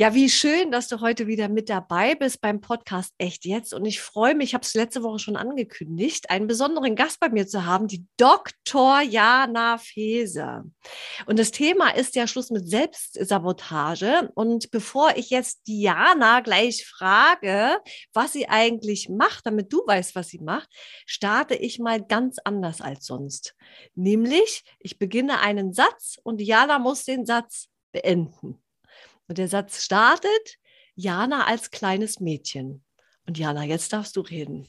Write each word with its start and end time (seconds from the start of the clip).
Ja, 0.00 0.14
wie 0.14 0.30
schön, 0.30 0.70
dass 0.70 0.86
du 0.86 1.00
heute 1.00 1.26
wieder 1.26 1.48
mit 1.48 1.68
dabei 1.68 2.14
bist 2.14 2.40
beim 2.40 2.60
Podcast 2.60 3.12
Echt 3.18 3.44
Jetzt. 3.44 3.74
Und 3.74 3.84
ich 3.84 4.00
freue 4.00 4.36
mich, 4.36 4.50
ich 4.50 4.54
habe 4.54 4.62
es 4.62 4.74
letzte 4.74 5.02
Woche 5.02 5.18
schon 5.18 5.34
angekündigt, 5.34 6.30
einen 6.30 6.46
besonderen 6.46 6.94
Gast 6.94 7.18
bei 7.18 7.28
mir 7.30 7.48
zu 7.48 7.66
haben, 7.66 7.88
die 7.88 8.06
Dr. 8.16 9.00
Jana 9.00 9.76
Feser. 9.76 10.64
Und 11.26 11.40
das 11.40 11.50
Thema 11.50 11.90
ist 11.96 12.14
ja 12.14 12.28
Schluss 12.28 12.50
mit 12.50 12.68
Selbstsabotage. 12.68 14.30
Und 14.36 14.70
bevor 14.70 15.16
ich 15.16 15.30
jetzt 15.30 15.66
Diana 15.66 16.42
gleich 16.42 16.86
frage, 16.86 17.80
was 18.12 18.34
sie 18.34 18.48
eigentlich 18.48 19.08
macht, 19.08 19.46
damit 19.46 19.72
du 19.72 19.82
weißt, 19.84 20.14
was 20.14 20.28
sie 20.28 20.38
macht, 20.38 20.68
starte 21.06 21.56
ich 21.56 21.80
mal 21.80 22.00
ganz 22.00 22.36
anders 22.44 22.80
als 22.80 23.04
sonst. 23.04 23.56
Nämlich, 23.96 24.62
ich 24.78 25.00
beginne 25.00 25.40
einen 25.40 25.72
Satz 25.72 26.18
und 26.22 26.36
Diana 26.36 26.78
muss 26.78 27.04
den 27.04 27.26
Satz 27.26 27.66
beenden. 27.90 28.62
Und 29.28 29.38
der 29.38 29.48
Satz 29.48 29.84
startet, 29.84 30.58
Jana 30.94 31.46
als 31.46 31.70
kleines 31.70 32.18
Mädchen. 32.18 32.82
Und 33.26 33.38
Jana, 33.38 33.64
jetzt 33.64 33.92
darfst 33.92 34.16
du 34.16 34.22
reden. 34.22 34.66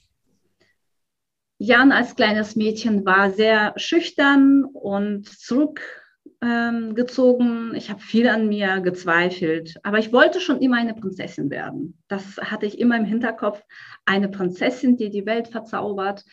Jan 1.62 1.92
als 1.92 2.16
kleines 2.16 2.56
Mädchen 2.56 3.06
war 3.06 3.32
sehr 3.32 3.74
schüchtern 3.76 4.64
und 4.64 5.28
zurückgezogen. 5.28 7.72
Ähm, 7.72 7.76
ich 7.76 7.90
habe 7.90 8.00
viel 8.00 8.30
an 8.30 8.48
mir 8.48 8.80
gezweifelt, 8.80 9.76
aber 9.84 10.00
ich 10.00 10.14
wollte 10.14 10.40
schon 10.40 10.62
immer 10.62 10.78
eine 10.78 10.94
Prinzessin 10.94 11.50
werden. 11.50 12.02
Das 12.08 12.38
hatte 12.38 12.66
ich 12.66 12.80
immer 12.80 12.96
im 12.96 13.04
Hinterkopf. 13.04 13.62
Eine 14.06 14.30
Prinzessin, 14.30 14.96
die 14.96 15.10
die 15.10 15.26
Welt 15.26 15.50
verzaubert. 15.50 16.24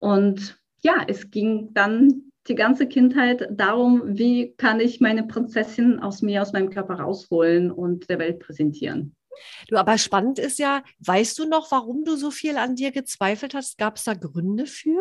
Und 0.00 0.58
ja, 0.82 1.02
es 1.08 1.30
ging 1.30 1.72
dann 1.72 2.25
die 2.48 2.54
ganze 2.54 2.86
Kindheit 2.86 3.48
darum, 3.50 4.02
wie 4.06 4.54
kann 4.56 4.80
ich 4.80 5.00
meine 5.00 5.24
Prinzessin 5.24 6.00
aus 6.00 6.22
mir, 6.22 6.42
aus 6.42 6.52
meinem 6.52 6.70
Körper 6.70 6.94
rausholen 6.94 7.70
und 7.70 8.08
der 8.08 8.18
Welt 8.18 8.40
präsentieren. 8.40 9.14
Du, 9.68 9.76
aber 9.76 9.98
spannend 9.98 10.38
ist 10.38 10.58
ja, 10.58 10.82
weißt 11.00 11.38
du 11.38 11.48
noch, 11.48 11.70
warum 11.70 12.04
du 12.04 12.16
so 12.16 12.30
viel 12.30 12.56
an 12.56 12.74
dir 12.74 12.90
gezweifelt 12.90 13.54
hast? 13.54 13.78
Gab 13.78 13.96
es 13.96 14.04
da 14.04 14.14
Gründe 14.14 14.66
für? 14.66 15.00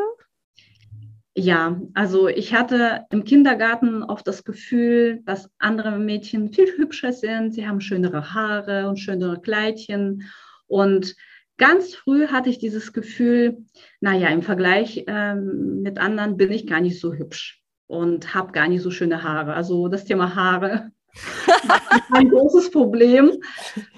Ja, 1.37 1.81
also 1.93 2.29
ich 2.29 2.53
hatte 2.53 3.05
im 3.09 3.25
Kindergarten 3.25 4.03
oft 4.03 4.25
das 4.25 4.45
Gefühl, 4.45 5.21
dass 5.25 5.49
andere 5.57 5.99
Mädchen 5.99 6.53
viel 6.53 6.77
hübscher 6.77 7.11
sind. 7.11 7.53
Sie 7.53 7.67
haben 7.67 7.81
schönere 7.81 8.33
Haare 8.33 8.87
und 8.87 8.97
schönere 8.97 9.41
Kleidchen. 9.41 10.23
Und 10.67 11.15
ganz 11.57 11.95
früh 11.95 12.27
hatte 12.27 12.49
ich 12.49 12.59
dieses 12.59 12.93
Gefühl, 12.93 13.65
naja, 14.01 14.29
im 14.29 14.41
Vergleich 14.41 15.03
ähm, 15.07 15.81
mit 15.81 15.97
anderen 15.97 16.37
bin 16.37 16.51
ich 16.51 16.67
gar 16.67 16.81
nicht 16.81 16.99
so 16.99 17.13
hübsch 17.13 17.61
und 17.87 18.33
habe 18.33 18.51
gar 18.51 18.67
nicht 18.67 18.81
so 18.81 18.91
schöne 18.91 19.23
Haare. 19.23 19.53
Also 19.53 19.87
das 19.87 20.05
Thema 20.05 20.35
Haare 20.35 20.91
ein 22.11 22.29
großes 22.29 22.71
Problem. 22.71 23.31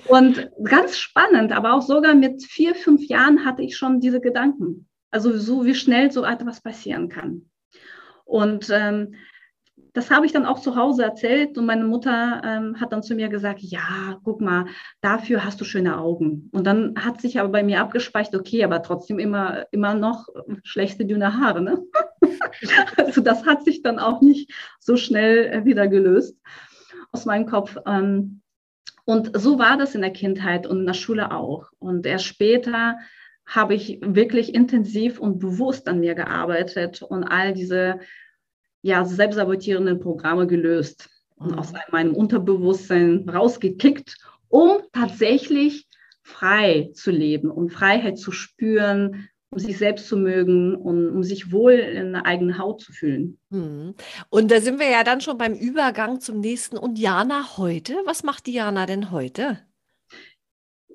Und 0.08 0.50
ganz 0.64 0.98
spannend, 0.98 1.52
aber 1.52 1.74
auch 1.74 1.82
sogar 1.82 2.16
mit 2.16 2.44
vier, 2.44 2.76
fünf 2.76 3.06
Jahren 3.08 3.46
hatte 3.46 3.64
ich 3.64 3.78
schon 3.78 4.00
diese 4.00 4.22
Gedanken. 4.22 4.88
Also 5.10 5.38
so 5.38 5.66
wie 5.66 5.76
schnell 5.76 6.12
so 6.12 6.24
etwas 6.24 6.62
passieren 6.62 7.10
kann. 7.10 7.50
Und 8.26 8.70
ähm, 8.72 9.16
das 9.98 10.12
habe 10.12 10.28
ich 10.28 10.32
dann 10.32 10.46
auch 10.46 10.60
zu 10.60 10.76
Hause 10.76 11.04
erzählt 11.04 11.58
und 11.58 11.66
meine 11.66 11.84
Mutter 11.84 12.40
ähm, 12.46 12.80
hat 12.80 12.94
dann 12.94 13.02
zu 13.02 13.16
mir 13.16 13.30
gesagt, 13.30 13.62
ja, 13.62 14.20
guck 14.24 14.42
mal, 14.42 14.68
dafür 15.02 15.44
hast 15.44 15.60
du 15.60 15.66
schöne 15.66 15.98
Augen. 15.98 16.52
Und 16.52 16.68
dann 16.68 16.94
hat 17.04 17.20
sich 17.20 17.40
aber 17.40 17.50
bei 17.50 17.64
mir 17.64 17.82
abgespeichert, 17.82 18.36
okay, 18.36 18.64
aber 18.64 18.84
trotzdem 18.84 19.18
immer, 19.18 19.66
immer 19.72 19.96
noch 19.96 20.28
schlechte, 20.62 21.04
dünne 21.04 21.40
Haare. 21.40 21.62
Ne? 21.62 21.84
also 22.98 23.22
das 23.22 23.48
hat 23.48 23.66
sich 23.66 23.82
dann 23.82 23.98
auch 23.98 24.22
nicht 24.22 24.54
so 24.80 24.98
schnell 24.98 25.48
äh, 25.48 25.66
wieder 25.66 25.88
gelöst 25.88 26.38
aus 27.12 27.26
meinem 27.26 27.48
Kopf. 27.48 27.76
Ähm, 27.88 28.42
und 29.04 29.32
so 29.36 29.58
war 29.58 29.78
das 29.78 29.96
in 29.96 30.02
der 30.02 30.14
Kindheit 30.14 30.68
und 30.68 30.82
in 30.82 30.86
der 30.86 30.94
Schule 30.94 31.32
auch. 31.32 31.72
Und 31.80 32.06
erst 32.06 32.26
später 32.26 33.00
habe 33.48 33.74
ich 33.74 33.98
wirklich 34.04 34.54
intensiv 34.54 35.20
und 35.20 35.40
bewusst 35.40 35.88
an 35.88 36.02
mir 36.02 36.14
gearbeitet 36.14 37.02
und 37.02 37.24
all 37.24 37.54
diese 37.54 38.00
ja, 38.82 39.06
selbstsabotierenden 39.06 40.00
Programme 40.00 40.48
gelöst 40.48 41.10
und 41.36 41.52
mhm. 41.52 41.60
aus 41.60 41.74
meinem 41.92 42.14
Unterbewusstsein 42.14 43.28
rausgekickt, 43.30 44.18
um 44.50 44.82
tatsächlich 44.94 45.88
frei 46.24 46.92
zu 46.94 47.12
leben 47.12 47.50
und 47.50 47.70
Freiheit 47.70 48.18
zu 48.18 48.32
spüren, 48.32 49.30
um 49.50 49.60
sich 49.60 49.78
selbst 49.78 50.08
zu 50.08 50.18
mögen 50.18 50.76
und 50.76 51.10
um 51.10 51.24
sich 51.24 51.52
wohl 51.52 51.74
in 51.74 52.14
der 52.14 52.26
eigenen 52.26 52.58
Haut 52.58 52.82
zu 52.82 52.92
fühlen. 52.92 53.38
Mhm. 53.50 53.96
Und 54.30 54.52
da 54.52 54.60
sind 54.60 54.80
wir 54.80 54.90
ja 54.90 55.04
dann 55.04 55.22
schon 55.22 55.38
beim 55.38 55.54
Übergang 55.54 56.20
zum 56.20 56.40
nächsten. 56.40 56.78
Und 56.78 57.00
Jana 57.00 57.58
heute, 57.58 57.96
was 58.06 58.24
macht 58.24 58.46
Diana 58.46 58.86
denn 58.86 59.12
heute? 59.12 59.60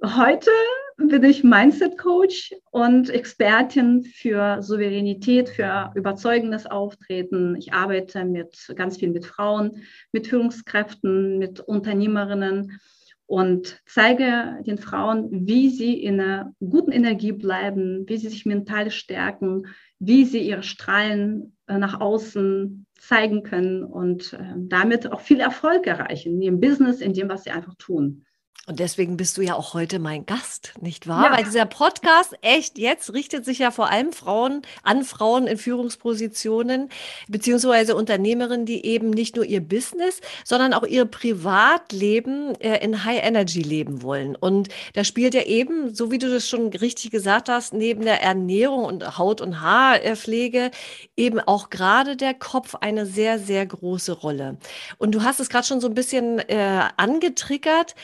Heute 0.04 0.50
bin 0.97 1.25
ich 1.25 1.44
Mindset 1.44 1.98
Coach 1.98 2.54
und 2.70 3.10
Expertin 3.10 4.04
für 4.04 4.62
Souveränität, 4.62 5.48
für 5.48 5.92
überzeugendes 5.94 6.66
Auftreten. 6.66 7.56
Ich 7.56 7.72
arbeite 7.72 8.25
mit 8.25 8.72
ganz 8.76 8.98
viel 8.98 9.10
mit 9.10 9.26
Frauen, 9.26 9.82
mit 10.12 10.26
Führungskräften, 10.26 11.38
mit 11.38 11.60
Unternehmerinnen 11.60 12.80
und 13.26 13.80
zeige 13.86 14.62
den 14.66 14.78
Frauen, 14.78 15.47
wie 15.47 15.70
sie 15.70 15.94
in 16.03 16.20
einer 16.20 16.54
guten 16.60 16.92
Energie 16.92 17.32
bleiben, 17.32 18.04
wie 18.06 18.19
sie 18.19 18.28
sich 18.28 18.44
mental 18.44 18.91
stärken, 18.91 19.69
wie 19.98 20.24
sie 20.24 20.41
ihre 20.41 20.62
Strahlen 20.62 21.56
äh, 21.66 21.78
nach 21.78 22.00
außen 22.00 22.86
zeigen 22.98 23.42
können 23.42 23.84
und 23.84 24.34
äh, 24.34 24.54
damit 24.56 25.10
auch 25.10 25.20
viel 25.20 25.41
Erfolg 25.41 25.86
erreichen 25.86 26.34
in 26.34 26.42
ihrem 26.42 26.60
Business, 26.60 27.00
in 27.00 27.14
dem, 27.14 27.28
was 27.28 27.44
sie 27.44 27.50
einfach 27.50 27.74
tun. 27.76 28.24
Und 28.68 28.78
deswegen 28.78 29.16
bist 29.16 29.36
du 29.36 29.42
ja 29.42 29.54
auch 29.54 29.74
heute 29.74 29.98
mein 29.98 30.24
Gast, 30.24 30.74
nicht 30.80 31.08
wahr? 31.08 31.24
Ja. 31.24 31.36
Weil 31.36 31.42
dieser 31.42 31.66
Podcast 31.66 32.36
echt 32.42 32.78
jetzt 32.78 33.12
richtet 33.12 33.44
sich 33.44 33.58
ja 33.58 33.72
vor 33.72 33.90
allem 33.90 34.12
Frauen 34.12 34.62
an 34.84 35.02
Frauen 35.02 35.48
in 35.48 35.58
Führungspositionen, 35.58 36.88
beziehungsweise 37.26 37.96
Unternehmerinnen, 37.96 38.64
die 38.64 38.86
eben 38.86 39.10
nicht 39.10 39.34
nur 39.34 39.44
ihr 39.44 39.60
Business, 39.60 40.20
sondern 40.44 40.74
auch 40.74 40.84
ihr 40.84 41.06
Privatleben 41.06 42.54
äh, 42.60 42.78
in 42.84 43.04
High 43.04 43.24
Energy 43.24 43.62
leben 43.62 44.00
wollen. 44.02 44.36
Und 44.36 44.68
da 44.92 45.02
spielt 45.02 45.34
ja 45.34 45.42
eben, 45.42 45.92
so 45.92 46.12
wie 46.12 46.18
du 46.18 46.30
das 46.30 46.48
schon 46.48 46.68
richtig 46.68 47.10
gesagt 47.10 47.48
hast, 47.48 47.74
neben 47.74 48.02
der 48.02 48.22
Ernährung 48.22 48.84
und 48.84 49.18
Haut- 49.18 49.41
und 49.41 49.60
Haarpflege 49.60 50.70
eben 51.16 51.41
auch 51.41 51.68
gerade 51.68 52.16
der 52.16 52.34
Kopf 52.34 52.76
eine 52.76 53.06
sehr, 53.06 53.41
sehr 53.41 53.66
große 53.66 54.12
Rolle. 54.12 54.56
Und 54.98 55.16
du 55.16 55.24
hast 55.24 55.41
es 55.41 55.48
gerade 55.48 55.66
schon 55.66 55.80
so 55.80 55.88
ein 55.88 55.94
bisschen 55.94 56.38
äh, 56.38 56.88
angetriggert 56.96 57.96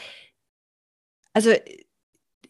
also 1.32 1.52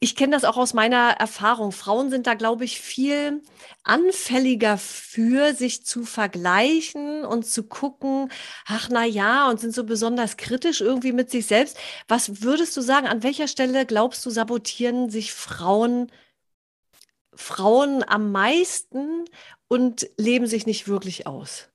ich 0.00 0.14
kenne 0.14 0.32
das 0.32 0.44
auch 0.44 0.56
aus 0.56 0.74
meiner 0.74 1.10
Erfahrung. 1.18 1.72
Frauen 1.72 2.10
sind 2.10 2.26
da, 2.26 2.34
glaube 2.34 2.64
ich, 2.64 2.80
viel 2.80 3.42
anfälliger 3.82 4.78
für, 4.78 5.54
sich 5.54 5.84
zu 5.84 6.04
vergleichen 6.04 7.24
und 7.24 7.46
zu 7.46 7.64
gucken, 7.64 8.30
ach 8.66 8.88
na 8.92 9.04
ja, 9.04 9.48
und 9.50 9.58
sind 9.58 9.74
so 9.74 9.84
besonders 9.84 10.36
kritisch 10.36 10.80
irgendwie 10.80 11.12
mit 11.12 11.30
sich 11.30 11.46
selbst. 11.46 11.76
Was 12.06 12.42
würdest 12.42 12.76
du 12.76 12.80
sagen, 12.80 13.08
an 13.08 13.24
welcher 13.24 13.48
Stelle 13.48 13.86
glaubst 13.86 14.24
du, 14.24 14.30
sabotieren 14.30 15.10
sich 15.10 15.32
Frauen, 15.32 16.12
Frauen 17.34 18.04
am 18.06 18.30
meisten 18.30 19.24
und 19.66 20.08
leben 20.16 20.46
sich 20.46 20.64
nicht 20.66 20.86
wirklich 20.86 21.26
aus? 21.26 21.70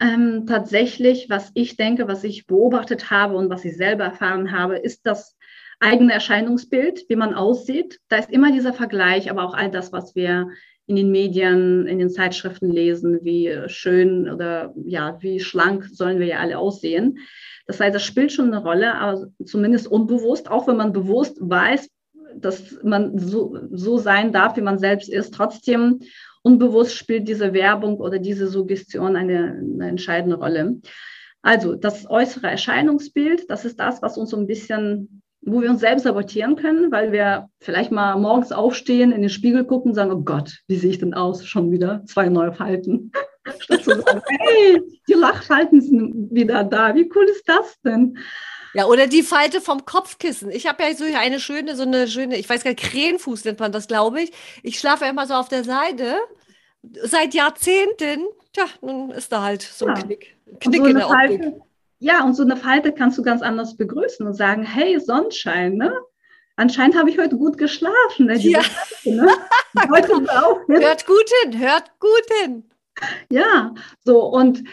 Ähm, 0.00 0.46
tatsächlich, 0.46 1.28
was 1.30 1.50
ich 1.54 1.76
denke, 1.76 2.06
was 2.06 2.22
ich 2.22 2.46
beobachtet 2.46 3.10
habe 3.10 3.36
und 3.36 3.48
was 3.50 3.64
ich 3.64 3.76
selber 3.76 4.04
erfahren 4.04 4.52
habe, 4.52 4.76
ist, 4.76 5.06
dass 5.06 5.37
eigene 5.80 6.12
Erscheinungsbild, 6.12 7.04
wie 7.08 7.16
man 7.16 7.34
aussieht. 7.34 8.00
Da 8.08 8.16
ist 8.16 8.30
immer 8.30 8.52
dieser 8.52 8.72
Vergleich, 8.72 9.30
aber 9.30 9.44
auch 9.44 9.54
all 9.54 9.70
das, 9.70 9.92
was 9.92 10.14
wir 10.14 10.48
in 10.86 10.96
den 10.96 11.10
Medien, 11.10 11.86
in 11.86 11.98
den 11.98 12.10
Zeitschriften 12.10 12.70
lesen, 12.70 13.20
wie 13.22 13.54
schön 13.66 14.28
oder 14.28 14.72
ja, 14.86 15.18
wie 15.20 15.38
schlank 15.38 15.84
sollen 15.92 16.18
wir 16.18 16.26
ja 16.26 16.38
alle 16.38 16.58
aussehen. 16.58 17.18
Das 17.66 17.78
heißt, 17.78 17.94
das 17.94 18.02
spielt 18.02 18.32
schon 18.32 18.46
eine 18.46 18.62
Rolle, 18.62 18.94
aber 18.94 19.28
zumindest 19.44 19.86
unbewusst, 19.86 20.50
auch 20.50 20.66
wenn 20.66 20.78
man 20.78 20.94
bewusst 20.94 21.36
weiß, 21.40 21.90
dass 22.34 22.78
man 22.82 23.18
so, 23.18 23.58
so 23.70 23.98
sein 23.98 24.32
darf, 24.32 24.56
wie 24.56 24.62
man 24.62 24.78
selbst 24.78 25.10
ist. 25.10 25.34
Trotzdem 25.34 26.00
unbewusst 26.42 26.94
spielt 26.94 27.28
diese 27.28 27.52
Werbung 27.52 27.98
oder 27.98 28.18
diese 28.18 28.48
Suggestion 28.48 29.16
eine, 29.16 29.60
eine 29.60 29.88
entscheidende 29.88 30.36
Rolle. 30.36 30.80
Also 31.42 31.74
das 31.74 32.08
äußere 32.08 32.48
Erscheinungsbild, 32.48 33.50
das 33.50 33.64
ist 33.66 33.78
das, 33.78 34.00
was 34.00 34.16
uns 34.16 34.30
so 34.30 34.36
ein 34.38 34.46
bisschen 34.46 35.17
wo 35.42 35.62
wir 35.62 35.70
uns 35.70 35.80
selbst 35.80 36.02
sabotieren 36.02 36.56
können, 36.56 36.90
weil 36.90 37.12
wir 37.12 37.48
vielleicht 37.60 37.90
mal 37.90 38.16
morgens 38.16 38.52
aufstehen, 38.52 39.12
in 39.12 39.20
den 39.20 39.30
Spiegel 39.30 39.64
gucken 39.64 39.90
und 39.90 39.94
sagen, 39.94 40.12
oh 40.12 40.22
Gott, 40.22 40.58
wie 40.66 40.76
sehe 40.76 40.90
ich 40.90 40.98
denn 40.98 41.14
aus? 41.14 41.44
Schon 41.46 41.70
wieder 41.70 42.02
zwei 42.06 42.28
neue 42.28 42.52
Falten. 42.52 43.12
Statt 43.60 43.84
zu 43.84 43.90
sagen, 44.00 44.22
hey, 44.28 44.82
die 45.08 45.14
Lachfalten 45.14 45.80
sind 45.80 46.28
wieder 46.30 46.64
da. 46.64 46.94
Wie 46.94 47.10
cool 47.14 47.24
ist 47.24 47.48
das 47.48 47.80
denn? 47.82 48.18
Ja, 48.74 48.86
oder 48.86 49.06
die 49.06 49.22
Falte 49.22 49.60
vom 49.60 49.84
Kopfkissen. 49.84 50.50
Ich 50.50 50.66
habe 50.66 50.82
ja 50.82 50.94
so 50.94 51.04
eine 51.04 51.40
schöne, 51.40 51.74
so 51.74 51.84
eine 51.84 52.06
schöne, 52.06 52.36
ich 52.36 52.48
weiß 52.48 52.64
gar 52.64 52.70
nicht, 52.70 52.82
Krähenfuß 52.82 53.44
nennt 53.44 53.60
man 53.60 53.72
das, 53.72 53.88
glaube 53.88 54.22
ich. 54.22 54.32
Ich 54.62 54.78
schlafe 54.78 55.06
immer 55.06 55.26
so 55.26 55.34
auf 55.34 55.48
der 55.48 55.64
Seite. 55.64 56.16
Seit 57.02 57.34
Jahrzehnten. 57.34 58.26
Tja, 58.52 58.64
nun 58.82 59.10
ist 59.10 59.32
da 59.32 59.42
halt 59.42 59.62
so 59.62 59.86
ein 59.86 59.96
ja. 59.96 60.02
Knick, 60.02 60.36
Knick 60.60 60.80
so 60.80 60.86
in 60.86 60.96
der 60.96 61.06
Falte, 61.06 61.34
Optik. 61.34 61.62
Ja, 62.00 62.24
und 62.24 62.34
so 62.34 62.42
eine 62.42 62.56
Falte 62.56 62.92
kannst 62.92 63.18
du 63.18 63.22
ganz 63.22 63.42
anders 63.42 63.76
begrüßen 63.76 64.26
und 64.26 64.34
sagen, 64.34 64.62
hey, 64.62 64.98
Sonnenschein, 65.00 65.74
ne? 65.74 65.92
Anscheinend 66.56 66.96
habe 66.96 67.10
ich 67.10 67.18
heute 67.18 67.36
gut 67.36 67.56
geschlafen. 67.56 68.26
Ne? 68.26 68.36
Ja. 68.36 68.60
Falte, 68.62 69.10
ne? 69.10 69.28
heute 69.90 70.12
hört 70.68 71.06
gut 71.06 71.30
hin, 71.42 71.58
hört 71.58 71.90
gut 72.00 72.24
hin. 72.42 72.70
Ja, 73.30 73.74
so 74.04 74.24
und 74.24 74.64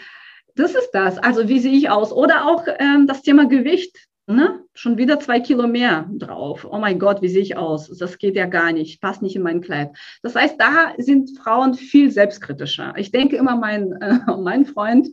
das 0.56 0.74
ist 0.74 0.90
das. 0.92 1.18
Also 1.18 1.48
wie 1.48 1.60
sehe 1.60 1.74
ich 1.76 1.90
aus? 1.90 2.12
Oder 2.12 2.46
auch 2.46 2.64
ähm, 2.78 3.06
das 3.06 3.22
Thema 3.22 3.46
Gewicht. 3.46 3.96
Ne? 4.28 4.64
Schon 4.74 4.98
wieder 4.98 5.20
zwei 5.20 5.38
Kilo 5.38 5.68
mehr 5.68 6.10
drauf. 6.12 6.66
Oh 6.68 6.78
mein 6.78 6.98
Gott, 6.98 7.22
wie 7.22 7.28
sehe 7.28 7.42
ich 7.42 7.56
aus? 7.56 7.88
Das 7.96 8.18
geht 8.18 8.34
ja 8.34 8.46
gar 8.46 8.72
nicht, 8.72 9.00
passt 9.00 9.22
nicht 9.22 9.36
in 9.36 9.42
mein 9.42 9.60
Kleid. 9.60 9.90
Das 10.22 10.34
heißt, 10.34 10.56
da 10.58 10.94
sind 10.98 11.38
Frauen 11.38 11.74
viel 11.74 12.10
selbstkritischer. 12.10 12.94
Ich 12.96 13.12
denke 13.12 13.36
immer, 13.36 13.56
mein, 13.56 13.92
äh, 13.92 14.18
mein 14.36 14.66
Freund, 14.66 15.08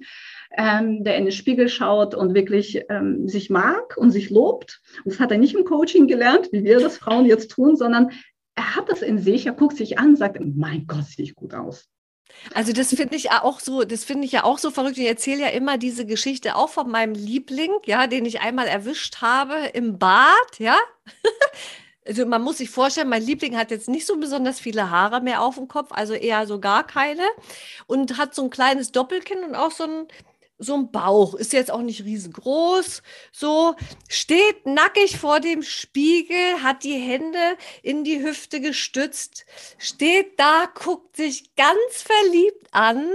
ähm, 0.57 1.04
der 1.04 1.18
in 1.18 1.25
den 1.25 1.31
Spiegel 1.31 1.69
schaut 1.69 2.15
und 2.15 2.33
wirklich 2.33 2.86
ähm, 2.89 3.27
sich 3.27 3.51
mag 3.51 3.95
und 3.98 4.10
sich 4.10 4.31
lobt. 4.31 4.81
Und 5.04 5.13
das 5.13 5.19
hat 5.19 5.31
er 5.31 5.38
nicht 5.38 5.56
im 5.56 5.63
Coaching 5.63 6.07
gelernt, 6.07 6.50
wie 6.51 6.63
wir 6.63 6.80
das 6.80 6.98
Frauen 6.98 7.25
jetzt 7.25 7.51
tun, 7.51 7.75
sondern 7.75 8.10
er 8.56 8.75
hat 8.75 8.89
das 8.89 9.04
in 9.04 9.19
sich, 9.19 9.45
er 9.45 9.54
guckt 9.54 9.77
sich 9.77 10.00
an, 10.00 10.15
sagt, 10.15 10.39
mein 10.39 10.88
Gott, 10.88 11.06
sehe 11.06 11.25
ich 11.25 11.36
gut 11.36 11.54
aus. 11.54 11.88
Also 12.54 12.74
das 12.74 12.90
finde 12.90 13.16
ich 13.16 13.31
auch 13.31 13.60
so, 13.60 13.84
das 13.84 14.04
finde 14.04 14.25
ich 14.25 14.31
ja 14.34 14.44
auch 14.44 14.58
so 14.58 14.72
verrückt. 14.72 14.98
Ich 14.98 15.08
erzähle 15.08 15.42
ja 15.42 15.48
immer 15.50 15.78
diese 15.78 16.06
Geschichte 16.06 16.56
auch 16.56 16.70
von 16.70 16.90
meinem 16.90 17.14
Liebling, 17.14 17.72
ja, 17.86 18.08
den 18.08 18.25
ich 18.25 18.42
einmal 18.42 18.68
erwischt 18.68 19.22
habe 19.22 19.56
im 19.74 19.98
Bad, 19.98 20.60
ja. 20.60 20.78
Also 22.06 22.25
man 22.25 22.42
muss 22.42 22.58
sich 22.58 22.70
vorstellen, 22.70 23.08
mein 23.08 23.24
Liebling 23.24 23.56
hat 23.56 23.72
jetzt 23.72 23.88
nicht 23.88 24.06
so 24.06 24.18
besonders 24.18 24.60
viele 24.60 24.90
Haare 24.90 25.22
mehr 25.22 25.42
auf 25.42 25.56
dem 25.56 25.70
Kopf, 25.70 25.92
also 25.94 26.14
eher 26.14 26.46
so 26.48 26.60
gar 26.60 26.86
keine 26.86 27.24
und 27.88 28.18
hat 28.18 28.36
so 28.36 28.44
ein 28.44 28.50
kleines 28.50 28.92
Doppelkinn 28.92 29.44
und 29.44 29.56
auch 29.56 29.72
so 29.72 29.86
ein 29.86 30.08
so 30.63 30.75
ein 30.75 30.92
Bauch, 30.92 31.36
ist 31.36 31.54
jetzt 31.54 31.71
auch 31.71 31.81
nicht 31.81 32.04
riesengroß, 32.04 33.04
so 33.31 33.75
steht 34.07 34.65
nackig 34.65 35.18
vor 35.18 35.39
dem 35.39 35.63
Spiegel, 35.63 36.63
hat 36.63 36.83
die 36.83 36.98
Hände 36.98 37.57
in 37.81 38.04
die 38.04 38.21
Hüfte 38.24 38.62
gestützt, 38.62 39.45
steht 39.77 40.39
da, 40.39 40.68
guckt 40.74 41.18
sich 41.18 41.56
ganz 41.56 41.77
verliebt 41.98 42.68
an 42.71 43.13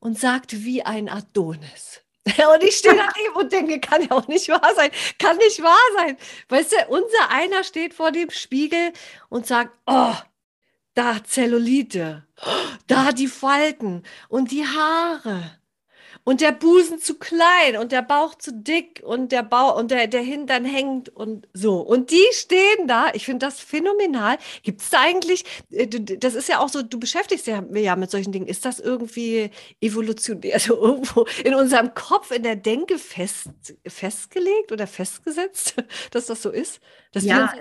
und 0.00 0.18
sagt 0.18 0.64
wie 0.64 0.82
ein 0.82 1.08
Adonis. 1.08 2.00
Und 2.54 2.62
ich 2.62 2.76
stehe 2.76 2.96
daneben 2.96 3.36
und 3.36 3.52
denke, 3.52 3.80
kann 3.80 4.00
ja 4.00 4.12
auch 4.12 4.28
nicht 4.28 4.48
wahr 4.48 4.72
sein, 4.74 4.90
kann 5.18 5.36
nicht 5.36 5.62
wahr 5.62 5.76
sein. 5.94 6.16
Weißt 6.48 6.72
du, 6.72 6.76
unser 6.88 7.28
einer 7.28 7.64
steht 7.64 7.92
vor 7.92 8.12
dem 8.12 8.30
Spiegel 8.30 8.94
und 9.28 9.46
sagt, 9.46 9.78
oh, 9.86 10.14
da 10.94 11.22
Zellulite, 11.22 12.26
da 12.86 13.12
die 13.12 13.26
Falten 13.26 14.04
und 14.28 14.52
die 14.52 14.64
Haare 14.66 15.58
und 16.24 16.40
der 16.40 16.52
Busen 16.52 16.98
zu 16.98 17.14
klein 17.18 17.76
und 17.78 17.92
der 17.92 18.02
Bauch 18.02 18.34
zu 18.34 18.52
dick 18.52 19.02
und 19.04 19.30
der 19.30 19.42
Bauch 19.42 19.78
und 19.78 19.90
der, 19.90 20.06
der 20.06 20.22
Hintern 20.22 20.64
hängt 20.64 21.10
und 21.10 21.46
so. 21.52 21.80
Und 21.80 22.10
die 22.10 22.24
stehen 22.32 22.88
da. 22.88 23.06
Ich 23.12 23.26
finde 23.26 23.46
das 23.46 23.60
phänomenal. 23.60 24.38
Gibt 24.62 24.80
es 24.80 24.90
da 24.90 25.02
eigentlich, 25.02 25.44
äh, 25.70 25.86
das 25.86 26.34
ist 26.34 26.48
ja 26.48 26.60
auch 26.60 26.68
so, 26.68 26.82
du 26.82 26.98
beschäftigst 26.98 27.46
ja, 27.46 27.62
ja 27.74 27.94
mit 27.96 28.10
solchen 28.10 28.32
Dingen. 28.32 28.46
Ist 28.46 28.64
das 28.64 28.80
irgendwie 28.80 29.50
evolutionär, 29.80 30.54
also 30.54 30.76
irgendwo 30.76 31.26
in 31.44 31.54
unserem 31.54 31.94
Kopf, 31.94 32.30
in 32.30 32.42
der 32.42 32.56
Denke 32.56 32.98
fest, 32.98 33.50
festgelegt 33.86 34.72
oder 34.72 34.86
festgesetzt, 34.86 35.76
dass 36.10 36.26
das 36.26 36.42
so 36.42 36.50
ist? 36.50 36.80
ja, 37.22 37.52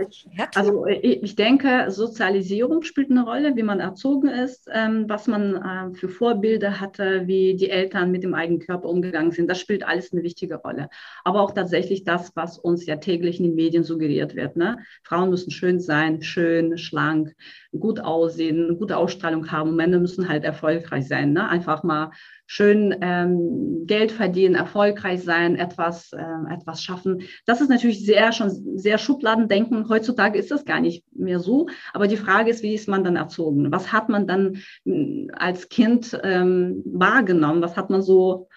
also 0.55 0.85
äh, 0.87 0.95
ich 0.95 1.35
denke, 1.35 1.85
Sozialisierung 1.89 2.81
spielt 2.81 3.11
eine 3.11 3.23
Rolle, 3.23 3.55
wie 3.55 3.63
man 3.63 3.79
erzogen 3.79 4.27
ist, 4.27 4.67
ähm, 4.73 5.05
was 5.07 5.27
man 5.27 5.55
äh, 5.91 5.95
für 5.95 6.09
Vorbilder 6.09 6.79
hatte, 6.79 7.27
wie 7.27 7.55
die 7.55 7.69
Eltern 7.69 8.11
mit 8.11 8.23
dem 8.23 8.33
eigenen 8.33 8.52
Körper 8.59 8.89
umgegangen 8.89 9.31
sind. 9.31 9.49
Das 9.49 9.59
spielt 9.59 9.83
alles 9.83 10.11
eine 10.11 10.23
wichtige 10.23 10.55
Rolle. 10.55 10.89
Aber 11.23 11.41
auch 11.41 11.51
tatsächlich 11.51 12.03
das, 12.03 12.31
was 12.35 12.57
uns 12.57 12.85
ja 12.85 12.97
täglich 12.97 13.39
in 13.39 13.45
den 13.45 13.55
Medien 13.55 13.83
suggeriert 13.83 14.35
wird. 14.35 14.55
Ne? 14.55 14.79
Frauen 15.03 15.29
müssen 15.29 15.51
schön 15.51 15.79
sein, 15.79 16.21
schön, 16.21 16.77
schlank, 16.77 17.35
gut 17.77 17.99
aussehen, 17.99 18.65
eine 18.65 18.75
gute 18.75 18.97
Ausstrahlung 18.97 19.51
haben. 19.51 19.75
Männer 19.75 19.99
müssen 19.99 20.29
halt 20.29 20.43
erfolgreich 20.43 21.07
sein. 21.07 21.33
Ne? 21.33 21.47
Einfach 21.47 21.83
mal 21.83 22.11
schön 22.45 22.95
ähm, 23.01 23.85
Geld 23.85 24.11
verdienen, 24.11 24.55
erfolgreich 24.55 25.23
sein, 25.23 25.55
etwas, 25.55 26.11
äh, 26.13 26.53
etwas 26.53 26.83
schaffen. 26.83 27.23
Das 27.45 27.61
ist 27.61 27.69
natürlich 27.69 28.05
sehr 28.05 28.31
schon 28.31 28.49
sehr 28.77 28.97
Schubladendenken. 28.97 29.89
Heutzutage 29.89 30.37
ist 30.37 30.51
das 30.51 30.65
gar 30.65 30.79
nicht 30.79 31.05
mehr 31.15 31.39
so. 31.39 31.67
Aber 31.93 32.07
die 32.07 32.17
Frage 32.17 32.49
ist, 32.51 32.63
wie 32.63 32.73
ist 32.73 32.87
man 32.87 33.03
dann 33.03 33.15
erzogen? 33.15 33.71
Was 33.71 33.91
hat 33.91 34.09
man 34.09 34.27
dann 34.27 34.57
hm, 34.85 35.31
als 35.33 35.69
Kind 35.69 36.17
ähm, 36.23 36.83
wahrgenommen? 36.85 37.61
Was 37.61 37.77
hat 37.77 37.89
man 37.89 38.01
so 38.01 38.49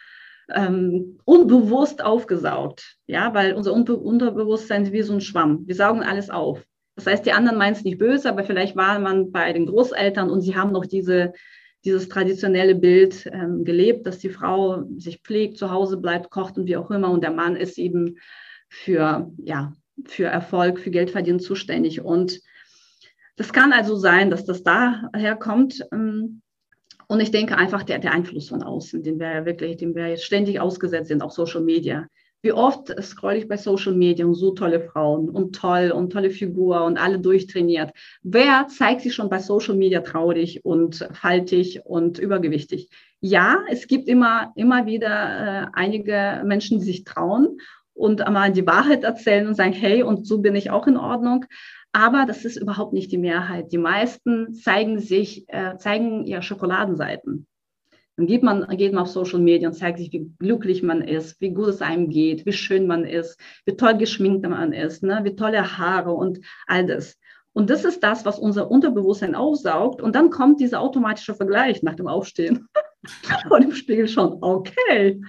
ähm, 0.55 1.19
unbewusst 1.25 2.05
aufgesaugt? 2.05 2.97
Ja, 3.06 3.35
weil 3.35 3.55
unser 3.55 3.73
Unbe 3.73 3.97
Unterbewusstsein 3.97 4.83
ist 4.83 4.93
wie 4.93 5.03
so 5.03 5.15
ein 5.15 5.21
Schwamm. 5.21 5.62
Wir 5.67 5.75
saugen 5.75 6.03
alles 6.03 6.31
auf. 6.31 6.65
Das 6.97 7.06
heißt, 7.06 7.27
die 7.27 7.33
anderen 7.33 7.59
meinen 7.59 7.75
es 7.75 7.85
nicht 7.85 7.99
böse, 7.99 8.29
aber 8.29 8.43
vielleicht 8.44 8.75
war 8.75 8.99
man 8.99 9.31
bei 9.31 9.53
den 9.53 9.67
Großeltern 9.67 10.31
und 10.31 10.41
sie 10.41 10.56
haben 10.56 10.73
noch 10.73 10.87
diese 10.87 11.35
dieses 11.87 12.09
traditionelle 12.09 12.75
Bild 12.75 13.27
ähm, 13.33 13.65
gelebt, 13.65 14.06
dass 14.06 14.19
die 14.19 14.29
Frau 14.29 14.85
sich 14.99 15.23
pflegt, 15.23 15.56
zu 15.56 15.71
Hause 15.71 15.97
bleibt, 15.97 16.31
kocht 16.31 16.59
und 16.59 16.67
wie 16.67 16.77
auch 16.77 16.91
immer 16.91 17.11
und 17.11 17.23
der 17.23 17.31
Mann 17.31 17.56
ist 17.56 17.79
eben 17.79 18.19
für, 18.69 19.33
ja, 19.38 19.73
für 20.05 20.25
Erfolg, 20.25 20.81
für 20.81 20.91
Geldverdienen 20.91 21.41
zuständig. 21.41 22.03
Und 22.03 22.41
das 23.37 23.53
kann 23.53 23.73
also 23.73 23.97
sein, 23.97 24.31
dass 24.31 24.44
das 24.44 24.62
daher 24.62 25.37
kommt. 25.37 25.87
Ähm, 25.93 26.43
und 27.09 27.21
ich 27.21 27.31
denke 27.31 27.56
einfach, 27.56 27.85
der, 27.85 28.00
der 28.00 28.12
Einfluss 28.12 28.49
von 28.49 28.65
außen, 28.65 29.03
den 29.03 29.21
wir 29.21 29.33
ja 29.33 29.47
wirklich, 29.47 29.77
dem 29.77 29.94
wir 29.94 30.09
jetzt 30.09 30.25
ständig 30.25 30.59
ausgesetzt 30.59 31.09
sind, 31.09 31.23
auch 31.23 31.31
Social 31.31 31.62
Media, 31.62 32.09
wie 32.43 32.53
oft 32.53 32.94
scroll 33.03 33.35
ich 33.35 33.49
bei 33.49 33.56
Social 33.56 33.94
Media 33.94 34.25
und 34.25 34.35
so 34.35 34.53
tolle 34.53 34.81
Frauen 34.81 35.29
und 35.29 35.56
toll 35.56 35.91
und 35.91 36.12
tolle 36.12 36.31
Figur 36.31 36.85
und 36.85 36.97
alle 36.99 37.19
durchtrainiert. 37.19 37.91
Wer 38.23 38.69
zeigt 38.69 39.00
sich 39.00 39.15
schon 39.15 39.29
bei 39.29 39.38
Social 39.38 39.75
Media 39.75 40.00
traurig 40.00 40.65
und 40.65 41.09
faltig 41.12 41.81
und 41.85 42.19
übergewichtig? 42.19 42.88
Ja, 43.21 43.61
es 43.69 43.88
gibt 43.88 44.09
immer, 44.09 44.52
immer 44.55 44.87
wieder 44.87 45.09
äh, 45.09 45.66
einige 45.73 46.43
Menschen, 46.45 46.78
die 46.78 46.85
sich 46.85 47.05
trauen 47.05 47.59
und 47.95 48.21
einmal 48.21 48.52
die 48.52 48.66
Wahrheit 48.66 49.05
erzählen 49.05 49.47
und 49.49 49.55
sagen, 49.55 49.73
hey, 49.73 50.02
und 50.02 50.26
so 50.26 50.38
bin 50.38 50.55
ich 50.55 50.71
auch 50.71 50.87
in 50.87 50.97
Ordnung. 50.99 51.47
Aber 51.93 52.26
das 52.26 52.45
ist 52.45 52.57
überhaupt 52.57 52.93
nicht 52.93 53.11
die 53.11 53.19
Mehrheit. 53.19 53.73
Die 53.73 53.78
meisten 53.78 54.52
zeigen 54.52 55.00
sich, 55.00 55.47
äh, 55.49 55.78
zeigen 55.78 56.26
ja 56.26 56.43
Schokoladenseiten. 56.43 57.47
Dann 58.16 58.26
geht 58.26 58.42
man, 58.42 58.66
geht 58.76 58.92
man 58.92 59.02
auf 59.02 59.08
Social 59.08 59.40
Media 59.40 59.68
und 59.68 59.75
zeigt 59.75 59.99
sich, 59.99 60.12
wie 60.12 60.30
glücklich 60.38 60.82
man 60.82 61.02
ist, 61.02 61.40
wie 61.40 61.50
gut 61.50 61.68
es 61.68 61.82
einem 61.82 62.08
geht, 62.08 62.46
wie 62.46 62.52
schön 62.52 62.87
man 62.87 63.04
ist, 63.04 63.38
wie 63.66 63.76
toll 63.76 63.99
geschminkt 63.99 64.49
man 64.49 64.73
ist, 64.73 65.02
ne? 65.02 65.20
wie 65.23 65.37
tolle 65.37 65.78
Haare 65.78 66.12
und 66.12 66.40
all 66.66 66.87
das. 66.87 67.18
Und 67.52 67.70
das 67.70 67.85
ist 67.85 68.02
das, 68.02 68.25
was 68.25 68.38
unser 68.38 68.70
Unterbewusstsein 68.70 69.35
aufsaugt. 69.35 70.02
Und 70.02 70.14
dann 70.14 70.30
kommt 70.30 70.61
dieser 70.61 70.80
automatische 70.80 71.35
Vergleich 71.35 71.82
nach 71.82 71.94
dem 71.94 72.06
Aufstehen 72.06 72.68
und 73.50 73.62
im 73.62 73.73
Spiegel 73.73 74.08
schon, 74.08 74.38
okay, 74.42 75.20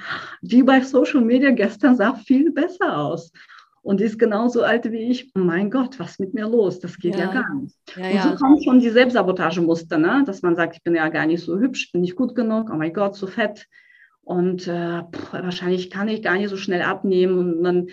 die 0.42 0.64
bei 0.64 0.82
Social 0.82 1.22
Media 1.22 1.52
gestern 1.52 1.96
sah 1.96 2.16
viel 2.16 2.52
besser 2.52 2.98
aus 2.98 3.32
und 3.88 4.02
die 4.02 4.04
ist 4.04 4.20
genauso 4.20 4.64
alt 4.64 4.92
wie 4.92 5.10
ich. 5.10 5.32
Mein 5.34 5.72
Gott, 5.72 5.98
was 5.98 6.12
ist 6.12 6.20
mit 6.20 6.34
mir 6.34 6.46
los? 6.46 6.82
Das 6.82 6.98
geht 6.98 7.16
ja, 7.16 7.22
ja 7.22 7.32
gar 7.32 7.54
nicht. 7.56 7.78
Ja, 7.96 8.04
und 8.04 8.22
so 8.22 8.30
ja. 8.32 8.36
kommen 8.36 8.62
schon 8.62 8.80
die 8.82 8.90
Selbstsabotagemuster, 8.90 9.98
ne? 9.98 10.24
dass 10.26 10.42
man 10.42 10.58
sagt, 10.58 10.76
ich 10.76 10.84
bin 10.84 10.94
ja 10.94 11.08
gar 11.08 11.26
nicht 11.26 11.42
so 11.42 11.58
hübsch, 11.58 11.94
bin 11.94 12.02
nicht 12.02 12.18
gut 12.18 12.36
genug, 12.36 12.70
oh 12.70 12.76
mein 12.76 12.92
Gott, 12.92 13.16
so 13.16 13.28
fett. 13.28 13.66
Und 14.24 14.68
äh, 14.68 15.04
pff, 15.04 15.32
wahrscheinlich 15.32 15.90
kann 15.90 16.10
ich 16.10 16.22
gar 16.22 16.36
nicht 16.36 16.50
so 16.50 16.58
schnell 16.58 16.82
abnehmen. 16.82 17.38
Und 17.40 17.64
dann 17.64 17.88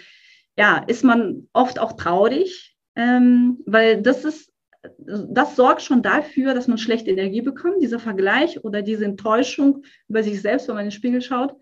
ja, 0.59 0.79
ist 0.79 1.05
man 1.05 1.47
oft 1.53 1.79
auch 1.79 1.93
traurig, 1.93 2.77
ähm, 2.97 3.59
weil 3.65 4.03
das 4.03 4.25
ist 4.25 4.53
das 4.99 5.55
sorgt 5.55 5.81
schon 5.81 6.03
dafür, 6.03 6.55
dass 6.55 6.67
man 6.67 6.77
schlechte 6.77 7.11
Energie 7.11 7.41
bekommt, 7.41 7.81
dieser 7.81 8.01
Vergleich 8.01 8.65
oder 8.65 8.83
diese 8.83 9.05
Enttäuschung 9.05 9.85
über 10.09 10.25
sich 10.25 10.43
selbst, 10.43 10.67
wenn 10.67 10.75
man 10.75 10.85
in 10.85 10.91
den 10.91 10.97
Spiegel 10.97 11.23
schaut. 11.23 11.53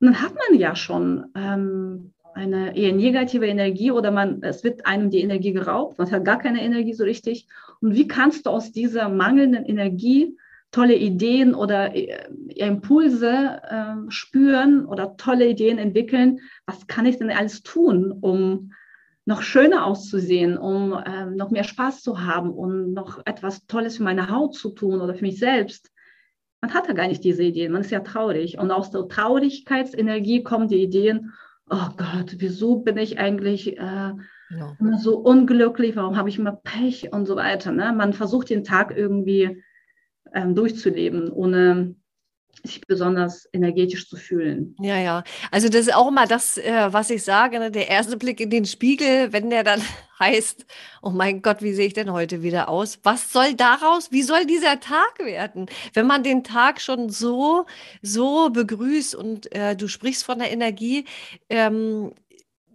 Und 0.00 0.06
dann 0.06 0.22
hat 0.22 0.34
man 0.34 0.58
ja 0.58 0.74
schon 0.74 1.26
ähm, 1.34 2.14
eine 2.38 2.76
eher 2.76 2.92
negative 2.92 3.46
Energie 3.46 3.90
oder 3.90 4.10
man, 4.10 4.42
es 4.42 4.64
wird 4.64 4.86
einem 4.86 5.10
die 5.10 5.20
Energie 5.20 5.52
geraubt, 5.52 5.98
man 5.98 6.10
hat 6.10 6.24
gar 6.24 6.38
keine 6.38 6.62
Energie 6.62 6.94
so 6.94 7.04
richtig. 7.04 7.46
Und 7.80 7.94
wie 7.94 8.08
kannst 8.08 8.46
du 8.46 8.50
aus 8.50 8.72
dieser 8.72 9.08
mangelnden 9.08 9.64
Energie 9.64 10.36
tolle 10.70 10.96
Ideen 10.96 11.54
oder 11.54 11.94
äh, 11.94 12.16
Impulse 12.54 13.60
äh, 13.68 14.10
spüren 14.10 14.84
oder 14.86 15.16
tolle 15.16 15.48
Ideen 15.48 15.78
entwickeln? 15.78 16.40
Was 16.66 16.86
kann 16.86 17.06
ich 17.06 17.18
denn 17.18 17.30
alles 17.30 17.62
tun, 17.62 18.12
um 18.12 18.72
noch 19.24 19.42
schöner 19.42 19.84
auszusehen, 19.84 20.56
um 20.56 20.94
äh, 20.94 21.26
noch 21.26 21.50
mehr 21.50 21.64
Spaß 21.64 22.02
zu 22.02 22.24
haben 22.24 22.50
und 22.50 22.94
noch 22.94 23.20
etwas 23.26 23.66
Tolles 23.66 23.98
für 23.98 24.02
meine 24.02 24.30
Haut 24.30 24.54
zu 24.54 24.70
tun 24.70 25.02
oder 25.02 25.14
für 25.14 25.24
mich 25.24 25.38
selbst. 25.38 25.90
Man 26.62 26.72
hat 26.72 26.88
ja 26.88 26.94
gar 26.94 27.08
nicht 27.08 27.22
diese 27.22 27.42
Ideen, 27.42 27.72
man 27.72 27.82
ist 27.82 27.90
ja 27.90 28.00
traurig. 28.00 28.58
Und 28.58 28.70
aus 28.70 28.90
der 28.90 29.06
Traurigkeitsenergie 29.06 30.42
kommen 30.42 30.68
die 30.68 30.82
Ideen, 30.82 31.34
oh 31.70 31.88
Gott, 31.96 32.36
wieso 32.38 32.80
bin 32.80 32.96
ich 32.96 33.18
eigentlich 33.18 33.78
äh, 33.78 33.80
ja. 34.50 34.76
immer 34.78 34.98
so 34.98 35.18
unglücklich, 35.18 35.96
warum 35.96 36.16
habe 36.16 36.28
ich 36.28 36.38
immer 36.38 36.52
Pech 36.52 37.12
und 37.12 37.26
so 37.26 37.36
weiter. 37.36 37.72
Ne? 37.72 37.92
Man 37.92 38.12
versucht 38.12 38.50
den 38.50 38.64
Tag 38.64 38.96
irgendwie 38.96 39.62
ähm, 40.32 40.54
durchzuleben, 40.54 41.30
ohne 41.30 41.94
sich 42.64 42.80
besonders 42.86 43.48
energetisch 43.52 44.08
zu 44.08 44.16
fühlen. 44.16 44.74
Ja, 44.80 44.98
ja. 44.98 45.24
Also 45.50 45.68
das 45.68 45.82
ist 45.82 45.94
auch 45.94 46.08
immer 46.08 46.26
das, 46.26 46.58
äh, 46.58 46.88
was 46.90 47.10
ich 47.10 47.22
sage, 47.22 47.58
ne? 47.58 47.70
der 47.70 47.88
erste 47.88 48.16
Blick 48.16 48.40
in 48.40 48.50
den 48.50 48.64
Spiegel, 48.64 49.32
wenn 49.32 49.50
der 49.50 49.64
dann 49.64 49.82
heißt, 50.18 50.66
oh 51.02 51.10
mein 51.10 51.42
Gott, 51.42 51.62
wie 51.62 51.72
sehe 51.72 51.86
ich 51.86 51.94
denn 51.94 52.12
heute 52.12 52.42
wieder 52.42 52.68
aus? 52.68 52.98
Was 53.04 53.32
soll 53.32 53.54
daraus, 53.54 54.10
wie 54.10 54.22
soll 54.22 54.46
dieser 54.46 54.80
Tag 54.80 55.18
werden? 55.20 55.66
Wenn 55.94 56.06
man 56.06 56.22
den 56.22 56.42
Tag 56.42 56.80
schon 56.80 57.10
so, 57.10 57.66
so 58.02 58.50
begrüßt 58.50 59.14
und 59.14 59.52
äh, 59.54 59.76
du 59.76 59.88
sprichst 59.88 60.24
von 60.24 60.38
der 60.38 60.50
Energie, 60.50 61.04
ähm, 61.48 62.12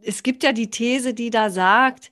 es 0.06 0.24
gibt 0.24 0.44
ja 0.44 0.52
die 0.52 0.70
These, 0.70 1.14
die 1.14 1.30
da 1.30 1.50
sagt, 1.50 2.12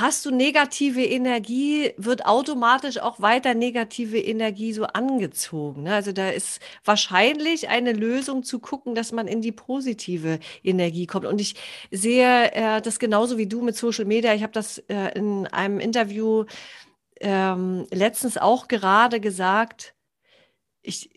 hast 0.00 0.24
du 0.26 0.30
negative 0.30 1.04
Energie, 1.04 1.92
wird 1.96 2.26
automatisch 2.26 2.98
auch 2.98 3.20
weiter 3.20 3.54
negative 3.54 4.18
Energie 4.18 4.72
so 4.72 4.84
angezogen. 4.84 5.84
Ne? 5.84 5.94
Also 5.94 6.12
da 6.12 6.30
ist 6.30 6.60
wahrscheinlich 6.84 7.68
eine 7.68 7.92
Lösung 7.92 8.42
zu 8.42 8.58
gucken, 8.58 8.94
dass 8.94 9.12
man 9.12 9.26
in 9.28 9.42
die 9.42 9.52
positive 9.52 10.38
Energie 10.62 11.06
kommt. 11.06 11.26
Und 11.26 11.40
ich 11.40 11.54
sehe 11.90 12.52
äh, 12.52 12.80
das 12.82 12.98
genauso 12.98 13.38
wie 13.38 13.46
du 13.46 13.62
mit 13.62 13.76
Social 13.76 14.04
Media. 14.04 14.34
Ich 14.34 14.42
habe 14.42 14.52
das 14.52 14.78
äh, 14.88 15.16
in 15.16 15.46
einem 15.48 15.80
Interview 15.80 16.44
ähm, 17.20 17.86
letztens 17.90 18.38
auch 18.38 18.68
gerade 18.68 19.20
gesagt. 19.20 19.94
Ich, 20.82 21.10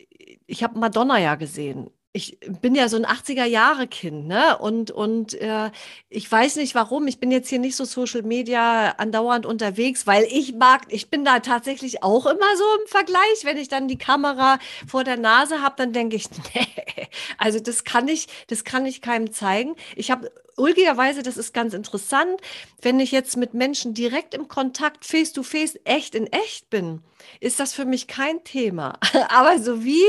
ich 0.47 0.63
habe 0.63 0.79
Madonna 0.79 1.19
ja 1.19 1.35
gesehen 1.35 1.91
ich 2.11 2.39
bin 2.61 2.73
ja 2.73 2.89
so 2.89 2.97
ein 2.97 3.05
80er-Jahre-Kind, 3.05 4.25
ne? 4.27 4.57
Und, 4.57 4.89
und 4.89 5.35
äh, 5.35 5.69
ich 6.09 6.29
weiß 6.31 6.55
nicht 6.55 6.73
warum. 6.73 7.05
Ich 7.05 7.19
bin 7.19 7.29
jetzt 7.29 7.49
hier 7.49 7.59
nicht 7.59 7.75
so 7.75 7.85
Social 7.85 8.23
Media 8.23 8.95
andauernd 8.97 9.45
unterwegs, 9.45 10.07
weil 10.07 10.23
ich 10.23 10.55
mag, 10.55 10.81
ich 10.89 11.11
bin 11.11 11.23
da 11.23 11.39
tatsächlich 11.39 12.01
auch 12.01 12.25
immer 12.25 12.57
so 12.57 12.63
im 12.81 12.87
Vergleich. 12.87 13.43
Wenn 13.43 13.57
ich 13.57 13.67
dann 13.67 13.87
die 13.87 13.97
Kamera 13.97 14.57
vor 14.87 15.03
der 15.03 15.17
Nase 15.17 15.61
habe, 15.61 15.75
dann 15.77 15.93
denke 15.93 16.15
ich, 16.15 16.25
nee, 16.55 17.07
also 17.37 17.59
das 17.59 17.83
kann 17.83 18.07
ich, 18.07 18.27
das 18.47 18.63
kann 18.63 18.87
ich 18.87 19.01
keinem 19.01 19.31
zeigen. 19.31 19.75
Ich 19.95 20.09
habe 20.09 20.31
ulkigerweise, 20.59 21.23
das 21.23 21.37
ist 21.37 21.53
ganz 21.53 21.73
interessant, 21.73 22.41
wenn 22.81 22.99
ich 22.99 23.11
jetzt 23.11 23.37
mit 23.37 23.53
Menschen 23.53 23.93
direkt 23.93 24.33
im 24.33 24.47
Kontakt, 24.47 25.05
face 25.05 25.33
to 25.33 25.43
face, 25.43 25.79
echt 25.85 26.15
in 26.15 26.27
echt 26.27 26.69
bin, 26.69 27.01
ist 27.39 27.59
das 27.59 27.73
für 27.73 27.85
mich 27.85 28.07
kein 28.07 28.43
Thema. 28.43 28.99
Aber 29.29 29.59
so 29.59 29.83
wie 29.83 30.03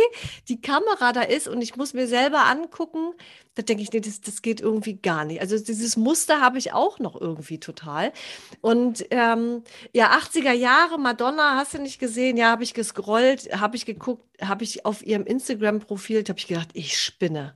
die 0.49 0.61
Kamera 0.61 1.13
da 1.13 1.23
ist 1.23 1.49
und 1.49 1.63
ich 1.63 1.77
muss 1.77 1.95
mir 1.95 2.07
selber 2.07 2.47
angucken, 2.47 3.13
da 3.55 3.63
denke 3.63 3.83
ich, 3.83 3.93
nee, 3.93 4.01
das, 4.01 4.21
das 4.21 4.43
geht 4.43 4.61
irgendwie 4.61 4.95
gar 4.95 5.25
nicht. 5.25 5.41
Also 5.41 5.59
dieses 5.59 5.97
Muster 5.97 6.41
habe 6.41 6.59
ich 6.59 6.73
auch 6.73 6.99
noch 6.99 7.21
irgendwie 7.21 7.59
total. 7.59 8.13
Und 8.61 9.05
ähm, 9.11 9.63
ja, 9.93 10.17
80er 10.19 10.53
Jahre, 10.53 10.99
Madonna, 10.99 11.57
hast 11.57 11.75
du 11.75 11.79
nicht 11.79 11.99
gesehen? 11.99 12.37
Ja, 12.37 12.51
habe 12.51 12.63
ich 12.63 12.75
gescrollt, 12.75 13.49
habe 13.61 13.77
ich 13.77 13.87
geguckt, 13.87 14.25
habe 14.41 14.65
ich 14.65 14.87
auf 14.87 15.05
ihrem 15.05 15.27
Instagram-Profil, 15.27 16.25
habe 16.29 16.39
ich 16.39 16.47
gedacht, 16.47 16.71
ich 16.75 16.99
spinne. 16.99 17.55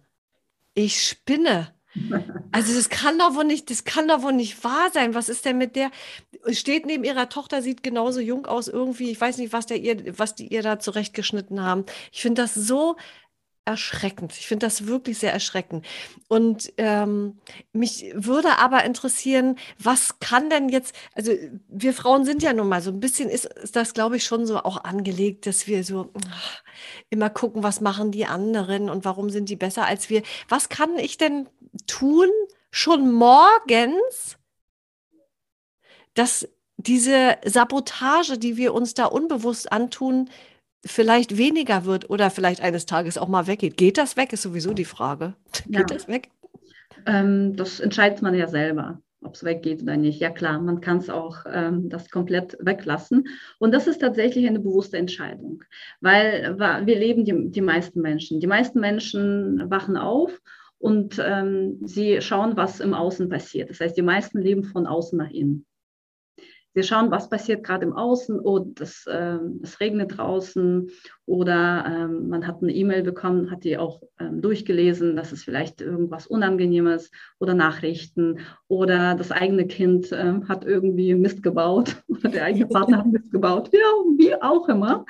Ich 0.75 1.07
spinne. 1.07 1.74
Also 2.51 2.75
das 2.75 2.89
kann 2.89 3.19
doch 3.19 3.35
wohl 3.35 3.45
nicht, 3.45 3.71
das 3.71 3.85
kann 3.85 4.09
doch 4.09 4.23
wohl 4.23 4.33
nicht 4.33 4.65
wahr 4.65 4.91
sein. 4.93 5.15
Was 5.15 5.29
ist 5.29 5.45
denn 5.45 5.59
mit 5.59 5.77
der? 5.77 5.91
Steht 6.51 6.87
neben 6.87 7.05
ihrer 7.05 7.29
Tochter, 7.29 7.63
sieht 7.63 7.83
genauso 7.83 8.21
jung 8.21 8.47
aus 8.47 8.69
irgendwie. 8.69 9.11
Ich 9.11 9.21
weiß 9.21 9.39
nicht, 9.39 9.53
was 9.53 9.67
der 9.67 9.79
ihr, 9.79 10.19
was 10.19 10.35
die 10.35 10.49
ihr 10.49 10.63
da 10.63 10.79
zurechtgeschnitten 10.79 11.63
haben. 11.63 11.85
Ich 12.13 12.23
finde 12.23 12.43
das 12.43 12.55
so 12.55 12.97
erschreckend. 13.65 14.33
Ich 14.39 14.47
finde 14.47 14.67
das 14.67 14.87
wirklich 14.87 15.19
sehr 15.19 15.33
erschreckend. 15.33 15.87
Und 16.29 16.73
ähm, 16.77 17.39
mich 17.73 18.13
würde 18.15 18.59
aber 18.59 18.85
interessieren, 18.85 19.57
was 19.79 20.19
kann 20.21 20.51
denn 20.51 20.69
jetzt, 20.69 20.95
also 21.15 21.33
wir 21.69 21.95
Frauen 21.95 22.25
sind 22.25 22.43
ja 22.43 22.53
nun 22.53 22.69
mal 22.69 22.83
so 22.83 22.91
ein 22.91 23.01
bisschen, 23.01 23.31
ist, 23.31 23.47
ist 23.47 23.77
das, 23.77 23.95
glaube 23.95 24.17
ich, 24.17 24.25
schon 24.25 24.47
so 24.47 24.59
auch 24.59 24.85
angelegt, 24.85 25.47
dass 25.47 25.67
wir 25.67 25.83
so 25.85 26.11
ach, 26.31 26.63
immer 27.11 27.31
gucken, 27.31 27.63
was 27.63 27.81
machen 27.81 28.13
die 28.13 28.27
anderen 28.27 28.91
und 28.91 29.05
warum 29.05 29.31
sind 29.31 29.49
die 29.49 29.57
besser 29.57 29.87
als 29.87 30.11
wir. 30.11 30.23
Was 30.49 30.69
kann 30.69 30.99
ich 30.99 31.17
denn 31.17 31.49
tun, 31.87 32.29
schon 32.71 33.13
morgens, 33.13 34.37
dass 36.15 36.49
diese 36.77 37.39
Sabotage, 37.45 38.39
die 38.39 38.57
wir 38.57 38.75
uns 38.75 38.95
da 38.95 39.07
unbewusst 39.07 39.73
antun, 39.73 40.29
vielleicht 40.85 41.37
weniger 41.37 41.85
wird 41.85 42.11
oder 42.11 42.31
vielleicht 42.31 42.61
eines 42.61 42.87
Tages 42.87 43.19
auch 43.19 43.29
mal 43.29 43.47
weggeht. 43.47 43.77
Geht 43.77 43.99
das 43.99 44.17
weg, 44.17 44.33
ist 44.33 44.43
sowieso 44.43 44.75
die 44.75 44.85
Frage. 44.85 45.35
Geht 45.67 45.91
ja. 45.91 45.97
das 45.97 46.09
weg? 46.09 46.31
Ähm, 47.07 47.57
das 47.57 47.81
entscheidet 47.81 48.23
man 48.23 48.35
ja 48.35 48.47
selber, 48.47 49.01
ob 49.23 49.35
es 49.35 49.45
weggeht 49.45 49.83
oder 49.83 49.97
nicht. 49.97 50.21
Ja 50.21 50.31
klar, 50.31 50.61
man 50.61 50.81
kann 50.81 50.99
es 50.99 51.11
auch 51.11 51.45
ähm, 51.51 51.89
das 51.89 52.11
komplett 52.11 52.57
weglassen. 52.61 53.27
Und 53.59 53.73
das 53.73 53.87
ist 53.87 54.01
tatsächlich 54.01 54.47
eine 54.47 54.61
bewusste 54.61 54.99
Entscheidung, 54.99 55.63
weil 56.01 56.57
wir 56.59 56.99
leben 56.99 57.25
die, 57.25 57.51
die 57.51 57.61
meisten 57.61 58.01
Menschen. 58.01 58.41
Die 58.41 58.47
meisten 58.47 58.81
Menschen 58.81 59.71
wachen 59.71 59.97
auf 59.97 60.41
und 60.79 61.21
ähm, 61.25 61.79
sie 61.83 62.21
schauen, 62.21 62.57
was 62.57 62.81
im 62.81 62.95
Außen 62.95 63.29
passiert. 63.29 63.71
Das 63.71 63.81
heißt, 63.81 63.97
die 63.97 64.03
meisten 64.03 64.39
leben 64.39 64.65
von 64.65 64.87
außen 64.87 65.19
nach 65.19 65.31
innen. 65.31 65.67
Sie 66.75 66.83
schauen, 66.83 67.11
was 67.13 67.29
passiert 67.29 67.65
gerade 67.65 67.87
im 67.87 67.93
Außen. 67.93 68.41
Oh, 68.41 68.59
das, 68.59 69.07
äh, 69.07 69.39
es 69.63 69.79
regnet 69.79 70.19
draußen 70.19 70.91
oder 71.25 71.85
ähm, 71.87 72.29
man 72.29 72.47
hat 72.47 72.63
eine 72.63 72.75
E-Mail 72.75 73.03
bekommen, 73.05 73.51
hat 73.51 73.63
die 73.63 73.79
auch 73.79 74.03
ähm, 74.19 74.43
durchgelesen, 74.43 75.15
dass 75.15 75.31
es 75.31 75.45
vielleicht 75.45 75.81
irgendwas 75.81 76.27
Unangenehmes 76.27 77.13
oder 77.39 77.55
Nachrichten 77.55 78.41
oder 78.67 79.15
das 79.15 79.31
eigene 79.31 79.67
Kind 79.67 80.11
äh, 80.11 80.35
hat 80.49 80.65
irgendwie 80.65 81.15
Mist 81.15 81.45
gebaut 81.45 82.03
oder 82.09 82.29
der 82.29 82.45
eigene 82.45 82.67
Partner 82.67 82.99
hat 82.99 83.07
Mist 83.07 83.31
gebaut. 83.31 83.71
Ja, 83.73 83.79
wie 84.19 84.35
auch 84.43 84.69
immer. 84.69 85.05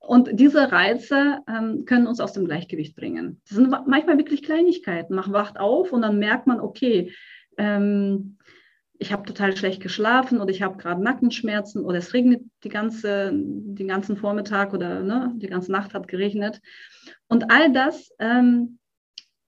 Und 0.00 0.28
diese 0.32 0.70
Reize 0.70 1.38
ähm, 1.48 1.84
können 1.86 2.06
uns 2.06 2.20
aus 2.20 2.32
dem 2.32 2.44
Gleichgewicht 2.44 2.96
bringen. 2.96 3.40
Das 3.48 3.56
sind 3.56 3.70
manchmal 3.70 4.18
wirklich 4.18 4.42
Kleinigkeiten. 4.42 5.14
Man 5.14 5.32
wacht 5.32 5.58
auf 5.58 5.92
und 5.92 6.02
dann 6.02 6.18
merkt 6.18 6.46
man, 6.46 6.60
okay, 6.60 7.12
ähm, 7.56 8.36
ich 8.98 9.12
habe 9.12 9.24
total 9.24 9.56
schlecht 9.56 9.82
geschlafen 9.82 10.40
oder 10.40 10.50
ich 10.50 10.62
habe 10.62 10.76
gerade 10.76 11.02
Nackenschmerzen 11.02 11.84
oder 11.84 11.98
es 11.98 12.14
regnet 12.14 12.42
die 12.62 12.68
ganze, 12.68 13.32
den 13.32 13.88
ganzen 13.88 14.16
Vormittag 14.16 14.72
oder 14.72 15.02
ne, 15.02 15.32
die 15.36 15.48
ganze 15.48 15.72
Nacht 15.72 15.94
hat 15.94 16.08
geregnet. 16.08 16.60
Und 17.26 17.50
all 17.50 17.72
das 17.72 18.10
ähm, 18.18 18.78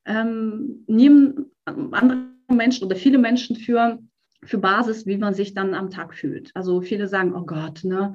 ähm, 0.05 0.85
nehmen 0.87 1.53
andere 1.65 2.27
Menschen 2.49 2.85
oder 2.85 2.97
viele 2.97 3.19
Menschen 3.19 3.57
für, 3.57 3.99
für 4.43 4.59
Basis, 4.59 5.07
wie 5.07 5.17
man 5.17 5.35
sich 5.35 5.55
dann 5.55 5.75
am 5.75 5.91
Tag 5.91 6.15
fühlt. 6.15 6.51
Also 6.55 6.81
viele 6.81 7.07
sagen, 7.07 7.35
oh 7.35 7.45
Gott, 7.45 7.85
ne, 7.85 8.15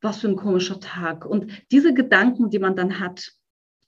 was 0.00 0.18
für 0.18 0.28
ein 0.28 0.36
komischer 0.36 0.78
Tag. 0.80 1.26
Und 1.26 1.50
diese 1.72 1.92
Gedanken, 1.92 2.50
die 2.50 2.58
man 2.60 2.76
dann 2.76 3.00
hat, 3.00 3.32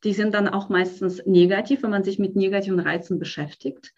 die 0.03 0.13
sind 0.13 0.35
dann 0.35 0.49
auch 0.49 0.69
meistens 0.69 1.25
negativ, 1.27 1.83
wenn 1.83 1.91
man 1.91 2.05
sich 2.05 2.19
mit 2.19 2.35
negativen 2.35 2.81
Reizen 2.81 3.19
beschäftigt. 3.19 3.93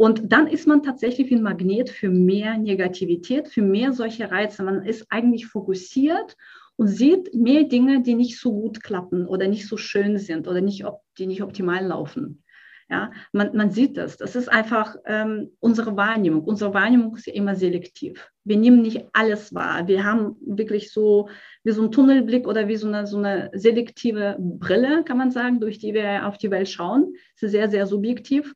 Und 0.00 0.32
dann 0.32 0.46
ist 0.46 0.66
man 0.66 0.82
tatsächlich 0.82 1.28
wie 1.28 1.34
ein 1.34 1.42
Magnet 1.42 1.90
für 1.90 2.08
mehr 2.08 2.56
Negativität, 2.56 3.48
für 3.48 3.60
mehr 3.60 3.92
solche 3.92 4.30
Reize. 4.30 4.62
Man 4.62 4.82
ist 4.82 5.04
eigentlich 5.10 5.46
fokussiert 5.46 6.38
und 6.76 6.88
sieht 6.88 7.34
mehr 7.34 7.64
Dinge, 7.64 8.00
die 8.00 8.14
nicht 8.14 8.40
so 8.40 8.50
gut 8.50 8.82
klappen 8.82 9.26
oder 9.26 9.46
nicht 9.46 9.68
so 9.68 9.76
schön 9.76 10.16
sind 10.16 10.48
oder 10.48 10.62
nicht, 10.62 10.86
die 11.18 11.26
nicht 11.26 11.42
optimal 11.42 11.84
laufen. 11.84 12.42
Ja, 12.88 13.12
man, 13.32 13.54
man 13.54 13.72
sieht 13.72 13.98
das. 13.98 14.16
Das 14.16 14.36
ist 14.36 14.48
einfach 14.48 14.96
ähm, 15.04 15.50
unsere 15.60 15.94
Wahrnehmung. 15.98 16.44
Unsere 16.44 16.72
Wahrnehmung 16.72 17.14
ist 17.16 17.26
ja 17.26 17.34
immer 17.34 17.54
selektiv. 17.54 18.30
Wir 18.42 18.56
nehmen 18.56 18.80
nicht 18.80 19.04
alles 19.12 19.54
wahr. 19.54 19.86
Wir 19.86 20.02
haben 20.02 20.34
wirklich 20.40 20.92
so 20.94 21.28
wie 21.62 21.72
so 21.72 21.82
einen 21.82 21.92
Tunnelblick 21.92 22.48
oder 22.48 22.68
wie 22.68 22.76
so 22.76 22.88
eine, 22.88 23.06
so 23.06 23.18
eine 23.18 23.50
selektive 23.52 24.38
Brille, 24.40 25.04
kann 25.04 25.18
man 25.18 25.30
sagen, 25.30 25.60
durch 25.60 25.78
die 25.78 25.92
wir 25.92 26.26
auf 26.26 26.38
die 26.38 26.50
Welt 26.50 26.70
schauen. 26.70 27.12
Das 27.34 27.42
ist 27.42 27.50
sehr, 27.52 27.68
sehr 27.68 27.86
subjektiv. 27.86 28.54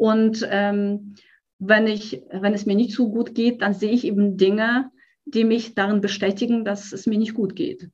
Und 0.00 0.48
ähm, 0.50 1.14
wenn, 1.58 1.86
ich, 1.86 2.22
wenn 2.30 2.54
es 2.54 2.64
mir 2.64 2.74
nicht 2.74 2.94
so 2.94 3.10
gut 3.10 3.34
geht, 3.34 3.60
dann 3.60 3.74
sehe 3.74 3.92
ich 3.92 4.06
eben 4.06 4.38
Dinge, 4.38 4.90
die 5.26 5.44
mich 5.44 5.74
darin 5.74 6.00
bestätigen, 6.00 6.64
dass 6.64 6.94
es 6.94 7.06
mir 7.06 7.18
nicht 7.18 7.34
gut 7.34 7.54
geht. 7.54 7.90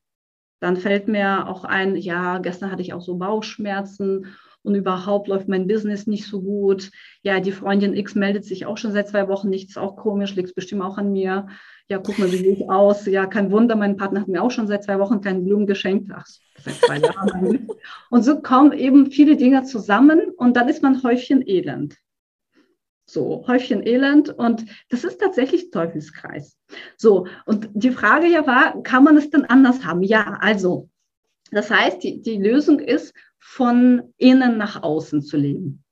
Dann 0.60 0.76
fällt 0.76 1.08
mir 1.08 1.48
auch 1.48 1.64
ein, 1.64 1.96
ja, 1.96 2.38
gestern 2.38 2.70
hatte 2.70 2.82
ich 2.82 2.92
auch 2.92 3.00
so 3.00 3.16
Bauchschmerzen 3.16 4.36
und 4.66 4.74
überhaupt 4.74 5.28
läuft 5.28 5.48
mein 5.48 5.68
Business 5.68 6.06
nicht 6.06 6.26
so 6.26 6.42
gut. 6.42 6.90
Ja, 7.22 7.40
die 7.40 7.52
Freundin 7.52 7.94
X 7.94 8.16
meldet 8.16 8.44
sich 8.44 8.66
auch 8.66 8.76
schon 8.76 8.92
seit 8.92 9.08
zwei 9.08 9.28
Wochen 9.28 9.48
nicht, 9.48 9.68
ist 9.68 9.78
auch 9.78 9.96
komisch, 9.96 10.34
liegt 10.34 10.54
bestimmt 10.54 10.82
auch 10.82 10.98
an 10.98 11.12
mir. 11.12 11.46
Ja, 11.88 11.98
guck 11.98 12.18
mal, 12.18 12.32
wie 12.32 12.36
sehe 12.36 12.52
ich 12.52 12.68
aus? 12.68 13.06
Ja, 13.06 13.26
kein 13.26 13.52
Wunder, 13.52 13.76
mein 13.76 13.96
Partner 13.96 14.20
hat 14.22 14.28
mir 14.28 14.42
auch 14.42 14.50
schon 14.50 14.66
seit 14.66 14.82
zwei 14.82 14.98
Wochen 14.98 15.20
keine 15.20 15.38
Blumen 15.38 15.66
geschenkt. 15.66 16.10
Ach, 16.12 16.26
seit 16.58 16.74
zwei 16.74 16.98
Jahren. 16.98 17.68
und 18.10 18.24
so 18.24 18.40
kommen 18.40 18.72
eben 18.72 19.12
viele 19.12 19.36
Dinge 19.36 19.62
zusammen 19.62 20.20
und 20.36 20.56
dann 20.56 20.68
ist 20.68 20.82
man 20.82 21.02
Häufchen 21.04 21.46
elend. 21.46 21.96
So, 23.08 23.44
Häufchen 23.46 23.86
Elend 23.86 24.30
und 24.30 24.66
das 24.88 25.04
ist 25.04 25.20
tatsächlich 25.20 25.70
Teufelskreis. 25.70 26.58
So, 26.96 27.28
und 27.44 27.68
die 27.72 27.92
Frage 27.92 28.26
ja 28.26 28.48
war, 28.48 28.82
kann 28.82 29.04
man 29.04 29.16
es 29.16 29.30
denn 29.30 29.44
anders 29.44 29.84
haben? 29.84 30.02
Ja, 30.02 30.38
also, 30.40 30.90
das 31.52 31.70
heißt, 31.70 32.02
die, 32.02 32.20
die 32.20 32.36
Lösung 32.36 32.80
ist, 32.80 33.14
von 33.48 34.12
innen 34.18 34.58
nach 34.58 34.82
außen 34.82 35.22
zu 35.22 35.36
leben. 35.36 35.84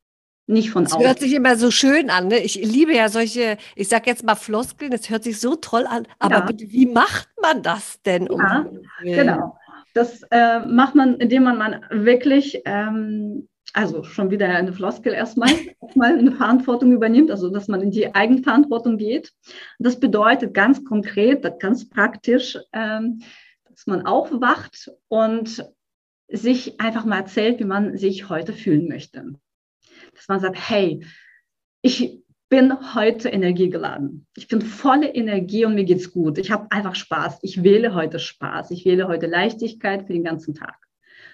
Nicht 0.46 0.70
von 0.70 0.84
das 0.84 0.92
außen. 0.92 1.02
Das 1.02 1.08
hört 1.08 1.20
sich 1.20 1.32
immer 1.32 1.56
so 1.56 1.70
schön 1.70 2.10
an. 2.10 2.28
Ne? 2.28 2.38
Ich 2.40 2.56
liebe 2.56 2.92
ja 2.92 3.08
solche, 3.08 3.56
ich 3.76 3.88
sage 3.88 4.10
jetzt 4.10 4.24
mal 4.24 4.34
Floskeln, 4.34 4.90
das 4.90 5.08
hört 5.08 5.22
sich 5.22 5.40
so 5.40 5.54
toll 5.54 5.86
an. 5.86 6.06
Aber 6.18 6.34
ja. 6.34 6.40
bitte, 6.42 6.70
wie 6.70 6.86
macht 6.86 7.28
man 7.40 7.62
das 7.62 8.02
denn? 8.02 8.28
Um 8.28 8.40
ja, 8.40 8.66
genau. 9.02 9.56
Das 9.94 10.22
äh, 10.30 10.66
macht 10.66 10.96
man, 10.96 11.14
indem 11.18 11.44
man, 11.44 11.56
man 11.56 11.80
wirklich, 11.90 12.60
ähm, 12.66 13.48
also 13.72 14.02
schon 14.02 14.30
wieder 14.30 14.48
eine 14.48 14.72
Floskel 14.72 15.14
erstmal, 15.14 15.48
erstmal 15.80 16.18
eine 16.18 16.32
Verantwortung 16.32 16.92
übernimmt, 16.92 17.30
also 17.30 17.48
dass 17.48 17.68
man 17.68 17.80
in 17.80 17.92
die 17.92 18.14
Eigenverantwortung 18.14 18.98
geht. 18.98 19.32
Das 19.78 19.98
bedeutet 19.98 20.52
ganz 20.52 20.84
konkret, 20.84 21.60
ganz 21.60 21.88
praktisch, 21.88 22.58
ähm, 22.72 23.22
dass 23.70 23.86
man 23.86 24.04
aufwacht 24.04 24.90
und 25.08 25.64
sich 26.36 26.80
einfach 26.80 27.04
mal 27.04 27.18
erzählt, 27.18 27.60
wie 27.60 27.64
man 27.64 27.96
sich 27.96 28.28
heute 28.28 28.52
fühlen 28.52 28.88
möchte. 28.88 29.34
Dass 30.14 30.28
man 30.28 30.40
sagt, 30.40 30.56
hey, 30.68 31.04
ich 31.82 32.22
bin 32.48 32.94
heute 32.94 33.28
energiegeladen. 33.28 34.26
Ich 34.36 34.48
bin 34.48 34.62
volle 34.62 35.12
Energie 35.12 35.64
und 35.64 35.74
mir 35.74 35.84
geht's 35.84 36.12
gut. 36.12 36.38
Ich 36.38 36.50
habe 36.50 36.70
einfach 36.70 36.94
Spaß. 36.94 37.38
Ich 37.42 37.62
wähle 37.62 37.94
heute 37.94 38.18
Spaß. 38.18 38.70
Ich 38.70 38.84
wähle 38.84 39.08
heute 39.08 39.26
Leichtigkeit 39.26 40.06
für 40.06 40.12
den 40.12 40.24
ganzen 40.24 40.54
Tag. 40.54 40.76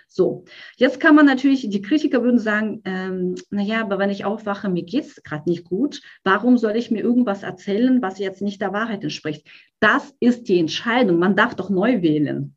So, 0.08 0.44
jetzt 0.76 0.98
kann 0.98 1.14
man 1.14 1.26
natürlich, 1.26 1.68
die 1.70 1.82
Kritiker 1.82 2.24
würden 2.24 2.40
sagen, 2.40 2.82
ähm, 2.84 3.36
naja, 3.50 3.80
aber 3.82 3.98
wenn 3.98 4.10
ich 4.10 4.24
aufwache, 4.24 4.68
mir 4.68 4.82
geht's 4.82 5.22
gerade 5.22 5.48
nicht 5.48 5.64
gut, 5.64 6.00
warum 6.24 6.58
soll 6.58 6.74
ich 6.74 6.90
mir 6.90 7.00
irgendwas 7.00 7.44
erzählen, 7.44 8.02
was 8.02 8.18
jetzt 8.18 8.42
nicht 8.42 8.60
der 8.60 8.72
Wahrheit 8.72 9.04
entspricht? 9.04 9.46
Das 9.78 10.12
ist 10.18 10.48
die 10.48 10.58
Entscheidung. 10.58 11.20
Man 11.20 11.36
darf 11.36 11.54
doch 11.54 11.70
neu 11.70 12.02
wählen 12.02 12.56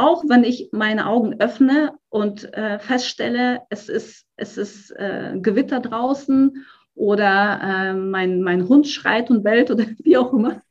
auch 0.00 0.24
wenn 0.26 0.44
ich 0.44 0.70
meine 0.72 1.06
Augen 1.06 1.40
öffne 1.40 1.92
und 2.08 2.52
äh, 2.54 2.78
feststelle, 2.78 3.60
es 3.68 3.88
ist, 3.88 4.24
es 4.36 4.56
ist 4.56 4.90
äh, 4.92 5.34
Gewitter 5.36 5.80
draußen 5.80 6.64
oder 6.94 7.60
äh, 7.62 7.94
mein, 7.94 8.42
mein 8.42 8.66
Hund 8.68 8.88
schreit 8.88 9.30
und 9.30 9.42
bellt 9.42 9.70
oder 9.70 9.84
wie 10.02 10.16
auch 10.16 10.32
immer. 10.32 10.62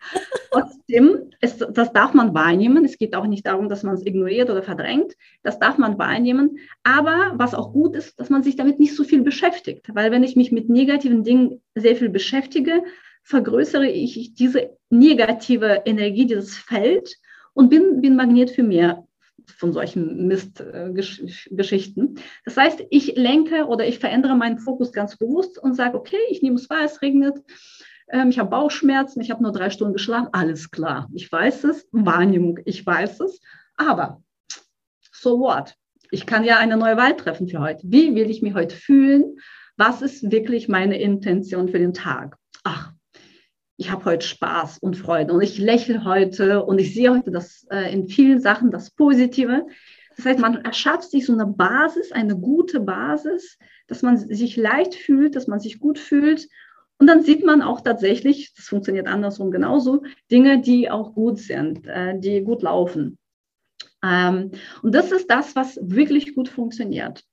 Trotzdem, 0.51 1.31
ist, 1.41 1.65
das 1.73 1.93
darf 1.93 2.13
man 2.13 2.33
wahrnehmen. 2.33 2.85
Es 2.85 2.97
geht 2.97 3.15
auch 3.15 3.27
nicht 3.27 3.45
darum, 3.45 3.69
dass 3.69 3.83
man 3.83 3.95
es 3.95 4.05
ignoriert 4.05 4.49
oder 4.49 4.63
verdrängt. 4.63 5.13
Das 5.43 5.59
darf 5.59 5.77
man 5.77 5.99
wahrnehmen. 5.99 6.57
Aber 6.83 7.33
was 7.35 7.53
auch 7.53 7.71
gut 7.71 7.95
ist, 7.95 8.19
dass 8.19 8.29
man 8.29 8.41
sich 8.41 8.55
damit 8.55 8.79
nicht 8.79 8.95
so 8.95 9.03
viel 9.03 9.21
beschäftigt. 9.21 9.89
Weil 9.93 10.11
wenn 10.11 10.23
ich 10.23 10.35
mich 10.35 10.51
mit 10.51 10.69
negativen 10.69 11.23
Dingen 11.23 11.61
sehr 11.75 11.95
viel 11.95 12.09
beschäftige, 12.09 12.83
vergrößere 13.23 13.87
ich 13.87 14.33
diese 14.33 14.71
negative 14.89 15.83
Energie, 15.85 16.25
dieses 16.25 16.57
Feld 16.57 17.15
und 17.53 17.69
bin, 17.69 18.01
bin 18.01 18.15
Magnet 18.15 18.49
für 18.49 18.63
mehr 18.63 19.05
von 19.51 19.73
solchen 19.73 20.27
Mistgeschichten. 20.27 22.15
Das 22.45 22.57
heißt, 22.57 22.85
ich 22.89 23.15
lenke 23.15 23.65
oder 23.65 23.87
ich 23.87 23.99
verändere 23.99 24.35
meinen 24.35 24.59
Fokus 24.59 24.91
ganz 24.91 25.17
bewusst 25.17 25.57
und 25.57 25.75
sage, 25.75 25.97
okay, 25.97 26.19
ich 26.29 26.41
nehme 26.41 26.55
es 26.55 26.69
wahr, 26.69 26.83
es 26.85 27.01
regnet, 27.01 27.37
ähm, 28.09 28.29
ich 28.29 28.39
habe 28.39 28.49
Bauchschmerzen, 28.49 29.21
ich 29.21 29.31
habe 29.31 29.43
nur 29.43 29.51
drei 29.51 29.69
Stunden 29.69 29.93
geschlafen, 29.93 30.29
alles 30.31 30.71
klar, 30.71 31.07
ich 31.13 31.31
weiß 31.31 31.63
es, 31.65 31.87
Wahrnehmung, 31.91 32.59
ich 32.65 32.85
weiß 32.85 33.19
es, 33.21 33.39
aber 33.77 34.21
so 35.11 35.39
what? 35.39 35.75
Ich 36.11 36.25
kann 36.25 36.43
ja 36.43 36.57
eine 36.57 36.77
neue 36.77 36.97
Wahl 36.97 37.15
treffen 37.15 37.47
für 37.47 37.59
heute. 37.59 37.83
Wie 37.85 38.15
will 38.15 38.31
ich 38.31 38.41
mich 38.41 38.55
heute 38.55 38.75
fühlen? 38.75 39.37
Was 39.77 40.01
ist 40.01 40.31
wirklich 40.31 40.67
meine 40.67 40.99
Intention 40.99 41.69
für 41.69 41.77
den 41.77 41.93
Tag? 41.93 42.35
Ach, 42.63 42.93
ich 43.79 43.91
habe 43.91 44.03
heute 44.03 44.27
Spaß 44.27 44.79
und 44.79 44.97
Freude 44.97 45.33
und 45.33 45.41
ich 45.41 45.57
lächle 45.57 46.03
heute 46.03 46.65
und 46.65 46.79
ich 46.79 46.93
sehe 46.93 47.11
heute 47.11 47.31
das 47.31 47.65
äh, 47.71 47.93
in 47.93 48.09
vielen 48.09 48.41
Sachen 48.41 48.71
das 48.71 48.91
Positive. 48.91 49.67
Das 50.17 50.25
heißt, 50.25 50.39
man 50.39 50.65
erschafft 50.65 51.09
sich 51.09 51.25
so 51.25 51.31
eine 51.31 51.47
Basis, 51.47 52.11
eine 52.11 52.37
gute 52.37 52.81
Basis, 52.81 53.57
dass 53.87 54.01
man 54.01 54.17
sich 54.17 54.57
leicht 54.57 54.95
fühlt, 54.95 55.37
dass 55.37 55.47
man 55.47 55.61
sich 55.61 55.79
gut 55.79 55.97
fühlt. 55.97 56.49
Und 56.97 57.07
dann 57.07 57.23
sieht 57.23 57.45
man 57.45 57.61
auch 57.61 57.79
tatsächlich, 57.79 58.53
das 58.53 58.65
funktioniert 58.65 59.07
andersrum 59.07 59.49
genauso, 59.49 60.03
Dinge, 60.29 60.59
die 60.59 60.91
auch 60.91 61.13
gut 61.13 61.37
sind, 61.37 61.87
äh, 61.87 62.19
die 62.19 62.41
gut 62.41 62.63
laufen. 62.63 63.17
Ähm, 64.03 64.51
und 64.83 64.93
das 64.93 65.13
ist 65.13 65.31
das, 65.31 65.55
was 65.55 65.79
wirklich 65.81 66.35
gut 66.35 66.49
funktioniert. 66.49 67.23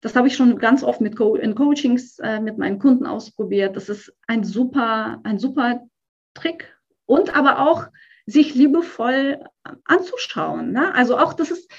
Das 0.00 0.14
habe 0.14 0.28
ich 0.28 0.36
schon 0.36 0.58
ganz 0.58 0.82
oft 0.82 1.00
mit 1.00 1.16
Co 1.16 1.36
in 1.36 1.54
Coachings 1.54 2.18
äh, 2.18 2.40
mit 2.40 2.58
meinen 2.58 2.78
Kunden 2.78 3.06
ausprobiert. 3.06 3.76
Das 3.76 3.88
ist 3.88 4.12
ein 4.26 4.44
super, 4.44 5.20
ein 5.24 5.38
super 5.38 5.86
Trick. 6.34 6.72
Und 7.06 7.34
aber 7.34 7.66
auch 7.66 7.86
sich 8.26 8.54
liebevoll 8.54 9.44
anzuschauen. 9.84 10.72
Ne? 10.72 10.94
Also 10.94 11.16
auch, 11.16 11.32
das 11.32 11.50
ist, 11.50 11.70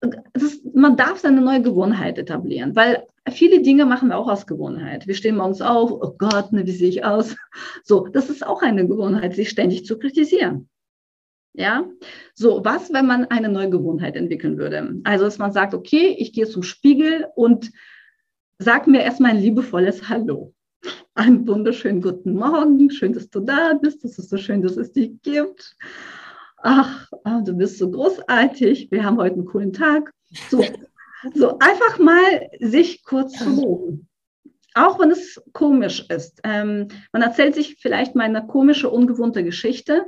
das 0.00 0.42
ist, 0.42 0.74
man 0.74 0.96
darf 0.96 1.18
seine 1.18 1.40
neue 1.40 1.62
Gewohnheit 1.62 2.18
etablieren, 2.18 2.76
weil 2.76 3.06
viele 3.30 3.62
Dinge 3.62 3.86
machen 3.86 4.08
wir 4.08 4.18
auch 4.18 4.28
aus 4.28 4.46
Gewohnheit. 4.46 5.06
Wir 5.06 5.14
stehen 5.14 5.36
morgens 5.36 5.62
auf, 5.62 5.92
oh 5.92 6.14
Gott, 6.18 6.52
ne, 6.52 6.66
wie 6.66 6.72
sehe 6.72 6.88
ich 6.88 7.04
aus? 7.04 7.36
So, 7.84 8.08
das 8.08 8.28
ist 8.28 8.46
auch 8.46 8.62
eine 8.62 8.86
Gewohnheit, 8.86 9.34
sich 9.34 9.48
ständig 9.48 9.86
zu 9.86 9.98
kritisieren. 9.98 10.68
Ja, 11.54 11.86
so 12.34 12.64
was, 12.64 12.92
wenn 12.92 13.06
man 13.06 13.26
eine 13.26 13.50
neue 13.50 13.68
Gewohnheit 13.68 14.16
entwickeln 14.16 14.56
würde? 14.56 15.00
Also, 15.04 15.24
dass 15.24 15.38
man 15.38 15.52
sagt, 15.52 15.74
okay, 15.74 16.16
ich 16.18 16.32
gehe 16.32 16.46
zum 16.46 16.62
Spiegel 16.62 17.26
und 17.34 17.70
sag 18.58 18.86
mir 18.86 19.02
erstmal 19.02 19.32
ein 19.32 19.40
liebevolles 19.40 20.08
Hallo. 20.08 20.54
Einen 21.14 21.46
wunderschönen 21.46 22.00
guten 22.00 22.34
Morgen, 22.34 22.90
schön, 22.90 23.12
dass 23.12 23.28
du 23.28 23.40
da 23.40 23.74
bist, 23.74 24.02
es 24.04 24.18
ist 24.18 24.30
so 24.30 24.38
schön, 24.38 24.62
dass 24.62 24.78
es 24.78 24.92
dich 24.92 25.20
gibt. 25.22 25.76
Ach, 26.56 27.10
ah, 27.24 27.42
du 27.42 27.52
bist 27.52 27.78
so 27.78 27.90
großartig, 27.90 28.90
wir 28.90 29.04
haben 29.04 29.18
heute 29.18 29.34
einen 29.34 29.44
coolen 29.44 29.72
Tag. 29.74 30.10
So, 30.48 30.64
so 31.34 31.58
einfach 31.58 31.98
mal 31.98 32.48
sich 32.60 33.04
kurz 33.04 33.32
zu 33.32 33.50
loben. 33.50 34.08
Auch 34.74 34.98
wenn 34.98 35.10
es 35.10 35.42
komisch 35.52 36.06
ist. 36.08 36.40
Ähm, 36.44 36.88
man 37.12 37.20
erzählt 37.20 37.54
sich 37.54 37.76
vielleicht 37.78 38.14
mal 38.14 38.24
eine 38.24 38.46
komische, 38.46 38.88
ungewohnte 38.88 39.44
Geschichte. 39.44 40.06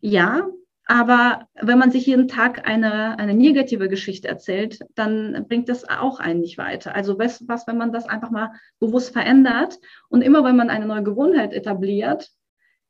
Ja, 0.00 0.46
aber 0.86 1.48
wenn 1.60 1.78
man 1.78 1.90
sich 1.90 2.06
jeden 2.06 2.28
Tag 2.28 2.66
eine, 2.68 3.18
eine 3.18 3.34
negative 3.34 3.88
Geschichte 3.88 4.28
erzählt, 4.28 4.78
dann 4.94 5.46
bringt 5.48 5.68
das 5.68 5.88
auch 5.88 6.20
einen 6.20 6.40
nicht 6.40 6.58
weiter. 6.58 6.94
Also 6.94 7.18
was, 7.18 7.46
was, 7.48 7.66
wenn 7.66 7.76
man 7.76 7.92
das 7.92 8.08
einfach 8.08 8.30
mal 8.30 8.52
bewusst 8.78 9.12
verändert 9.12 9.80
und 10.08 10.22
immer 10.22 10.44
wenn 10.44 10.54
man 10.54 10.70
eine 10.70 10.86
neue 10.86 11.02
Gewohnheit 11.02 11.52
etabliert, 11.52 12.30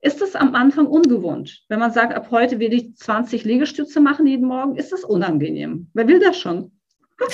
ist 0.03 0.21
es 0.21 0.37
am 0.37 0.55
Anfang 0.55 0.87
ungewohnt. 0.87 1.65
Wenn 1.69 1.79
man 1.79 1.91
sagt, 1.91 2.15
ab 2.15 2.31
heute 2.31 2.59
will 2.59 2.75
ich 2.75 2.95
20 2.97 3.45
Liegestütze 3.45 4.01
machen 4.01 4.27
jeden 4.27 4.47
Morgen, 4.47 4.77
ist 4.77 4.93
das 4.93 5.03
unangenehm. 5.03 5.89
Wer 5.95 6.07
will 6.07 6.21
das 6.21 6.39
schon? 6.39 6.76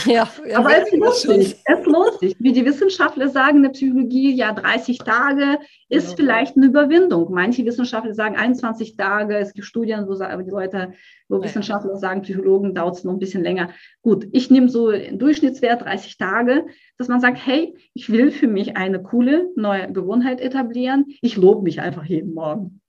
Ja, 0.05 0.29
ja 0.47 0.59
aber 0.59 0.83
es 0.83 0.92
lohnt 0.92 1.14
sich. 1.14 1.57
Es 1.64 1.87
lohnt 1.87 2.18
sich. 2.21 2.37
Wie 2.38 2.53
die 2.53 2.64
Wissenschaftler 2.64 3.29
sagen 3.29 3.59
in 3.59 3.62
der 3.64 3.71
Psychologie, 3.71 4.35
ja, 4.35 4.53
30 4.53 4.99
Tage 4.99 5.59
ist 5.88 6.11
ja. 6.11 6.16
vielleicht 6.16 6.57
eine 6.57 6.66
Überwindung. 6.66 7.33
Manche 7.33 7.64
Wissenschaftler 7.64 8.14
sagen 8.14 8.37
21 8.37 8.97
Tage. 8.97 9.37
Es 9.37 9.53
gibt 9.53 9.66
Studien, 9.66 10.07
wo 10.07 10.14
die 10.14 10.51
Leute, 10.51 10.92
wo 11.29 11.37
ja. 11.37 11.45
Wissenschaftler 11.45 11.97
sagen, 11.97 12.23
Psychologen 12.23 12.75
dauert 12.75 12.97
es 12.97 13.05
noch 13.05 13.12
ein 13.12 13.18
bisschen 13.18 13.42
länger. 13.42 13.71
Gut, 14.03 14.27
ich 14.33 14.51
nehme 14.51 14.68
so 14.68 14.88
einen 14.88 15.18
Durchschnittswert 15.18 15.83
30 15.83 16.16
Tage, 16.16 16.66
dass 16.99 17.09
man 17.09 17.21
sagt, 17.21 17.45
hey, 17.45 17.75
ich 17.95 18.11
will 18.11 18.31
für 18.31 18.49
mich 18.49 18.77
eine 18.77 19.03
coole 19.03 19.51
neue 19.57 19.92
Gewohnheit 19.92 20.40
etablieren. 20.40 21.07
Ich 21.21 21.37
lobe 21.37 21.62
mich 21.62 21.81
einfach 21.81 22.05
jeden 22.05 22.35
Morgen. 22.35 22.82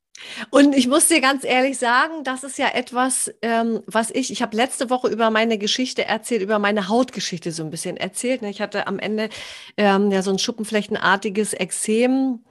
Und 0.50 0.76
ich 0.76 0.88
muss 0.88 1.08
dir 1.08 1.22
ganz 1.22 1.44
ehrlich 1.44 1.78
sagen, 1.78 2.24
das 2.24 2.44
ist 2.44 2.58
ja 2.58 2.70
etwas, 2.70 3.34
ähm, 3.42 3.82
was 3.88 4.12
ich, 4.12 4.32
ich 4.32 4.42
habe 4.42 4.56
letzte 4.56 4.90
Woche 4.90 5.08
über 5.10 5.30
meine 5.30 5.58
Geschichte 5.58 6.06
erzählt, 6.06 6.42
über 6.42 6.60
meine 6.60 6.88
Hautgeschichte 6.88 7.52
so 7.52 7.64
ein 7.64 7.72
bisschen 7.72 7.98
erzählt. 7.98 8.42
Ne? 8.42 8.50
Ich 8.50 8.62
hatte 8.62 8.88
am 8.88 9.00
Ende 9.00 9.30
ähm, 9.78 10.12
ja 10.12 10.22
so 10.22 10.32
ein 10.32 10.40
schuppenflechtenartiges 10.40 11.54
Exem. 11.54 12.44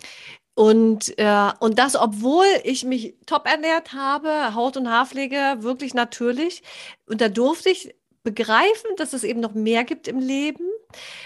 Und, 0.54 1.18
äh, 1.18 1.50
und 1.60 1.78
das, 1.78 1.96
obwohl 1.96 2.44
ich 2.64 2.84
mich 2.84 3.14
top 3.26 3.46
ernährt 3.46 3.94
habe, 3.94 4.54
Haut- 4.54 4.76
und 4.76 4.90
Haarpflege 4.90 5.58
wirklich 5.60 5.94
natürlich. 5.94 6.62
Und 7.06 7.20
da 7.20 7.28
durfte 7.28 7.70
ich 7.70 7.94
begreifen, 8.22 8.90
dass 8.96 9.14
es 9.14 9.24
eben 9.24 9.40
noch 9.40 9.54
mehr 9.54 9.84
gibt 9.84 10.08
im 10.08 10.18
Leben 10.18 10.71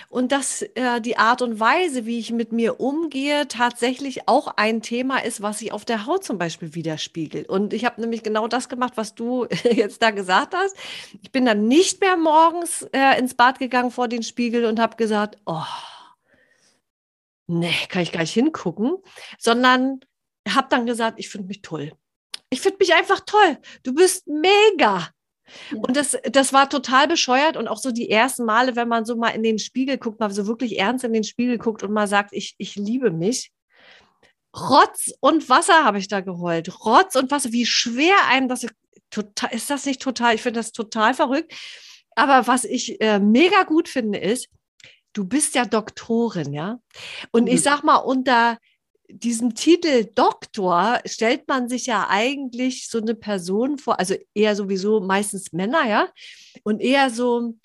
und 0.08 0.32
dass 0.32 0.62
äh, 0.62 1.00
die 1.00 1.16
Art 1.16 1.42
und 1.42 1.60
Weise, 1.60 2.06
wie 2.06 2.18
ich 2.18 2.32
mit 2.32 2.52
mir 2.52 2.80
umgehe, 2.80 3.48
tatsächlich 3.48 4.28
auch 4.28 4.48
ein 4.56 4.82
Thema 4.82 5.18
ist, 5.18 5.42
was 5.42 5.58
sich 5.58 5.72
auf 5.72 5.84
der 5.84 6.06
Haut 6.06 6.24
zum 6.24 6.38
Beispiel 6.38 6.74
widerspiegelt. 6.74 7.48
Und 7.48 7.72
ich 7.72 7.84
habe 7.84 8.00
nämlich 8.00 8.22
genau 8.22 8.48
das 8.48 8.68
gemacht, 8.68 8.94
was 8.96 9.14
du 9.14 9.46
jetzt 9.70 10.02
da 10.02 10.10
gesagt 10.10 10.54
hast. 10.54 10.76
Ich 11.22 11.32
bin 11.32 11.44
dann 11.44 11.68
nicht 11.68 12.00
mehr 12.00 12.16
morgens 12.16 12.82
äh, 12.92 13.18
ins 13.18 13.34
Bad 13.34 13.58
gegangen 13.58 13.90
vor 13.90 14.08
den 14.08 14.22
Spiegel 14.22 14.64
und 14.64 14.80
habe 14.80 14.96
gesagt, 14.96 15.36
oh, 15.46 15.62
nee, 17.46 17.74
kann 17.88 18.02
ich 18.02 18.12
gar 18.12 18.20
nicht 18.20 18.32
hingucken, 18.32 18.96
sondern 19.38 20.00
habe 20.48 20.68
dann 20.70 20.86
gesagt, 20.86 21.18
ich 21.18 21.28
finde 21.28 21.48
mich 21.48 21.62
toll. 21.62 21.92
Ich 22.50 22.60
finde 22.60 22.78
mich 22.80 22.94
einfach 22.94 23.20
toll. 23.20 23.58
Du 23.82 23.94
bist 23.94 24.26
mega. 24.26 25.08
Und 25.74 25.96
das, 25.96 26.16
das 26.30 26.52
war 26.52 26.68
total 26.68 27.08
bescheuert 27.08 27.56
und 27.56 27.68
auch 27.68 27.78
so 27.78 27.92
die 27.92 28.10
ersten 28.10 28.44
Male, 28.44 28.76
wenn 28.76 28.88
man 28.88 29.04
so 29.04 29.16
mal 29.16 29.30
in 29.30 29.42
den 29.42 29.58
Spiegel 29.58 29.98
guckt, 29.98 30.20
mal 30.20 30.30
so 30.30 30.46
wirklich 30.46 30.78
ernst 30.78 31.04
in 31.04 31.12
den 31.12 31.24
Spiegel 31.24 31.58
guckt 31.58 31.82
und 31.82 31.92
mal 31.92 32.08
sagt, 32.08 32.30
ich, 32.32 32.54
ich 32.58 32.76
liebe 32.76 33.10
mich. 33.10 33.52
Rotz 34.54 35.12
und 35.20 35.48
Wasser 35.48 35.84
habe 35.84 35.98
ich 35.98 36.08
da 36.08 36.20
geheult. 36.20 36.84
Rotz 36.84 37.14
und 37.14 37.30
Wasser, 37.30 37.52
wie 37.52 37.66
schwer 37.66 38.14
einem 38.28 38.48
das 38.48 38.66
total, 39.10 39.52
ist 39.52 39.70
das 39.70 39.86
nicht 39.86 40.00
total, 40.00 40.34
ich 40.34 40.42
finde 40.42 40.60
das 40.60 40.72
total 40.72 41.14
verrückt. 41.14 41.52
Aber 42.14 42.46
was 42.46 42.64
ich 42.64 43.00
äh, 43.00 43.18
mega 43.18 43.64
gut 43.64 43.88
finde, 43.88 44.18
ist, 44.18 44.48
du 45.12 45.24
bist 45.24 45.54
ja 45.54 45.64
Doktorin, 45.64 46.52
ja. 46.52 46.78
Und 47.30 47.44
mhm. 47.44 47.48
ich 47.48 47.62
sag 47.62 47.82
mal, 47.82 47.96
unter 47.96 48.58
diesem 49.08 49.54
Titel 49.54 50.06
Doktor 50.14 51.00
stellt 51.04 51.48
man 51.48 51.68
sich 51.68 51.86
ja 51.86 52.06
eigentlich 52.08 52.88
so 52.88 52.98
eine 52.98 53.14
Person 53.14 53.78
vor, 53.78 53.98
also 53.98 54.14
eher 54.34 54.56
sowieso 54.56 55.00
meistens 55.00 55.52
Männer, 55.52 55.86
ja, 55.88 56.08
und 56.62 56.80
eher 56.80 57.10
so, 57.10 57.56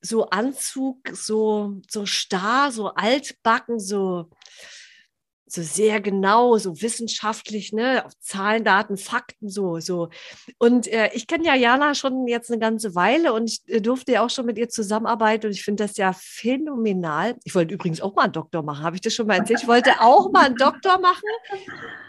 so 0.00 0.26
Anzug, 0.30 0.98
so, 1.12 1.80
so 1.88 2.06
starr, 2.06 2.72
so 2.72 2.88
altbacken, 2.88 3.78
so, 3.78 4.28
so 5.54 5.62
sehr 5.62 6.00
genau, 6.00 6.56
so 6.56 6.80
wissenschaftlich, 6.80 7.72
ne, 7.72 8.04
auf 8.06 8.18
Zahlen, 8.20 8.64
Daten, 8.64 8.96
Fakten, 8.96 9.50
so, 9.50 9.80
so. 9.80 10.08
Und 10.58 10.86
äh, 10.88 11.10
ich 11.12 11.26
kenne 11.26 11.44
ja 11.44 11.54
Jana 11.54 11.94
schon 11.94 12.26
jetzt 12.26 12.50
eine 12.50 12.58
ganze 12.58 12.94
Weile 12.94 13.34
und 13.34 13.50
ich 13.50 13.60
äh, 13.66 13.80
durfte 13.80 14.12
ja 14.12 14.24
auch 14.24 14.30
schon 14.30 14.46
mit 14.46 14.56
ihr 14.56 14.70
zusammenarbeiten 14.70 15.46
und 15.46 15.52
ich 15.52 15.62
finde 15.62 15.84
das 15.84 15.98
ja 15.98 16.14
phänomenal. 16.14 17.36
Ich 17.44 17.54
wollte 17.54 17.74
übrigens 17.74 18.00
auch 18.00 18.14
mal 18.14 18.24
einen 18.24 18.32
Doktor 18.32 18.62
machen, 18.62 18.82
habe 18.82 18.96
ich 18.96 19.02
das 19.02 19.14
schon 19.14 19.26
mal 19.26 19.36
erzählt? 19.36 19.60
Ich 19.62 19.68
wollte 19.68 20.00
auch 20.00 20.32
mal 20.32 20.46
einen 20.46 20.56
Doktor 20.56 20.98
machen 20.98 21.28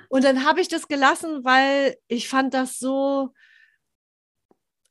und 0.08 0.24
dann 0.24 0.46
habe 0.46 0.62
ich 0.62 0.70
das 0.70 0.88
gelassen, 0.88 1.44
weil 1.44 1.98
ich 2.08 2.30
fand 2.30 2.54
das 2.54 2.80
so, 2.80 3.34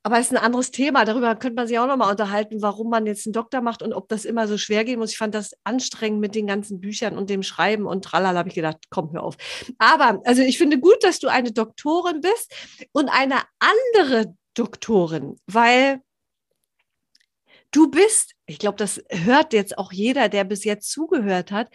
aber 0.04 0.18
es 0.18 0.26
ist 0.26 0.32
ein 0.32 0.44
anderes 0.44 0.72
Thema. 0.72 1.04
Darüber 1.04 1.34
könnte 1.36 1.54
man 1.54 1.68
sich 1.68 1.78
auch 1.78 1.86
nochmal 1.86 2.10
unterhalten, 2.10 2.60
warum 2.60 2.90
man 2.90 3.06
jetzt 3.06 3.26
einen 3.26 3.32
Doktor 3.32 3.60
macht 3.60 3.82
und 3.82 3.92
ob 3.92 4.08
das 4.08 4.24
immer 4.24 4.48
so 4.48 4.58
schwer 4.58 4.84
gehen 4.84 4.98
muss. 4.98 5.12
Ich 5.12 5.18
fand 5.18 5.34
das 5.34 5.56
anstrengend 5.62 6.20
mit 6.20 6.34
den 6.34 6.46
ganzen 6.46 6.80
Büchern 6.80 7.16
und 7.16 7.30
dem 7.30 7.42
Schreiben 7.42 7.86
und 7.86 8.04
tralala, 8.04 8.40
habe 8.40 8.48
ich 8.48 8.54
gedacht, 8.54 8.78
komm, 8.90 9.12
hör 9.12 9.22
auf. 9.22 9.36
Aber, 9.78 10.20
also 10.24 10.42
ich 10.42 10.58
finde 10.58 10.80
gut, 10.80 11.04
dass 11.04 11.20
du 11.20 11.28
eine 11.28 11.52
Doktorin 11.52 12.20
bist 12.20 12.52
und 12.92 13.08
eine 13.10 13.42
andere 13.60 14.34
Doktorin, 14.54 15.36
weil 15.46 16.00
du 17.70 17.88
bist, 17.90 18.34
ich 18.46 18.58
glaube, 18.58 18.76
das 18.76 19.02
hört 19.08 19.52
jetzt 19.52 19.78
auch 19.78 19.92
jeder, 19.92 20.28
der 20.28 20.44
bis 20.44 20.64
jetzt 20.64 20.90
zugehört 20.90 21.52
hat, 21.52 21.68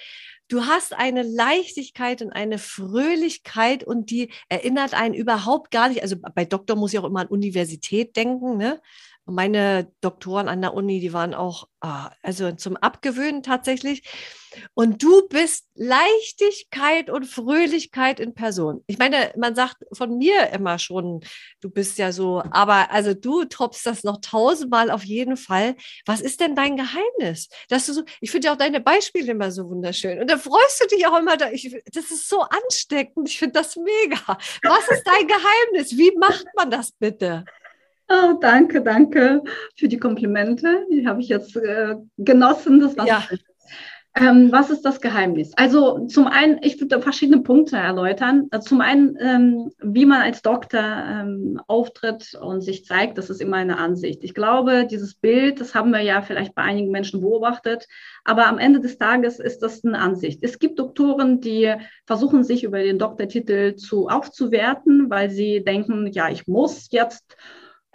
Du 0.49 0.65
hast 0.65 0.93
eine 0.93 1.23
Leichtigkeit 1.23 2.21
und 2.21 2.31
eine 2.31 2.57
Fröhlichkeit 2.57 3.83
und 3.83 4.09
die 4.11 4.31
erinnert 4.47 4.93
einen 4.93 5.13
überhaupt 5.13 5.71
gar 5.71 5.89
nicht. 5.89 6.01
Also 6.03 6.15
bei 6.17 6.45
Doktor 6.45 6.77
muss 6.77 6.93
ich 6.93 6.99
auch 6.99 7.03
immer 7.03 7.19
an 7.21 7.27
Universität 7.27 8.15
denken, 8.15 8.57
ne? 8.57 8.81
Meine 9.27 9.91
Doktoren 10.01 10.47
an 10.47 10.61
der 10.61 10.73
Uni, 10.73 10.99
die 10.99 11.13
waren 11.13 11.33
auch, 11.33 11.67
ah, 11.81 12.11
also 12.23 12.51
zum 12.53 12.77
Abgewöhnen 12.77 13.43
tatsächlich. 13.43 14.03
Und 14.73 15.03
du 15.03 15.27
bist 15.27 15.65
Leichtigkeit 15.75 17.09
und 17.09 17.25
Fröhlichkeit 17.25 18.19
in 18.19 18.33
Person. 18.33 18.83
Ich 18.87 18.97
meine, 18.97 19.31
man 19.37 19.55
sagt 19.55 19.77
von 19.93 20.17
mir 20.17 20.49
immer 20.51 20.79
schon, 20.79 21.21
du 21.61 21.69
bist 21.69 21.97
ja 21.97 22.11
so, 22.11 22.41
aber 22.51 22.91
also 22.91 23.13
du 23.13 23.45
toppst 23.45 23.85
das 23.85 24.03
noch 24.03 24.19
tausendmal 24.21 24.89
auf 24.89 25.03
jeden 25.03 25.37
Fall. 25.37 25.75
Was 26.05 26.21
ist 26.21 26.39
denn 26.39 26.55
dein 26.55 26.77
Geheimnis? 26.77 27.49
Dass 27.69 27.85
du 27.85 27.93
so, 27.93 28.03
ich 28.21 28.31
finde 28.31 28.47
ja 28.47 28.53
auch 28.53 28.57
deine 28.57 28.79
Beispiele 28.79 29.31
immer 29.31 29.51
so 29.51 29.69
wunderschön. 29.69 30.19
Und 30.19 30.29
da 30.29 30.37
freust 30.37 30.81
du 30.81 30.95
dich 30.95 31.05
auch 31.05 31.19
immer, 31.19 31.37
da, 31.37 31.51
ich, 31.51 31.75
das 31.91 32.11
ist 32.11 32.29
so 32.29 32.41
ansteckend. 32.41 33.29
Ich 33.29 33.39
finde 33.39 33.53
das 33.53 33.75
mega. 33.75 34.37
Was 34.63 34.87
ist 34.89 35.03
dein 35.05 35.27
Geheimnis? 35.27 35.97
Wie 35.97 36.15
macht 36.17 36.45
man 36.55 36.71
das 36.71 36.91
bitte? 36.91 37.45
Oh, 38.09 38.37
danke, 38.39 38.81
danke 38.81 39.43
für 39.75 39.87
die 39.87 39.97
Komplimente. 39.97 40.85
Die 40.91 41.07
habe 41.07 41.21
ich 41.21 41.27
jetzt 41.27 41.55
äh, 41.57 41.95
genossen. 42.17 42.79
Das 42.79 42.97
war 42.97 43.05
ja. 43.05 43.23
Ähm, 44.19 44.51
was 44.51 44.71
ist 44.71 44.81
das 44.81 44.99
Geheimnis? 44.99 45.51
Also 45.55 46.07
zum 46.07 46.25
einen, 46.25 46.57
ich 46.63 46.79
würde 46.79 47.01
verschiedene 47.01 47.43
Punkte 47.43 47.77
erläutern. 47.77 48.47
Also 48.49 48.69
zum 48.69 48.81
einen, 48.81 49.15
ähm, 49.19 49.71
wie 49.79 50.05
man 50.05 50.21
als 50.21 50.41
Doktor 50.41 50.81
ähm, 50.81 51.61
auftritt 51.67 52.33
und 52.41 52.61
sich 52.61 52.85
zeigt, 52.85 53.19
das 53.19 53.29
ist 53.29 53.41
immer 53.41 53.57
eine 53.57 53.77
Ansicht. 53.77 54.23
Ich 54.23 54.33
glaube, 54.33 54.87
dieses 54.89 55.13
Bild, 55.13 55.61
das 55.61 55.75
haben 55.75 55.91
wir 55.91 56.01
ja 56.01 56.23
vielleicht 56.23 56.55
bei 56.55 56.63
einigen 56.63 56.89
Menschen 56.89 57.21
beobachtet, 57.21 57.87
aber 58.23 58.47
am 58.47 58.57
Ende 58.57 58.79
des 58.79 58.97
Tages 58.97 59.39
ist 59.39 59.59
das 59.59 59.85
eine 59.85 59.99
Ansicht. 59.99 60.39
Es 60.41 60.57
gibt 60.57 60.79
Doktoren, 60.79 61.39
die 61.39 61.75
versuchen, 62.07 62.43
sich 62.43 62.63
über 62.63 62.79
den 62.79 62.97
Doktortitel 62.97 63.75
zu 63.75 64.07
aufzuwerten, 64.07 65.11
weil 65.11 65.29
sie 65.29 65.63
denken, 65.63 66.07
ja, 66.07 66.29
ich 66.29 66.47
muss 66.47 66.87
jetzt 66.89 67.37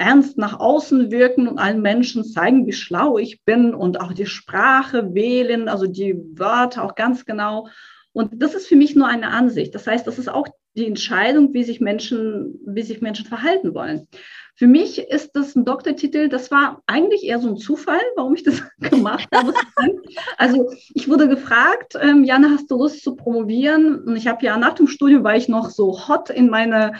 ernst 0.03 0.37
nach 0.37 0.59
außen 0.59 1.12
wirken 1.12 1.47
und 1.47 1.59
allen 1.59 1.81
Menschen 1.81 2.25
zeigen, 2.25 2.67
wie 2.67 2.73
schlau 2.73 3.19
ich 3.19 3.45
bin 3.45 3.73
und 3.73 4.01
auch 4.01 4.12
die 4.12 4.27
Sprache 4.27 5.15
wählen, 5.15 5.69
also 5.69 5.87
die 5.87 6.17
Wörter 6.35 6.83
auch 6.83 6.97
ganz 6.97 7.25
genau. 7.25 7.69
Und 8.12 8.43
das 8.43 8.55
ist 8.55 8.67
für 8.67 8.75
mich 8.77 8.97
nur 8.97 9.07
eine 9.07 9.29
Ansicht. 9.29 9.75
Das 9.75 9.87
heißt, 9.87 10.07
das 10.07 10.19
ist 10.19 10.29
auch 10.29 10.49
die 10.75 10.87
Entscheidung, 10.87 11.55
wie 11.55 11.62
sich 11.62 11.81
Menschen, 11.81 12.59
wie 12.67 12.83
sich 12.83 13.01
Menschen 13.01 13.27
verhalten 13.27 13.75
wollen. 13.75 14.09
Für 14.57 14.67
mich 14.67 14.99
ist 14.99 15.31
das 15.35 15.55
ein 15.55 15.65
Doktortitel, 15.65 16.29
das 16.29 16.51
war 16.51 16.83
eigentlich 16.87 17.25
eher 17.25 17.38
so 17.38 17.49
ein 17.49 17.57
Zufall, 17.57 18.01
warum 18.17 18.35
ich 18.35 18.43
das 18.43 18.62
gemacht 18.91 19.29
habe. 19.33 19.55
Also 20.37 20.73
ich 20.95 21.09
wurde 21.09 21.29
gefragt, 21.29 21.97
ähm, 22.01 22.25
Jana, 22.25 22.51
hast 22.51 22.71
du 22.71 22.77
Lust 22.77 23.03
zu 23.03 23.15
promovieren? 23.15 24.03
Und 24.03 24.17
ich 24.17 24.27
habe 24.27 24.45
ja 24.45 24.57
nach 24.59 24.75
dem 24.75 24.88
Studium, 24.88 25.23
war 25.23 25.37
ich 25.37 25.49
noch 25.49 25.71
so 25.71 26.09
hot 26.09 26.29
in 26.29 26.51
meine 26.51 26.95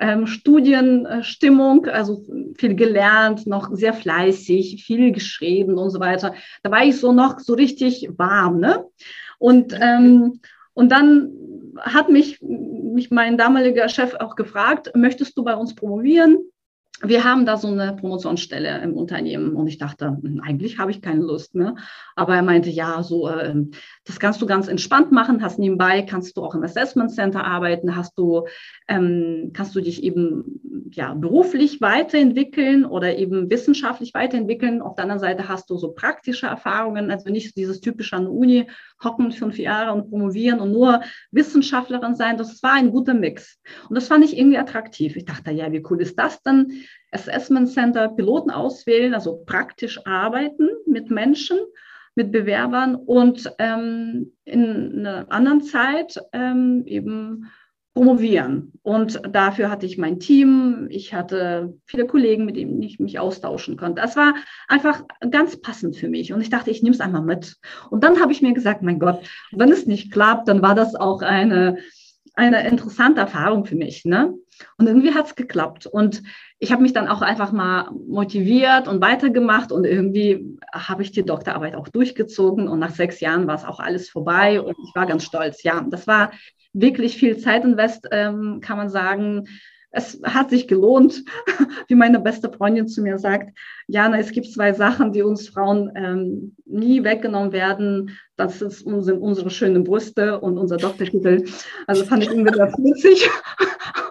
ähm, 0.00 0.26
Studienstimmung, 0.26 1.86
also 1.86 2.24
viel 2.56 2.74
gelernt, 2.74 3.46
noch 3.46 3.70
sehr 3.72 3.94
fleißig, 3.94 4.84
viel 4.84 5.12
geschrieben 5.12 5.78
und 5.78 5.90
so 5.90 6.00
weiter. 6.00 6.34
Da 6.62 6.70
war 6.70 6.84
ich 6.84 6.98
so 6.98 7.12
noch 7.12 7.38
so 7.40 7.54
richtig 7.54 8.08
warm, 8.16 8.60
ne? 8.60 8.84
Und, 9.38 9.76
ähm, 9.80 10.40
und 10.74 10.90
dann 10.90 11.32
hat 11.80 12.08
mich, 12.08 12.40
mich 12.40 13.10
mein 13.10 13.36
damaliger 13.36 13.88
Chef 13.88 14.14
auch 14.14 14.34
gefragt, 14.36 14.92
möchtest 14.94 15.36
du 15.36 15.44
bei 15.44 15.54
uns 15.54 15.74
promovieren? 15.74 16.38
Wir 17.02 17.24
haben 17.24 17.44
da 17.44 17.58
so 17.58 17.68
eine 17.68 17.94
Promotionsstelle 17.94 18.80
im 18.82 18.94
Unternehmen 18.94 19.54
und 19.54 19.66
ich 19.66 19.76
dachte, 19.76 20.18
hm, 20.22 20.40
eigentlich 20.42 20.78
habe 20.78 20.90
ich 20.90 21.02
keine 21.02 21.20
Lust 21.20 21.54
mehr. 21.54 21.74
Aber 22.14 22.34
er 22.34 22.42
meinte, 22.42 22.70
ja, 22.70 23.02
so, 23.02 23.28
äh, 23.28 23.54
das 24.04 24.18
kannst 24.18 24.40
du 24.40 24.46
ganz 24.46 24.66
entspannt 24.66 25.12
machen, 25.12 25.42
hast 25.42 25.58
nebenbei, 25.58 26.02
kannst 26.02 26.36
du 26.36 26.42
auch 26.42 26.54
im 26.54 26.62
Assessment 26.62 27.12
Center 27.12 27.44
arbeiten, 27.44 27.96
hast 27.96 28.18
du, 28.18 28.46
ähm, 28.88 29.50
kannst 29.52 29.74
du 29.74 29.80
dich 29.80 30.02
eben 30.02 30.88
ja, 30.90 31.12
beruflich 31.12 31.80
weiterentwickeln 31.80 32.86
oder 32.86 33.16
eben 33.18 33.50
wissenschaftlich 33.50 34.14
weiterentwickeln. 34.14 34.80
Auf 34.80 34.94
der 34.94 35.04
anderen 35.04 35.20
Seite 35.20 35.48
hast 35.48 35.68
du 35.68 35.76
so 35.76 35.92
praktische 35.92 36.46
Erfahrungen, 36.46 37.10
also 37.10 37.28
nicht 37.28 37.56
dieses 37.56 37.80
typische 37.80 38.16
an 38.16 38.24
der 38.24 38.32
Uni 38.32 38.66
hocken 39.04 39.32
fünf 39.32 39.58
Jahre 39.58 39.92
und 39.92 40.08
promovieren 40.08 40.60
und 40.60 40.72
nur 40.72 41.02
Wissenschaftlerin 41.30 42.14
sein. 42.14 42.38
Das 42.38 42.62
war 42.62 42.72
ein 42.72 42.90
guter 42.90 43.14
Mix. 43.14 43.58
Und 43.88 43.94
das 43.94 44.08
fand 44.08 44.24
ich 44.24 44.36
irgendwie 44.36 44.58
attraktiv. 44.58 45.16
Ich 45.16 45.26
dachte, 45.26 45.50
ja, 45.50 45.70
wie 45.72 45.84
cool 45.90 46.00
ist 46.00 46.18
das 46.18 46.42
denn? 46.42 46.85
Assessment 47.12 47.68
Center 47.68 48.08
Piloten 48.08 48.50
auswählen, 48.50 49.14
also 49.14 49.42
praktisch 49.46 50.04
arbeiten 50.06 50.68
mit 50.86 51.10
Menschen, 51.10 51.58
mit 52.14 52.32
Bewerbern 52.32 52.94
und 52.94 53.52
ähm, 53.58 54.32
in 54.44 55.06
einer 55.06 55.30
anderen 55.30 55.62
Zeit 55.62 56.18
ähm, 56.32 56.82
eben 56.86 57.46
promovieren. 57.96 58.72
Und 58.82 59.22
dafür 59.30 59.70
hatte 59.70 59.86
ich 59.86 59.96
mein 59.96 60.20
Team, 60.20 60.86
ich 60.90 61.14
hatte 61.14 61.78
viele 61.86 62.06
Kollegen, 62.06 62.44
mit 62.44 62.56
denen 62.56 62.82
ich 62.82 63.00
mich 63.00 63.18
austauschen 63.18 63.78
konnte. 63.78 64.02
Das 64.02 64.16
war 64.16 64.34
einfach 64.68 65.02
ganz 65.30 65.58
passend 65.62 65.96
für 65.96 66.10
mich. 66.10 66.30
Und 66.34 66.42
ich 66.42 66.50
dachte, 66.50 66.70
ich 66.70 66.82
nehme 66.82 66.94
es 66.94 67.00
einmal 67.00 67.22
mit. 67.22 67.56
Und 67.88 68.04
dann 68.04 68.20
habe 68.20 68.32
ich 68.32 68.42
mir 68.42 68.52
gesagt, 68.52 68.82
mein 68.82 68.98
Gott, 68.98 69.20
wenn 69.50 69.72
es 69.72 69.86
nicht 69.86 70.12
klappt, 70.12 70.46
dann 70.46 70.60
war 70.60 70.74
das 70.74 70.94
auch 70.94 71.22
eine, 71.22 71.78
eine 72.36 72.68
interessante 72.68 73.22
Erfahrung 73.22 73.64
für 73.64 73.74
mich. 73.74 74.04
Ne? 74.04 74.34
Und 74.76 74.86
irgendwie 74.86 75.14
hat 75.14 75.26
es 75.26 75.34
geklappt. 75.34 75.86
Und 75.86 76.22
ich 76.58 76.70
habe 76.70 76.82
mich 76.82 76.92
dann 76.92 77.08
auch 77.08 77.22
einfach 77.22 77.50
mal 77.50 77.90
motiviert 78.06 78.88
und 78.88 79.00
weitergemacht 79.00 79.72
und 79.72 79.84
irgendwie 79.84 80.58
habe 80.72 81.02
ich 81.02 81.12
die 81.12 81.24
Doktorarbeit 81.24 81.74
auch 81.74 81.88
durchgezogen 81.88 82.68
und 82.68 82.78
nach 82.78 82.94
sechs 82.94 83.20
Jahren 83.20 83.46
war 83.46 83.56
es 83.56 83.64
auch 83.64 83.80
alles 83.80 84.08
vorbei 84.08 84.60
und 84.60 84.76
ich 84.84 84.94
war 84.94 85.06
ganz 85.06 85.24
stolz. 85.24 85.62
Ja, 85.62 85.84
das 85.88 86.06
war 86.06 86.30
wirklich 86.72 87.16
viel 87.16 87.38
Zeit 87.38 87.64
invest, 87.64 88.06
ähm, 88.12 88.60
kann 88.60 88.76
man 88.76 88.90
sagen. 88.90 89.48
Es 89.96 90.20
hat 90.22 90.50
sich 90.50 90.68
gelohnt, 90.68 91.24
wie 91.88 91.94
meine 91.94 92.20
beste 92.20 92.52
Freundin 92.52 92.86
zu 92.86 93.00
mir 93.00 93.18
sagt, 93.18 93.56
Jana, 93.86 94.18
es 94.18 94.30
gibt 94.30 94.52
zwei 94.52 94.72
Sachen, 94.74 95.12
die 95.12 95.22
uns 95.22 95.48
Frauen 95.48 95.90
ähm, 95.96 96.54
nie 96.66 97.02
weggenommen 97.02 97.52
werden. 97.52 98.18
Das 98.36 98.60
ist, 98.60 98.80
sind 98.80 99.22
unsere 99.22 99.48
schönen 99.48 99.84
Brüste 99.84 100.38
und 100.40 100.58
unser 100.58 100.76
Doktortitel. 100.76 101.44
Also 101.86 102.04
fand 102.04 102.24
ich 102.24 102.28
irgendwie 102.28 102.52
ganz 102.52 102.74
witzig. 102.78 103.28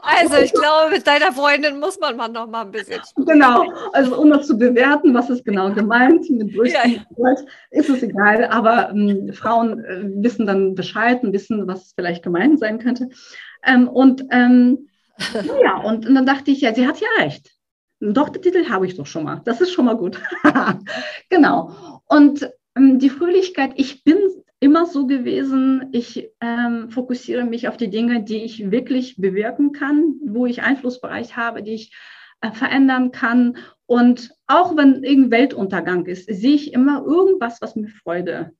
Also 0.07 0.37
ich 0.37 0.53
glaube, 0.53 0.91
mit 0.91 1.05
deiner 1.07 1.31
Freundin 1.31 1.79
muss 1.79 1.99
man 1.99 2.15
mal 2.15 2.27
noch 2.27 2.47
mal 2.47 2.61
ein 2.61 2.71
bisschen. 2.71 3.01
Genau, 3.25 3.65
also 3.91 4.21
um 4.21 4.29
das 4.29 4.45
zu 4.45 4.57
bewerten, 4.57 5.13
was 5.15 5.31
ist 5.31 5.43
genau 5.43 5.71
gemeint 5.71 6.29
mit 6.29 6.55
Brüsten, 6.55 7.03
ja. 7.17 7.35
ist 7.71 7.89
es 7.89 8.03
egal. 8.03 8.45
Aber 8.45 8.91
ähm, 8.91 9.33
Frauen 9.33 9.83
äh, 9.83 10.03
wissen 10.23 10.45
dann 10.45 10.75
Bescheid 10.75 11.23
und 11.23 11.33
wissen, 11.33 11.67
was 11.67 11.93
vielleicht 11.95 12.23
gemeint 12.23 12.59
sein 12.59 12.77
könnte. 12.77 13.09
Ähm, 13.65 13.87
und 13.87 14.23
ähm, 14.31 14.87
ja, 15.63 15.77
und, 15.77 16.07
und, 16.07 16.15
dann 16.15 16.25
dachte 16.25 16.51
ich, 16.51 16.61
ja, 16.61 16.73
sie 16.73 16.87
hat 16.87 16.99
ja 16.99 17.07
recht. 17.19 17.51
einen 18.01 18.13
Doktortitel 18.13 18.69
habe 18.69 18.85
ich 18.85 18.95
doch 18.95 19.05
schon 19.05 19.23
mal. 19.23 19.41
Das 19.45 19.61
ist 19.61 19.71
schon 19.71 19.85
mal 19.85 19.97
gut. 19.97 20.21
genau. 21.29 22.01
Und 22.05 22.49
ähm, 22.75 22.99
die 22.99 23.09
Fröhlichkeit, 23.09 23.73
ich 23.75 24.03
bin 24.03 24.17
immer 24.59 24.85
so 24.85 25.05
gewesen, 25.05 25.89
ich 25.91 26.29
ähm, 26.41 26.89
fokussiere 26.89 27.45
mich 27.45 27.67
auf 27.67 27.77
die 27.77 27.89
Dinge, 27.89 28.23
die 28.23 28.43
ich 28.43 28.71
wirklich 28.71 29.17
bewirken 29.17 29.71
kann, 29.71 30.15
wo 30.25 30.45
ich 30.45 30.63
Einflussbereich 30.63 31.35
habe, 31.35 31.61
die 31.61 31.73
ich 31.73 31.95
äh, 32.41 32.51
verändern 32.51 33.11
kann. 33.11 33.57
Und 33.85 34.31
auch 34.47 34.75
wenn 34.75 35.03
irgendein 35.03 35.31
Weltuntergang 35.31 36.05
ist, 36.05 36.27
sehe 36.27 36.55
ich 36.55 36.73
immer 36.73 37.03
irgendwas, 37.05 37.61
was 37.61 37.75
mir 37.75 37.87
Freude 37.87 38.51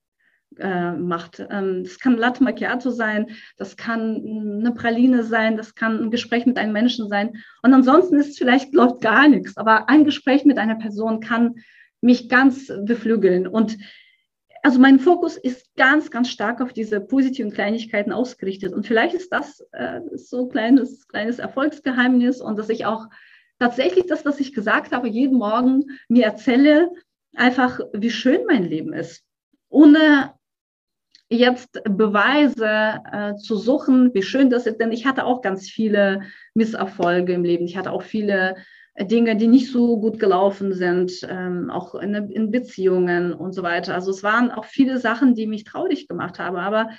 äh, 0.59 0.91
macht. 0.93 1.45
Ähm, 1.49 1.83
das 1.83 1.99
kann 1.99 2.17
Latte 2.17 2.43
Macchiato 2.43 2.89
sein, 2.89 3.31
das 3.57 3.77
kann 3.77 4.59
eine 4.61 4.71
Praline 4.71 5.23
sein, 5.23 5.57
das 5.57 5.75
kann 5.75 5.99
ein 6.01 6.11
Gespräch 6.11 6.45
mit 6.45 6.57
einem 6.57 6.73
Menschen 6.73 7.07
sein. 7.07 7.37
Und 7.63 7.73
ansonsten 7.73 8.15
ist 8.15 8.37
vielleicht 8.37 8.73
läuft 8.73 9.01
gar 9.01 9.27
nichts, 9.27 9.57
aber 9.57 9.89
ein 9.89 10.05
Gespräch 10.05 10.45
mit 10.45 10.57
einer 10.57 10.75
Person 10.75 11.19
kann 11.19 11.55
mich 12.01 12.29
ganz 12.29 12.71
beflügeln. 12.83 13.47
Und 13.47 13.77
also 14.65 14.79
mein 14.79 14.99
Fokus 14.99 15.37
ist 15.37 15.75
ganz, 15.75 16.09
ganz 16.09 16.29
stark 16.29 16.59
auf 16.59 16.73
diese 16.73 16.99
positiven 16.99 17.51
Kleinigkeiten 17.51 18.11
ausgerichtet. 18.11 18.73
Und 18.73 18.87
vielleicht 18.87 19.13
ist 19.13 19.31
das 19.31 19.63
äh, 19.73 20.01
so 20.15 20.45
ein 20.45 20.49
kleines, 20.49 21.07
kleines 21.07 21.37
Erfolgsgeheimnis 21.37 22.41
und 22.41 22.57
dass 22.57 22.69
ich 22.69 22.85
auch 22.85 23.05
tatsächlich 23.59 24.07
das, 24.07 24.25
was 24.25 24.39
ich 24.39 24.53
gesagt 24.53 24.91
habe, 24.91 25.07
jeden 25.07 25.37
Morgen 25.37 25.85
mir 26.07 26.25
erzähle, 26.25 26.89
einfach, 27.35 27.79
wie 27.93 28.09
schön 28.09 28.45
mein 28.47 28.63
Leben 28.63 28.93
ist. 28.93 29.23
Ohne 29.69 30.33
jetzt 31.29 31.81
Beweise 31.83 33.01
äh, 33.11 33.35
zu 33.35 33.57
suchen, 33.57 34.13
wie 34.13 34.21
schön 34.21 34.49
das 34.49 34.67
ist, 34.67 34.79
denn 34.79 34.91
ich 34.91 35.05
hatte 35.05 35.25
auch 35.25 35.41
ganz 35.41 35.69
viele 35.69 36.21
Misserfolge 36.53 37.33
im 37.33 37.43
Leben. 37.43 37.65
Ich 37.65 37.77
hatte 37.77 37.91
auch 37.91 38.03
viele 38.03 38.55
äh, 38.93 39.05
Dinge, 39.05 39.35
die 39.35 39.47
nicht 39.47 39.71
so 39.71 39.99
gut 39.99 40.19
gelaufen 40.19 40.73
sind, 40.73 41.25
ähm, 41.27 41.69
auch 41.69 41.95
in, 41.95 42.13
in, 42.13 42.51
Beziehungen 42.51 43.33
und 43.33 43.53
so 43.53 43.63
weiter. 43.63 43.95
Also 43.95 44.11
es 44.11 44.23
waren 44.23 44.51
auch 44.51 44.65
viele 44.65 44.99
Sachen, 44.99 45.33
die 45.35 45.47
mich 45.47 45.63
traurig 45.63 46.07
gemacht 46.07 46.39
haben. 46.39 46.57
Aber 46.57 46.89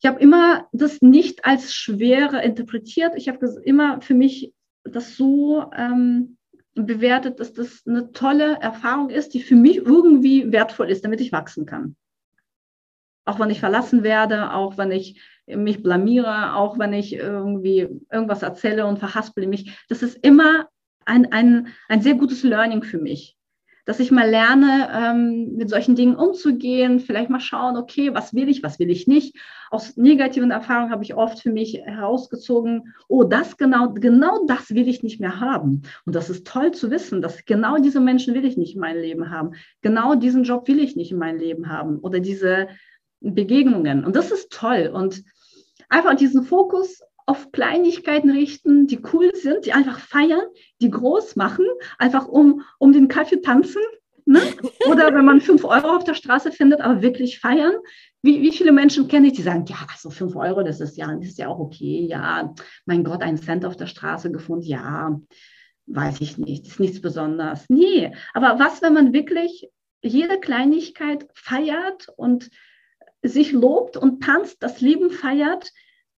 ich 0.00 0.06
habe 0.08 0.20
immer 0.20 0.66
das 0.72 1.00
nicht 1.02 1.44
als 1.44 1.74
schwere 1.74 2.42
interpretiert. 2.42 3.14
Ich 3.16 3.28
habe 3.28 3.46
immer 3.64 4.00
für 4.00 4.14
mich 4.14 4.52
das 4.84 5.16
so 5.16 5.64
ähm, 5.76 6.36
bewertet, 6.74 7.40
dass 7.40 7.52
das 7.52 7.82
eine 7.86 8.12
tolle 8.12 8.58
Erfahrung 8.60 9.10
ist, 9.10 9.34
die 9.34 9.42
für 9.42 9.56
mich 9.56 9.78
irgendwie 9.78 10.52
wertvoll 10.52 10.90
ist, 10.90 11.04
damit 11.04 11.20
ich 11.20 11.32
wachsen 11.32 11.66
kann. 11.66 11.96
Auch 13.26 13.38
wenn 13.38 13.50
ich 13.50 13.60
verlassen 13.60 14.02
werde, 14.02 14.54
auch 14.54 14.78
wenn 14.78 14.90
ich 14.90 15.20
mich 15.46 15.82
blamiere, 15.82 16.54
auch 16.54 16.78
wenn 16.78 16.92
ich 16.94 17.14
irgendwie 17.14 17.88
irgendwas 18.10 18.42
erzähle 18.42 18.86
und 18.86 18.98
verhaspele 18.98 19.46
mich. 19.46 19.78
Das 19.88 20.02
ist 20.02 20.16
immer 20.24 20.68
ein, 21.04 21.30
ein, 21.32 21.68
ein 21.88 22.00
sehr 22.00 22.14
gutes 22.14 22.42
Learning 22.42 22.82
für 22.82 22.98
mich 22.98 23.36
dass 23.86 24.00
ich 24.00 24.10
mal 24.10 24.28
lerne, 24.28 24.88
ähm, 24.92 25.54
mit 25.56 25.70
solchen 25.70 25.94
Dingen 25.94 26.16
umzugehen, 26.16 26.98
vielleicht 26.98 27.30
mal 27.30 27.40
schauen, 27.40 27.76
okay, 27.76 28.12
was 28.12 28.34
will 28.34 28.48
ich, 28.48 28.62
was 28.64 28.80
will 28.80 28.90
ich 28.90 29.06
nicht. 29.06 29.36
Aus 29.70 29.96
negativen 29.96 30.50
Erfahrungen 30.50 30.90
habe 30.90 31.04
ich 31.04 31.14
oft 31.14 31.38
für 31.38 31.52
mich 31.52 31.80
herausgezogen, 31.84 32.94
oh, 33.08 33.22
das 33.22 33.56
genau, 33.56 33.92
genau 33.92 34.44
das 34.46 34.70
will 34.70 34.88
ich 34.88 35.04
nicht 35.04 35.20
mehr 35.20 35.40
haben. 35.40 35.82
Und 36.04 36.16
das 36.16 36.28
ist 36.28 36.46
toll 36.46 36.72
zu 36.72 36.90
wissen, 36.90 37.22
dass 37.22 37.44
genau 37.44 37.76
diese 37.76 38.00
Menschen 38.00 38.34
will 38.34 38.44
ich 38.44 38.56
nicht 38.56 38.74
in 38.74 38.80
meinem 38.80 39.00
Leben 39.00 39.30
haben. 39.30 39.52
Genau 39.82 40.16
diesen 40.16 40.42
Job 40.42 40.66
will 40.66 40.80
ich 40.80 40.96
nicht 40.96 41.12
in 41.12 41.18
meinem 41.18 41.38
Leben 41.38 41.68
haben 41.68 42.00
oder 42.00 42.18
diese 42.18 42.66
Begegnungen. 43.20 44.04
Und 44.04 44.16
das 44.16 44.30
ist 44.30 44.52
toll. 44.52 44.90
Und 44.92 45.22
einfach 45.88 46.14
diesen 46.14 46.44
Fokus 46.44 47.00
auf 47.26 47.50
Kleinigkeiten 47.50 48.30
richten, 48.30 48.86
die 48.86 49.00
cool 49.12 49.34
sind, 49.34 49.66
die 49.66 49.72
einfach 49.72 49.98
feiern, 49.98 50.44
die 50.80 50.90
groß 50.90 51.36
machen, 51.36 51.66
einfach 51.98 52.28
um, 52.28 52.62
um 52.78 52.92
den 52.92 53.08
Kaffee 53.08 53.40
tanzen. 53.40 53.82
Ne? 54.24 54.40
Oder 54.88 55.12
wenn 55.14 55.24
man 55.24 55.40
fünf 55.40 55.64
Euro 55.64 55.96
auf 55.96 56.04
der 56.04 56.14
Straße 56.14 56.52
findet, 56.52 56.80
aber 56.80 57.02
wirklich 57.02 57.40
feiern. 57.40 57.74
Wie, 58.22 58.42
wie 58.42 58.52
viele 58.52 58.72
Menschen 58.72 59.08
kenne 59.08 59.28
ich, 59.28 59.34
die 59.34 59.42
sagen, 59.42 59.64
ja, 59.68 59.76
also 59.90 60.10
fünf 60.10 60.36
Euro, 60.36 60.62
das 60.62 60.80
ist 60.80 60.96
ja, 60.96 61.14
das 61.14 61.28
ist 61.28 61.38
ja 61.38 61.48
auch 61.48 61.58
okay. 61.58 62.06
Ja, 62.08 62.54
mein 62.86 63.04
Gott, 63.04 63.22
einen 63.22 63.38
Cent 63.38 63.64
auf 63.64 63.76
der 63.76 63.86
Straße 63.86 64.30
gefunden. 64.30 64.66
Ja, 64.66 65.20
weiß 65.86 66.20
ich 66.20 66.38
nicht, 66.38 66.66
ist 66.66 66.80
nichts 66.80 67.00
Besonderes. 67.00 67.64
Nee, 67.68 68.12
aber 68.34 68.58
was, 68.58 68.82
wenn 68.82 68.94
man 68.94 69.12
wirklich 69.12 69.68
jede 70.02 70.38
Kleinigkeit 70.38 71.26
feiert 71.34 72.08
und 72.16 72.50
sich 73.22 73.52
lobt 73.52 73.96
und 73.96 74.22
tanzt, 74.22 74.62
das 74.62 74.80
Leben 74.80 75.10
feiert, 75.10 75.72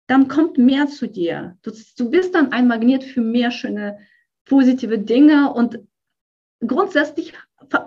dann 0.07 0.29
kommt 0.29 0.59
mehr 0.59 0.87
zu 0.89 1.07
dir. 1.07 1.57
Du, 1.63 1.71
du 1.97 2.11
bist 2.11 2.35
dann 2.35 2.53
ein 2.53 2.67
Magnet 2.67 3.05
für 3.05 3.21
mehr 3.21 3.51
schöne, 3.51 3.99
positive 4.45 4.99
Dinge 4.99 5.53
und 5.53 5.79
grundsätzlich 6.67 7.35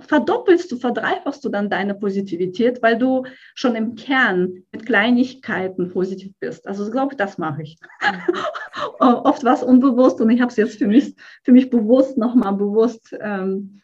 verdoppelst 0.01 0.71
du, 0.71 0.77
verdreifachst 0.77 1.43
du 1.43 1.49
dann 1.49 1.69
deine 1.69 1.95
Positivität, 1.95 2.83
weil 2.83 2.97
du 2.97 3.25
schon 3.55 3.75
im 3.75 3.95
Kern 3.95 4.63
mit 4.71 4.85
Kleinigkeiten 4.85 5.91
positiv 5.91 6.33
bist. 6.39 6.67
Also 6.67 6.85
ich 6.85 6.91
glaube, 6.91 7.15
das 7.15 7.37
mache 7.37 7.63
ich. 7.63 7.77
Oft 8.99 9.43
war 9.43 9.53
es 9.53 9.63
unbewusst 9.63 10.21
und 10.21 10.29
ich 10.29 10.41
habe 10.41 10.51
es 10.51 10.57
jetzt 10.57 10.77
für 10.77 10.87
mich, 10.87 11.15
für 11.43 11.51
mich 11.51 11.69
bewusst, 11.69 12.17
nochmal 12.17 12.53
bewusst 12.53 13.15
ähm, 13.19 13.80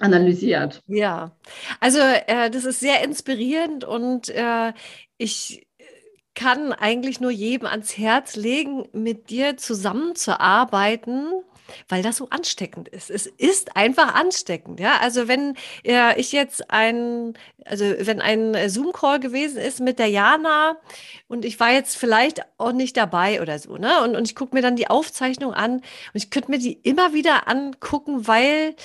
analysiert. 0.00 0.82
Ja, 0.86 1.32
also 1.80 1.98
äh, 1.98 2.50
das 2.50 2.64
ist 2.64 2.80
sehr 2.80 3.02
inspirierend 3.04 3.84
und 3.84 4.28
äh, 4.28 4.72
ich 5.16 5.66
kann 6.38 6.72
eigentlich 6.72 7.20
nur 7.20 7.32
jedem 7.32 7.66
ans 7.66 7.98
Herz 7.98 8.36
legen, 8.36 8.88
mit 8.92 9.28
dir 9.28 9.56
zusammenzuarbeiten, 9.56 11.32
weil 11.88 12.02
das 12.02 12.18
so 12.18 12.28
ansteckend 12.30 12.88
ist. 12.88 13.10
Es 13.10 13.26
ist 13.26 13.76
einfach 13.76 14.14
ansteckend, 14.14 14.78
ja. 14.78 14.98
Also 15.00 15.26
wenn 15.26 15.56
ja, 15.84 16.16
ich 16.16 16.30
jetzt 16.30 16.70
ein, 16.70 17.34
also 17.64 17.84
wenn 17.84 18.20
ein 18.20 18.70
Zoom-Call 18.70 19.18
gewesen 19.18 19.58
ist 19.58 19.80
mit 19.80 19.98
der 19.98 20.06
Jana 20.06 20.76
und 21.26 21.44
ich 21.44 21.58
war 21.58 21.72
jetzt 21.72 21.96
vielleicht 21.96 22.42
auch 22.56 22.72
nicht 22.72 22.96
dabei 22.96 23.42
oder 23.42 23.58
so, 23.58 23.76
ne? 23.76 24.02
Und, 24.04 24.14
und 24.14 24.24
ich 24.28 24.36
gucke 24.36 24.54
mir 24.54 24.62
dann 24.62 24.76
die 24.76 24.88
Aufzeichnung 24.88 25.52
an 25.52 25.72
und 25.72 25.82
ich 26.14 26.30
könnte 26.30 26.52
mir 26.52 26.58
die 26.58 26.74
immer 26.74 27.14
wieder 27.14 27.48
angucken, 27.48 28.28
weil, 28.28 28.76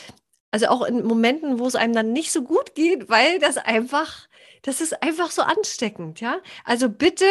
also 0.53 0.67
auch 0.67 0.83
in 0.83 1.03
Momenten, 1.03 1.57
wo 1.57 1.65
es 1.65 1.75
einem 1.75 1.93
dann 1.93 2.13
nicht 2.13 2.31
so 2.31 2.43
gut 2.43 2.75
geht, 2.75 3.09
weil 3.09 3.39
das 3.39 3.57
einfach 3.57 4.27
das 4.63 4.81
ist 4.81 5.03
einfach 5.03 5.29
so 5.29 5.41
ansteckend, 5.41 6.21
ja. 6.21 6.39
Also 6.63 6.89
bitte, 6.89 7.25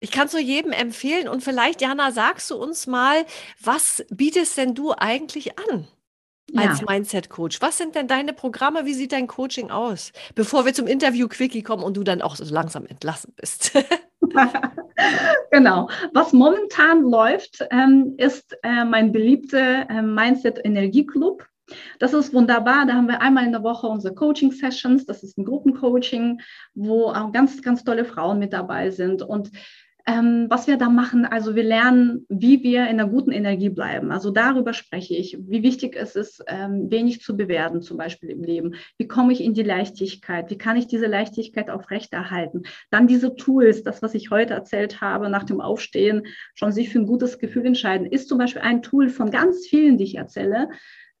ich 0.00 0.10
kann 0.10 0.26
es 0.26 0.32
nur 0.32 0.40
jedem 0.40 0.72
empfehlen 0.72 1.28
und 1.28 1.44
vielleicht, 1.44 1.82
Jana, 1.82 2.10
sagst 2.10 2.50
du 2.50 2.56
uns 2.56 2.86
mal, 2.86 3.26
was 3.60 4.04
bietest 4.10 4.56
denn 4.56 4.74
du 4.74 4.92
eigentlich 4.92 5.58
an? 5.58 5.86
als 6.56 6.80
ja. 6.80 6.86
Mindset-Coach. 6.88 7.60
Was 7.60 7.78
sind 7.78 7.94
denn 7.94 8.08
deine 8.08 8.32
Programme? 8.32 8.84
Wie 8.84 8.94
sieht 8.94 9.12
dein 9.12 9.28
Coaching 9.28 9.70
aus? 9.70 10.10
Bevor 10.34 10.64
wir 10.64 10.74
zum 10.74 10.88
Interview-Quickie 10.88 11.62
kommen 11.62 11.84
und 11.84 11.96
du 11.96 12.02
dann 12.02 12.22
auch 12.22 12.34
so 12.34 12.44
langsam 12.52 12.86
entlassen 12.86 13.32
bist. 13.36 13.70
genau. 15.50 15.88
Was 16.12 16.32
momentan 16.32 17.02
läuft, 17.02 17.64
ähm, 17.70 18.14
ist 18.18 18.56
äh, 18.62 18.84
mein 18.84 19.12
beliebter 19.12 19.88
äh, 19.88 20.02
Mindset-Energie-Club. 20.02 21.46
Das 21.98 22.12
ist 22.12 22.34
wunderbar. 22.34 22.86
Da 22.86 22.94
haben 22.94 23.08
wir 23.08 23.22
einmal 23.22 23.44
in 23.44 23.52
der 23.52 23.62
Woche 23.62 23.86
unsere 23.86 24.14
Coaching-Sessions. 24.14 25.06
Das 25.06 25.22
ist 25.22 25.38
ein 25.38 25.44
Gruppencoaching, 25.44 26.40
wo 26.74 27.12
ganz, 27.32 27.62
ganz 27.62 27.84
tolle 27.84 28.04
Frauen 28.04 28.38
mit 28.38 28.52
dabei 28.52 28.90
sind. 28.90 29.22
Und 29.22 29.50
ähm, 30.10 30.46
was 30.48 30.66
wir 30.66 30.76
da 30.76 30.88
machen, 30.88 31.24
also 31.24 31.54
wir 31.54 31.62
lernen, 31.62 32.26
wie 32.28 32.62
wir 32.62 32.82
in 32.84 33.00
einer 33.00 33.06
guten 33.06 33.30
Energie 33.30 33.68
bleiben. 33.68 34.10
Also 34.10 34.30
darüber 34.30 34.72
spreche 34.72 35.14
ich, 35.14 35.38
wie 35.40 35.62
wichtig 35.62 35.96
es 35.96 36.16
ist, 36.16 36.42
ähm, 36.48 36.90
wenig 36.90 37.20
zu 37.20 37.36
bewerten, 37.36 37.80
zum 37.80 37.96
Beispiel 37.96 38.30
im 38.30 38.42
Leben. 38.42 38.74
Wie 38.98 39.06
komme 39.06 39.32
ich 39.32 39.40
in 39.40 39.54
die 39.54 39.62
Leichtigkeit? 39.62 40.50
Wie 40.50 40.58
kann 40.58 40.76
ich 40.76 40.88
diese 40.88 41.06
Leichtigkeit 41.06 41.70
aufrechterhalten? 41.70 42.62
Dann 42.90 43.06
diese 43.06 43.36
Tools, 43.36 43.84
das, 43.84 44.02
was 44.02 44.14
ich 44.14 44.30
heute 44.30 44.54
erzählt 44.54 45.00
habe, 45.00 45.30
nach 45.30 45.44
dem 45.44 45.60
Aufstehen 45.60 46.26
schon 46.54 46.72
sich 46.72 46.88
für 46.88 46.98
ein 46.98 47.06
gutes 47.06 47.38
Gefühl 47.38 47.66
entscheiden, 47.66 48.06
ist 48.06 48.28
zum 48.28 48.38
Beispiel 48.38 48.62
ein 48.62 48.82
Tool 48.82 49.10
von 49.10 49.30
ganz 49.30 49.66
vielen, 49.66 49.96
die 49.96 50.04
ich 50.04 50.16
erzähle, 50.16 50.70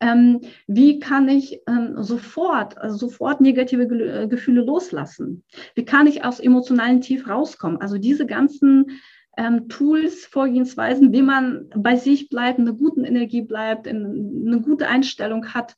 ähm, 0.00 0.40
wie 0.66 0.98
kann 0.98 1.28
ich 1.28 1.60
ähm, 1.66 2.02
sofort, 2.02 2.78
also 2.78 2.96
sofort 2.96 3.40
negative 3.40 3.86
Ge 3.86 4.24
äh, 4.24 4.28
Gefühle 4.28 4.62
loslassen? 4.62 5.44
Wie 5.74 5.84
kann 5.84 6.06
ich 6.06 6.24
aus 6.24 6.40
emotionalen 6.40 7.00
Tief 7.00 7.28
rauskommen? 7.28 7.80
Also 7.80 7.98
diese 7.98 8.26
ganzen 8.26 9.00
ähm, 9.36 9.68
Tools, 9.68 10.26
Vorgehensweisen, 10.26 11.12
wie 11.12 11.22
man 11.22 11.68
bei 11.76 11.96
sich 11.96 12.28
bleibt, 12.30 12.58
in 12.58 12.66
einer 12.66 12.76
guten 12.76 13.04
Energie 13.04 13.42
bleibt, 13.42 13.86
in, 13.86 14.44
eine 14.46 14.60
gute 14.60 14.88
Einstellung 14.88 15.52
hat. 15.52 15.76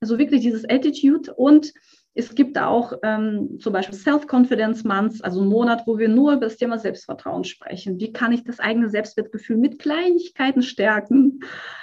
Also 0.00 0.18
wirklich 0.18 0.40
dieses 0.40 0.68
Attitude 0.68 1.32
und 1.34 1.72
es 2.14 2.34
gibt 2.34 2.58
auch 2.58 2.92
ähm, 3.02 3.58
zum 3.60 3.72
Beispiel 3.72 3.96
Self-Confidence 3.96 4.82
Months, 4.84 5.20
also 5.20 5.40
einen 5.40 5.48
Monat, 5.48 5.84
wo 5.86 5.96
wir 5.96 6.08
nur 6.08 6.32
über 6.32 6.46
das 6.46 6.56
Thema 6.56 6.78
Selbstvertrauen 6.78 7.44
sprechen. 7.44 8.00
Wie 8.00 8.12
kann 8.12 8.32
ich 8.32 8.42
das 8.42 8.58
eigene 8.58 8.88
Selbstwertgefühl 8.88 9.56
mit 9.56 9.78
Kleinigkeiten 9.78 10.62
stärken? 10.62 11.40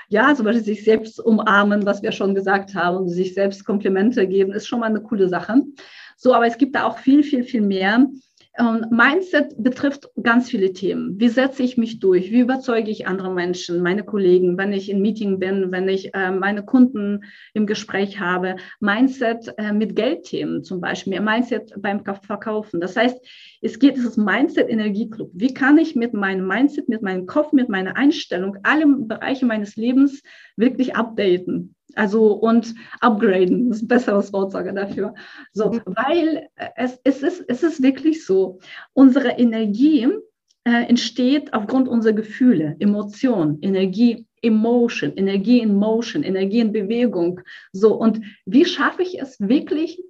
Ja, 0.10 0.36
zum 0.36 0.46
Beispiel 0.46 0.66
sich 0.66 0.84
selbst 0.84 1.20
umarmen, 1.20 1.86
was 1.86 2.02
wir 2.02 2.12
schon 2.12 2.36
gesagt 2.36 2.76
haben, 2.76 3.08
sich 3.08 3.34
selbst 3.34 3.66
Komplimente 3.66 4.28
geben, 4.28 4.52
ist 4.52 4.68
schon 4.68 4.82
mal 4.82 4.88
eine 4.88 5.02
coole 5.02 5.30
Sache. 5.30 5.62
So, 6.18 6.34
aber 6.34 6.48
es 6.48 6.58
gibt 6.58 6.76
da 6.76 6.84
auch 6.84 6.98
viel, 6.98 7.24
viel, 7.24 7.44
viel 7.44 7.62
mehr. 7.62 8.08
Und 8.60 8.92
Mindset 8.92 9.54
betrifft 9.58 10.10
ganz 10.22 10.50
viele 10.50 10.74
Themen. 10.74 11.20
Wie 11.20 11.30
setze 11.30 11.62
ich 11.62 11.78
mich 11.78 12.00
durch? 12.00 12.32
Wie 12.32 12.40
überzeuge 12.40 12.90
ich 12.90 13.06
andere 13.06 13.32
Menschen, 13.32 13.84
meine 13.84 14.04
Kollegen, 14.04 14.58
wenn 14.58 14.74
ich 14.74 14.90
in 14.90 15.00
Meeting 15.00 15.38
bin, 15.38 15.72
wenn 15.72 15.88
ich 15.88 16.16
äh, 16.16 16.32
meine 16.32 16.66
Kunden 16.66 17.24
im 17.54 17.68
Gespräch 17.68 18.20
habe? 18.20 18.56
Mindset 18.80 19.54
äh, 19.60 19.74
mit 19.74 19.96
Geldthemen 19.96 20.64
zum 20.64 20.82
Beispiel, 20.82 21.20
Mindset 21.20 21.72
beim 21.78 22.04
Verkaufen. 22.04 22.82
Das 22.82 22.98
heißt, 22.98 23.20
es 23.62 23.78
geht, 23.78 23.96
es 23.96 24.06
ist 24.06 24.18
Mindset 24.18 24.70
Energieclub. 24.70 25.30
Wie 25.34 25.54
kann 25.54 25.78
ich 25.78 25.96
mit 25.96 26.14
meinem 26.14 26.48
Mindset, 26.48 26.90
mit 26.90 27.04
meinem 27.04 27.28
Kopf, 27.28 27.54
mit 27.54 27.70
meiner 27.70 27.96
Einstellung 27.96 28.58
alle 28.64 28.88
Bereiche 28.88 29.46
meines 29.46 29.76
Lebens 29.76 30.24
wirklich 30.58 30.96
updaten? 30.96 31.76
Also 31.96 32.34
und 32.34 32.76
upgraden, 33.00 33.70
das 33.70 33.78
ist 33.78 33.84
ein 33.84 33.88
besseres 33.88 34.34
Wort 34.34 34.52
sogar 34.52 34.74
dafür. 34.74 35.16
So, 35.54 35.72
mhm. 35.72 35.82
weil 35.86 36.50
es, 36.76 37.00
es, 37.04 37.24
ist, 37.24 37.46
es 37.48 37.64
ist 37.64 37.82
wirklich 37.82 38.26
so, 38.26 38.60
unsere 38.94 39.30
Energie 39.30 40.08
äh, 40.64 40.84
entsteht 40.88 41.54
aufgrund 41.54 41.88
unserer 41.88 42.14
Gefühle, 42.14 42.76
Emotionen, 42.80 43.58
Energie, 43.62 44.28
Emotion, 44.42 45.14
Energie 45.16 45.60
in 45.60 45.76
Motion, 45.76 46.24
Energie 46.24 46.60
in 46.60 46.72
Bewegung. 46.72 47.42
So, 47.72 47.96
und 47.96 48.22
wie 48.46 48.66
schaffe 48.66 49.02
ich 49.02 49.20
es 49.20 49.40
wirklich, 49.40 50.04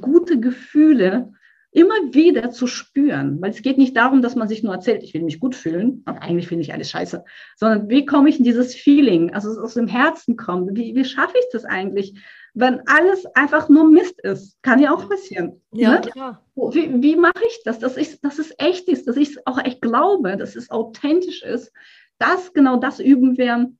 gute 0.00 0.40
Gefühle 0.40 1.32
immer 1.74 2.14
wieder 2.14 2.52
zu 2.52 2.68
spüren, 2.68 3.42
weil 3.42 3.50
es 3.50 3.60
geht 3.60 3.78
nicht 3.78 3.96
darum, 3.96 4.22
dass 4.22 4.36
man 4.36 4.46
sich 4.46 4.62
nur 4.62 4.72
erzählt, 4.72 5.02
ich 5.02 5.12
will 5.12 5.22
mich 5.22 5.40
gut 5.40 5.56
fühlen, 5.56 6.02
aber 6.04 6.22
eigentlich 6.22 6.46
finde 6.46 6.62
ich 6.62 6.72
alles 6.72 6.88
scheiße, 6.88 7.24
sondern 7.56 7.90
wie 7.90 8.06
komme 8.06 8.28
ich 8.28 8.38
in 8.38 8.44
dieses 8.44 8.76
Feeling, 8.76 9.34
also 9.34 9.50
es 9.50 9.58
aus 9.58 9.74
dem 9.74 9.88
Herzen 9.88 10.36
kommt, 10.36 10.76
wie, 10.76 10.94
wie 10.94 11.04
schaffe 11.04 11.36
ich 11.36 11.46
das 11.52 11.64
eigentlich, 11.64 12.14
wenn 12.54 12.80
alles 12.86 13.26
einfach 13.34 13.68
nur 13.68 13.90
Mist 13.90 14.20
ist, 14.20 14.62
kann 14.62 14.78
ja 14.78 14.94
auch 14.94 15.08
passieren. 15.08 15.60
Ja, 15.72 15.94
ne? 15.94 16.00
klar. 16.02 16.44
Wie, 16.54 17.02
wie 17.02 17.16
mache 17.16 17.42
ich 17.44 17.60
das, 17.64 17.80
dass, 17.80 17.96
ich, 17.96 18.20
dass 18.20 18.38
es 18.38 18.54
echt 18.58 18.88
ist, 18.88 19.08
dass 19.08 19.16
ich 19.16 19.30
es 19.30 19.44
auch 19.44 19.58
echt 19.58 19.82
glaube, 19.82 20.36
dass 20.36 20.54
es 20.54 20.70
authentisch 20.70 21.42
ist, 21.42 21.72
das, 22.18 22.52
genau 22.52 22.76
das 22.76 23.00
üben 23.00 23.36
wir, 23.36 23.72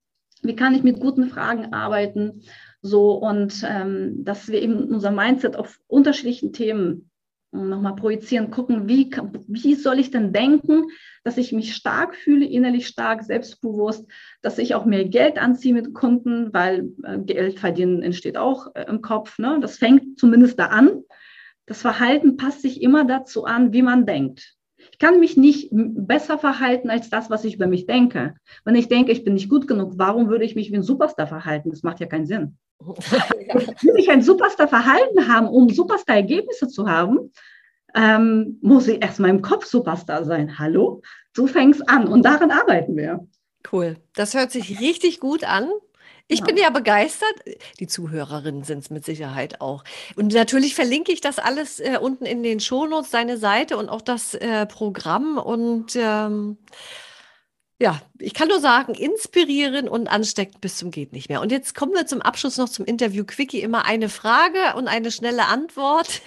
wie 0.42 0.57
kann 0.57 0.74
ich 0.74 0.83
mit 0.83 0.98
guten 0.98 1.28
Fragen 1.28 1.72
arbeiten, 1.72 2.42
so 2.83 3.12
und 3.12 3.64
ähm, 3.64 4.24
dass 4.24 4.48
wir 4.48 4.61
eben 4.61 4.92
unser 4.92 5.12
Mindset 5.12 5.54
auf 5.54 5.78
unterschiedlichen 5.87 6.52
Themen 6.52 7.11
nochmal 7.55 7.97
projizieren, 7.97 8.51
gucken, 8.51 8.88
wie, 8.88 9.11
wie 9.47 9.75
soll 9.75 9.99
ich 9.99 10.11
denn 10.11 10.33
denken, 10.33 10.85
dass 11.23 11.38
ich 11.38 11.53
mich 11.53 11.75
stark 11.75 12.17
fühle, 12.17 12.45
innerlich 12.45 12.87
stark, 12.87 13.23
selbstbewusst, 13.23 14.07
dass 14.43 14.59
ich 14.59 14.75
auch 14.75 14.85
mehr 14.85 15.05
Geld 15.05 15.38
anziehe 15.38 15.73
mit 15.73 15.95
Kunden, 15.95 16.53
weil 16.53 16.90
äh, 17.05 17.19
Geld 17.19 17.59
verdienen 17.59 18.03
entsteht 18.03 18.37
auch 18.37 18.75
äh, 18.75 18.85
im 18.88 19.01
Kopf. 19.01 19.38
Ne? 19.38 19.59
Das 19.61 19.79
fängt 19.79 20.19
zumindest 20.19 20.59
da 20.59 20.67
an. 20.67 21.03
Das 21.67 21.81
Verhalten 21.81 22.37
passt 22.37 22.62
sich 22.62 22.83
immer 22.83 23.05
dazu 23.05 23.45
an, 23.45 23.73
wie 23.73 23.83
man 23.83 24.05
denkt. 24.05 24.55
Ich 24.94 24.98
kann 25.00 25.18
mich 25.18 25.37
nicht 25.37 25.70
besser 25.72 26.38
verhalten 26.38 26.88
als 26.88 27.11
das, 27.11 27.28
was 27.28 27.44
ich 27.44 27.57
über 27.57 27.66
mich 27.66 27.87
denke. 27.87 28.37
Wenn 28.64 28.76
ich 28.76 28.87
denke, 28.87 29.11
ich 29.11 29.24
bin 29.24 29.35
nicht 29.35 29.48
gut 29.48 29.66
genug, 29.66 29.94
warum 29.96 30.28
würde 30.28 30.44
ich 30.44 30.54
mich 30.54 30.70
wie 30.70 30.76
ein 30.76 30.85
Superstar 30.85 31.26
verhalten? 31.26 31.70
Das 31.70 31.83
macht 31.83 31.98
ja 31.98 32.07
keinen 32.07 32.26
Sinn. 32.26 32.59
Will 32.78 33.96
ich 33.96 34.09
ein 34.09 34.22
Superstar-Verhalten 34.22 35.26
haben, 35.26 35.48
um 35.48 35.68
Superstar-Ergebnisse 35.68 36.68
zu 36.68 36.88
haben, 36.88 37.33
ähm, 37.96 38.61
muss 38.62 38.87
ich 38.87 39.02
erstmal 39.02 39.30
im 39.30 39.42
Kopf 39.42 39.66
Superstar 39.66 40.24
sein. 40.24 40.61
Hallo? 40.61 41.02
So 41.35 41.48
fängt 41.48 41.74
es 41.74 41.83
an 41.83 42.07
und 42.07 42.24
daran 42.24 42.52
arbeiten 42.52 42.96
wir. 42.96 43.26
Cool. 43.72 43.96
Das 44.14 44.35
hört 44.35 44.52
sich 44.52 44.78
richtig 44.80 45.18
gut 45.18 45.42
an. 45.42 45.72
Ich 46.26 46.40
ja. 46.40 46.46
bin 46.46 46.56
ja 46.56 46.70
begeistert. 46.70 47.34
Die 47.80 47.87
Zuhörerinnen 47.87 48.64
sind 48.64 48.78
es 48.78 48.90
mit 48.90 49.04
Sicherheit 49.04 49.60
auch. 49.60 49.84
Und 50.16 50.32
natürlich 50.32 50.74
verlinke 50.74 51.12
ich 51.12 51.20
das 51.20 51.38
alles 51.38 51.80
äh, 51.80 51.98
unten 52.00 52.24
in 52.24 52.42
den 52.42 52.60
Shownotes, 52.60 53.10
deine 53.10 53.37
Seite 53.37 53.76
und 53.76 53.88
auch 53.90 54.00
das 54.00 54.34
äh, 54.34 54.64
Programm. 54.64 55.37
Und 55.37 55.96
ähm, 55.96 56.56
ja, 57.78 58.00
ich 58.18 58.32
kann 58.32 58.48
nur 58.48 58.60
sagen, 58.60 58.94
inspirieren 58.94 59.88
und 59.88 60.08
ansteckend 60.08 60.62
bis 60.62 60.78
zum 60.78 60.90
geht 60.90 61.12
nicht 61.12 61.28
mehr. 61.28 61.42
Und 61.42 61.52
jetzt 61.52 61.74
kommen 61.74 61.92
wir 61.92 62.06
zum 62.06 62.22
Abschluss 62.22 62.56
noch 62.56 62.70
zum 62.70 62.87
Interview 62.87 63.24
Quickie. 63.26 63.60
Immer 63.60 63.84
eine 63.84 64.08
Frage 64.08 64.76
und 64.76 64.88
eine 64.88 65.10
schnelle 65.10 65.46
Antwort. 65.46 66.22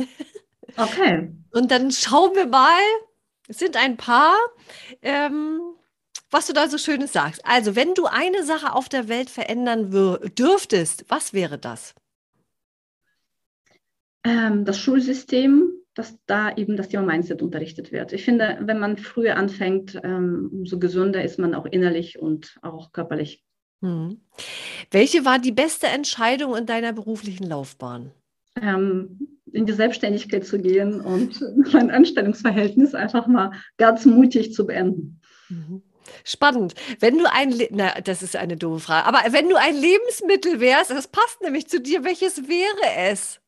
Okay. 0.76 1.32
Und 1.52 1.72
dann 1.72 1.92
schauen 1.92 2.36
wir 2.36 2.46
mal, 2.46 2.78
es 3.48 3.58
sind 3.58 3.78
ein 3.78 3.98
paar, 3.98 4.36
ähm, 5.02 5.60
was 6.30 6.48
du 6.48 6.54
da 6.54 6.68
so 6.68 6.78
Schönes 6.78 7.14
sagst. 7.14 7.42
Also, 7.46 7.76
wenn 7.76 7.94
du 7.94 8.06
eine 8.06 8.44
Sache 8.44 8.74
auf 8.74 8.90
der 8.90 9.08
Welt 9.08 9.30
verändern 9.30 9.92
dürftest, 10.38 11.06
was 11.08 11.34
wäre 11.34 11.58
das? 11.58 11.96
Ähm, 14.24 14.66
das 14.66 14.80
Schulsystem 14.80 15.78
dass 15.98 16.16
da 16.28 16.56
eben 16.56 16.78
das 16.78 16.90
Thema 16.90 17.04
Mindset 17.04 17.42
unterrichtet 17.42 17.92
wird. 17.92 18.14
Ich 18.14 18.24
finde, 18.24 18.60
wenn 18.62 18.78
man 18.78 18.98
früher 18.98 19.36
anfängt, 19.36 20.00
ähm, 20.04 20.50
umso 20.52 20.78
gesünder 20.78 21.24
ist 21.24 21.40
man 21.40 21.56
auch 21.56 21.66
innerlich 21.66 22.20
und 22.20 22.58
auch 22.62 22.92
körperlich. 22.92 23.44
Hm. 23.82 24.22
Welche 24.92 25.26
war 25.26 25.40
die 25.40 25.52
beste 25.52 25.88
Entscheidung 25.88 26.56
in 26.56 26.66
deiner 26.68 26.94
beruflichen 26.94 27.48
Laufbahn? 27.48 28.12
Ähm, 28.62 29.40
in 29.52 29.66
die 29.66 29.74
Selbstständigkeit 29.74 30.46
zu 30.46 30.60
gehen 30.60 31.02
und 31.02 31.42
mein 31.74 31.90
Anstellungsverhältnis 31.90 32.94
einfach 32.94 33.26
mal 33.26 33.52
ganz 33.78 34.06
mutig 34.06 34.54
zu 34.54 34.68
beenden. 34.68 35.20
Mhm. 35.50 35.82
Spannend. 36.24 36.74
Wenn 37.00 37.18
du 37.18 37.26
ein, 37.32 37.52
Le 37.52 37.68
na, 37.72 38.00
das 38.02 38.22
ist 38.22 38.36
eine 38.36 38.58
doofe 38.58 38.80
Frage, 38.80 39.08
aber 39.08 39.20
wenn 39.32 39.50
du 39.50 39.56
ein 39.56 39.76
Lebensmittel 39.76 40.60
wärst, 40.60 40.92
das 40.92 41.08
passt 41.08 41.42
nämlich 41.42 41.68
zu 41.68 41.80
dir, 41.80 42.04
welches 42.04 42.48
wäre 42.48 43.12
es? 43.12 43.40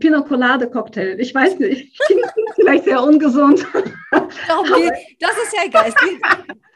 Pina 0.00 0.20
Colade 0.22 0.68
Cocktail. 0.68 1.18
Ich 1.20 1.34
weiß 1.34 1.58
nicht, 1.60 1.98
klingt 2.06 2.26
vielleicht 2.56 2.84
sehr 2.84 3.02
ungesund. 3.02 3.64
das 4.10 4.22
ist 4.22 5.54
ja 5.56 5.70
geil. 5.70 5.92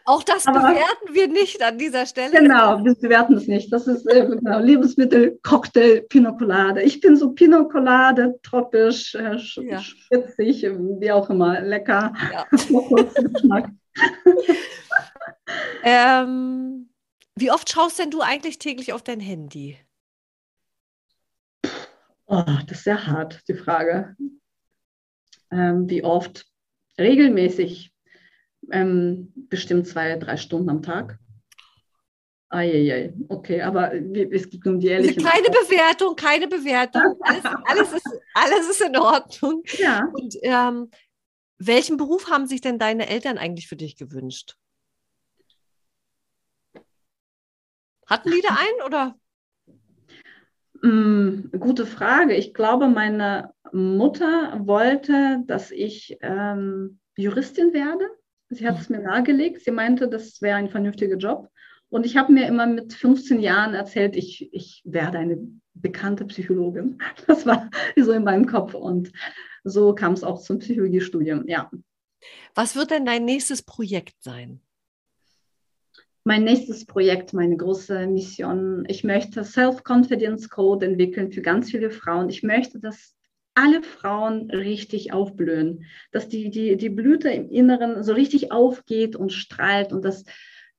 Auch 0.05 0.23
das 0.23 0.47
Aber, 0.47 0.61
bewerten 0.61 1.13
wir 1.13 1.29
nicht 1.29 1.63
an 1.63 1.79
dieser 1.79 2.07
Stelle. 2.07 2.33
Genau, 2.33 2.85
wir 2.85 2.95
bewerten 2.95 3.35
es 3.35 3.47
nicht. 3.47 3.73
Das 3.73 3.87
ist 3.87 4.05
äh, 4.07 4.27
genau, 4.27 4.59
Lebensmittel, 4.59 5.39
Cocktail, 5.43 6.03
Pina 6.09 6.33
Colade. 6.33 6.83
Ich 6.83 7.01
bin 7.01 7.17
so 7.17 7.31
Pina 7.31 7.63
Colade, 7.65 8.35
tropisch, 8.43 9.15
äh, 9.15 9.37
ja. 9.63 9.79
spitzig, 9.79 10.63
wie 10.99 11.13
auch 11.13 11.31
immer, 11.31 11.61
lecker. 11.61 12.13
Ja. 12.33 12.47
ähm, 15.83 16.89
wie 17.37 17.51
oft 17.51 17.71
schaust 17.71 17.99
denn 17.99 18.11
du 18.11 18.21
eigentlich 18.21 18.59
täglich 18.59 18.93
auf 18.93 19.03
dein 19.03 19.21
Handy? 19.21 19.79
Oh, 22.27 22.45
das 22.67 22.79
ist 22.79 22.85
sehr 22.85 23.07
hart, 23.07 23.41
die 23.49 23.55
Frage. 23.55 24.17
Ähm, 25.51 25.89
wie 25.89 26.03
oft? 26.03 26.47
Regelmäßig. 26.99 27.93
Ähm, 28.71 29.33
bestimmt 29.35 29.87
zwei, 29.87 30.17
drei 30.17 30.37
Stunden 30.37 30.71
am 30.71 30.83
Tag. 30.83 31.19
Eieiei, 32.49 33.15
okay, 33.29 33.63
aber 33.63 33.95
es 33.95 34.49
geht 34.51 34.67
um 34.67 34.79
die 34.79 34.89
ehrliche. 34.89 35.23
Keine 35.23 35.49
Bewertung, 35.49 36.15
keine 36.15 36.47
Bewertung. 36.47 37.17
Alles, 37.21 37.45
alles, 37.65 37.93
ist, 37.95 38.09
alles 38.35 38.71
ist 38.71 38.81
in 38.83 38.97
Ordnung. 38.97 39.63
Ja. 39.79 40.07
Und 40.13 40.37
ähm, 40.43 40.91
welchen 41.67 41.97
Beruf 41.97 42.31
haben 42.31 42.47
sich 42.47 42.61
denn 42.61 42.79
deine 42.79 43.09
Eltern 43.09 43.39
eigentlich 43.39 43.69
für 43.69 43.77
dich 43.77 43.97
gewünscht? 43.97 44.57
Hatten 48.07 48.31
die 48.31 48.43
da 48.43 48.49
einen 48.59 48.87
oder? 48.87 49.17
Mm, 50.83 51.59
gute 51.59 51.87
Frage. 51.87 52.35
Ich 52.35 52.55
glaube, 52.55 52.89
meine 52.89 53.53
Mutter 53.73 54.61
wollte, 54.67 55.43
dass 55.47 55.71
ich 55.71 56.19
ähm, 56.21 56.99
Juristin 57.17 57.73
werde. 57.73 58.05
Sie 58.51 58.67
hat 58.67 58.79
es 58.79 58.89
mir 58.89 59.01
nahegelegt. 59.01 59.63
Sie 59.63 59.71
meinte, 59.71 60.09
das 60.09 60.43
wäre 60.43 60.57
ein 60.57 60.69
vernünftiger 60.69 61.17
Job. 61.17 61.49
Und 61.89 62.07
ich 62.07 62.17
habe 62.17 62.33
mir 62.33 62.47
immer 62.47 62.67
mit 62.67 62.93
15 62.93 63.41
Jahren 63.41 63.75
erzählt, 63.75 64.17
ich, 64.17 64.53
ich 64.53 64.83
werde 64.85 65.19
eine 65.19 65.39
bekannte 65.75 66.25
Psychologin. 66.27 66.99
Das 67.27 67.47
war 67.47 67.71
so 67.97 68.13
in 68.13 68.25
meinem 68.25 68.47
Kopf. 68.47 68.75
Und 68.75 69.13
so 69.65 69.95
kam 69.95 70.13
es 70.13 70.25
auch 70.25 70.41
zum 70.41 70.59
Psychologiestudium, 70.59 71.47
ja. 71.47 71.71
Was 72.55 72.77
wird 72.77 72.91
denn 72.91 73.05
dein 73.05 73.25
nächstes 73.25 73.63
Projekt 73.63 74.23
sein? 74.23 74.61
mein 76.25 76.45
nächstes 76.45 76.85
Projekt, 76.85 77.33
meine 77.33 77.57
große 77.57 78.07
Mission. 78.07 78.85
Ich 78.89 79.03
möchte 79.05 79.45
Self-Confidence 79.45 80.49
Code 80.49 80.87
entwickeln 80.87 81.33
für 81.33 81.43
ganz 81.43 81.71
viele 81.71 81.91
Frauen. 81.91 82.29
Ich 82.29 82.43
möchte, 82.43 82.79
dass 82.79 83.17
alle 83.55 83.83
Frauen 83.83 84.51
richtig 84.51 85.13
aufblühen, 85.13 85.85
dass 86.11 86.29
die, 86.29 86.51
die, 86.51 86.77
die 86.77 86.89
Blüte 86.89 87.29
im 87.31 87.51
Inneren 87.51 88.03
so 88.03 88.13
richtig 88.13 88.53
aufgeht 88.53 89.17
und 89.17 89.33
strahlt 89.33 89.93
und 89.93 90.05
dass 90.05 90.25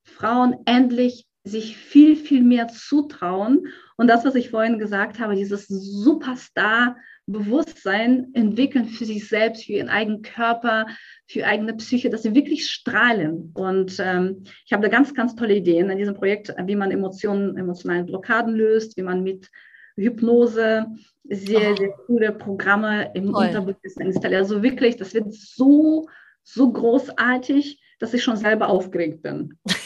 Frauen 0.04 0.56
endlich 0.66 1.28
sich 1.44 1.78
viel, 1.78 2.16
viel 2.16 2.42
mehr 2.42 2.68
zutrauen. 2.68 3.68
Und 3.98 4.08
das, 4.08 4.24
was 4.26 4.36
ich 4.36 4.50
vorhin 4.50 4.80
gesagt 4.80 5.20
habe, 5.20 5.36
dieses 5.36 5.68
Superstar, 5.68 6.96
Bewusstsein 7.26 8.32
entwickeln 8.34 8.86
für 8.86 9.06
sich 9.06 9.30
selbst, 9.30 9.64
für 9.64 9.74
ihren 9.74 9.90
eigenen 9.90 10.22
Körper, 10.24 10.88
für 11.26 11.46
eigene 11.46 11.74
Psyche, 11.76 12.10
dass 12.10 12.24
sie 12.24 12.36
wirklich 12.36 12.70
strahlen. 12.70 13.52
Und 13.54 13.98
ähm, 14.00 14.44
ich 14.66 14.74
habe 14.74 14.84
da 14.84 14.90
ganz, 14.90 15.14
ganz 15.14 15.36
tolle 15.36 15.56
Ideen 15.56 15.90
in 15.90 15.98
diesem 15.98 16.16
Projekt, 16.16 16.54
wie 16.66 16.76
man 16.76 16.92
Emotionen, 16.92 17.58
emotionale 17.58 18.04
Blockaden 18.04 18.56
löst, 18.56 18.98
wie 18.98 19.04
man 19.04 19.24
mit 19.24 19.50
Hypnose, 19.96 20.86
sehr, 21.24 21.72
oh. 21.72 21.76
sehr 21.76 21.90
coole 22.06 22.32
Programme 22.34 23.12
im 23.14 23.32
Toll. 23.32 23.48
Unterbewusstsein 23.48 24.08
installiert. 24.08 24.42
Also 24.42 24.62
wirklich, 24.62 24.98
das 24.98 25.14
wird 25.14 25.34
so, 25.34 26.10
so 26.44 26.72
großartig, 26.72 27.82
dass 28.00 28.14
ich 28.14 28.24
schon 28.24 28.38
selber 28.38 28.68
aufgeregt 28.68 29.22
bin. 29.22 29.58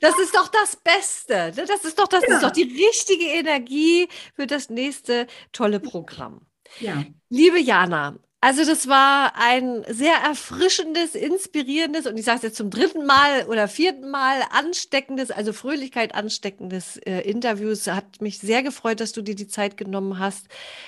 Das 0.00 0.18
ist 0.18 0.34
doch 0.34 0.48
das 0.48 0.76
Beste. 0.76 1.52
Das 1.54 1.84
ist 1.84 1.98
doch, 1.98 2.08
das 2.08 2.24
ja. 2.26 2.34
ist 2.34 2.42
doch 2.42 2.50
die 2.50 2.62
richtige 2.62 3.26
Energie 3.26 4.08
für 4.34 4.46
das 4.46 4.70
nächste 4.70 5.26
tolle 5.52 5.78
Programm. 5.78 6.46
Ja. 6.80 7.04
Liebe 7.28 7.58
Jana, 7.58 8.16
also 8.42 8.64
das 8.64 8.88
war 8.88 9.34
ein 9.36 9.84
sehr 9.88 10.14
erfrischendes, 10.14 11.14
inspirierendes 11.14 12.06
und 12.06 12.16
ich 12.16 12.24
sage 12.24 12.38
es 12.38 12.42
jetzt 12.44 12.56
zum 12.56 12.70
dritten 12.70 13.04
Mal 13.04 13.44
oder 13.48 13.68
vierten 13.68 14.10
Mal 14.10 14.42
ansteckendes, 14.50 15.30
also 15.30 15.52
Fröhlichkeit 15.52 16.14
ansteckendes 16.14 16.96
äh, 16.98 17.20
Interview. 17.20 17.68
Es 17.68 17.86
hat 17.86 18.22
mich 18.22 18.38
sehr 18.38 18.62
gefreut, 18.62 19.00
dass 19.00 19.12
du 19.12 19.20
dir 19.20 19.34
die 19.34 19.48
Zeit 19.48 19.76
genommen 19.76 20.18
hast, 20.18 20.46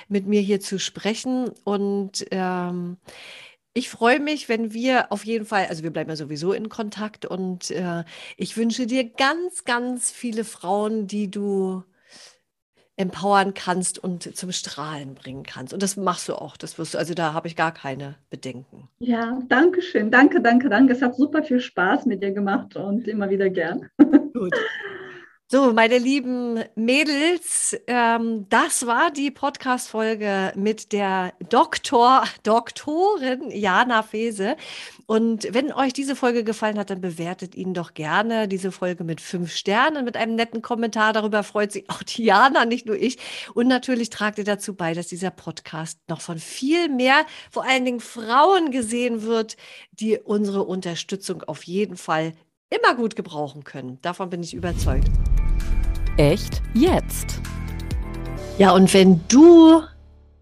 mit 0.09 0.27
mir 0.27 0.41
hier 0.41 0.61
zu 0.61 0.79
sprechen 0.79 1.51
und 1.65 2.25
ähm, 2.31 2.97
ich 3.75 3.89
freue 3.89 4.21
mich, 4.21 4.49
wenn 4.49 4.73
wir 4.73 5.11
auf 5.13 5.25
jeden 5.25 5.47
Fall, 5.47 5.67
also 5.67 5.83
wir 5.83 5.91
bleiben 5.91 6.11
ja 6.11 6.17
sowieso 6.17 6.53
in 6.53 6.69
Kontakt 6.69 7.25
und 7.25 7.71
äh, 7.71 8.05
ich 8.37 8.57
wünsche 8.57 8.87
dir 8.87 9.05
ganz, 9.09 9.65
ganz 9.65 10.11
viele 10.11 10.45
Frauen, 10.45 11.07
die 11.07 11.31
du 11.31 11.83
empowern 12.97 13.55
kannst 13.55 13.99
und 13.99 14.37
zum 14.37 14.53
Strahlen 14.53 15.15
bringen 15.15 15.45
kannst. 15.45 15.73
Und 15.73 15.83
das 15.83 15.97
machst 15.97 16.29
du 16.29 16.35
auch. 16.35 16.57
Das 16.57 16.79
wirst 16.79 16.95
du, 16.95 16.99
also 16.99 17.15
da 17.15 17.33
habe 17.33 17.49
ich 17.49 17.57
gar 17.57 17.73
keine 17.73 18.17
Bedenken. 18.29 18.89
Ja, 19.01 19.41
danke 19.49 19.81
schön. 19.81 20.11
Danke, 20.11 20.41
danke, 20.43 20.69
danke. 20.69 20.93
Es 20.93 21.01
hat 21.01 21.17
super 21.17 21.43
viel 21.43 21.61
Spaß 21.61 22.05
mit 22.07 22.23
dir 22.23 22.33
gemacht 22.33 22.77
und 22.77 23.09
immer 23.09 23.31
wieder 23.31 23.49
gern. 23.49 23.89
Gut. 24.35 24.55
So, 25.53 25.71
meine 25.75 25.99
lieben 25.99 26.65
Mädels, 26.77 27.77
ähm, 27.87 28.47
das 28.49 28.87
war 28.87 29.11
die 29.11 29.31
Podcast-Folge 29.31 30.55
mit 30.57 30.95
der 30.95 31.35
Doktor, 31.51 32.25
Doktorin 32.43 33.51
Jana 33.51 34.03
Fese. 34.03 34.57
Und 35.05 35.53
wenn 35.53 35.71
euch 35.71 35.93
diese 35.93 36.17
Folge 36.17 36.43
gefallen 36.43 36.79
hat, 36.79 36.89
dann 36.89 37.03
bewertet 37.03 37.55
ihn 37.55 37.75
doch 37.75 37.93
gerne 37.93 38.49
diese 38.49 38.73
Folge 38.73 39.05
mit 39.05 39.21
fünf 39.21 39.53
Sternen, 39.53 40.07
mit 40.07 40.17
einem 40.17 40.37
netten 40.37 40.63
Kommentar. 40.63 41.13
Darüber 41.13 41.43
freut 41.43 41.73
sich 41.73 41.91
auch 41.91 42.03
die 42.03 42.25
Jana, 42.25 42.65
nicht 42.65 42.87
nur 42.87 42.97
ich. 42.97 43.19
Und 43.53 43.69
natürlich 43.69 44.09
tragt 44.09 44.39
ihr 44.39 44.45
dazu 44.45 44.75
bei, 44.75 44.95
dass 44.95 45.09
dieser 45.09 45.31
Podcast 45.31 45.99
noch 46.09 46.23
von 46.23 46.39
viel 46.39 46.89
mehr, 46.89 47.27
vor 47.51 47.65
allen 47.65 47.85
Dingen 47.85 48.01
Frauen 48.01 48.71
gesehen 48.71 49.21
wird, 49.21 49.59
die 49.91 50.19
unsere 50.19 50.63
Unterstützung 50.63 51.43
auf 51.43 51.65
jeden 51.65 51.99
Fall 51.99 52.33
immer 52.71 52.95
gut 52.95 53.17
gebrauchen 53.17 53.65
können. 53.65 53.99
Davon 54.01 54.31
bin 54.31 54.43
ich 54.43 54.55
überzeugt. 54.55 55.11
Echt 56.19 56.61
jetzt? 56.75 57.41
Ja, 58.59 58.73
und 58.73 58.93
wenn 58.93 59.23
du 59.29 59.83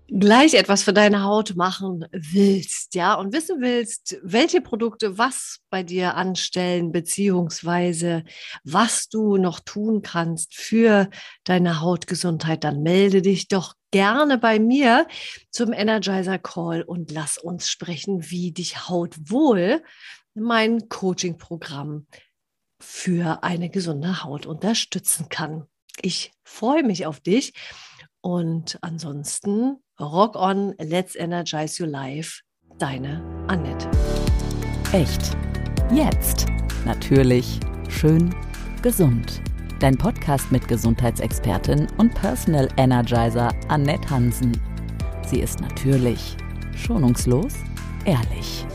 gleich 0.08 0.54
etwas 0.54 0.82
für 0.82 0.92
deine 0.92 1.22
Haut 1.22 1.54
machen 1.54 2.04
willst, 2.10 2.96
ja, 2.96 3.14
und 3.14 3.32
wissen 3.32 3.60
willst, 3.60 4.18
welche 4.24 4.60
Produkte 4.62 5.16
was 5.16 5.60
bei 5.70 5.84
dir 5.84 6.16
anstellen, 6.16 6.90
beziehungsweise 6.90 8.24
was 8.64 9.08
du 9.08 9.36
noch 9.36 9.60
tun 9.60 10.02
kannst 10.02 10.56
für 10.56 11.08
deine 11.44 11.80
Hautgesundheit, 11.80 12.64
dann 12.64 12.82
melde 12.82 13.22
dich 13.22 13.46
doch 13.46 13.74
gerne 13.92 14.38
bei 14.38 14.58
mir 14.58 15.06
zum 15.52 15.72
Energizer 15.72 16.40
Call 16.40 16.82
und 16.82 17.12
lass 17.12 17.38
uns 17.38 17.70
sprechen, 17.70 18.28
wie 18.28 18.50
dich 18.50 18.88
Haut 18.88 19.14
wohl 19.30 19.84
mein 20.34 20.88
Coaching-Programm 20.88 22.06
für 22.80 23.42
eine 23.42 23.70
gesunde 23.70 24.24
Haut 24.24 24.46
unterstützen 24.46 25.28
kann. 25.28 25.66
Ich 26.00 26.32
freue 26.44 26.82
mich 26.82 27.06
auf 27.06 27.20
dich 27.20 27.52
und 28.20 28.78
ansonsten 28.82 29.76
rock 30.00 30.36
on, 30.36 30.74
let's 30.78 31.14
energize 31.14 31.82
your 31.82 31.88
life. 31.88 32.40
Deine 32.78 33.22
Annette. 33.48 33.90
Echt. 34.92 35.36
Jetzt. 35.92 36.46
Natürlich. 36.84 37.60
Schön. 37.88 38.34
Gesund. 38.82 39.42
Dein 39.80 39.96
Podcast 39.96 40.50
mit 40.52 40.66
Gesundheitsexpertin 40.68 41.86
und 41.98 42.14
Personal 42.14 42.68
Energizer 42.76 43.54
Annette 43.68 44.08
Hansen. 44.10 44.52
Sie 45.26 45.40
ist 45.40 45.60
natürlich, 45.60 46.36
schonungslos, 46.74 47.54
ehrlich. 48.04 48.66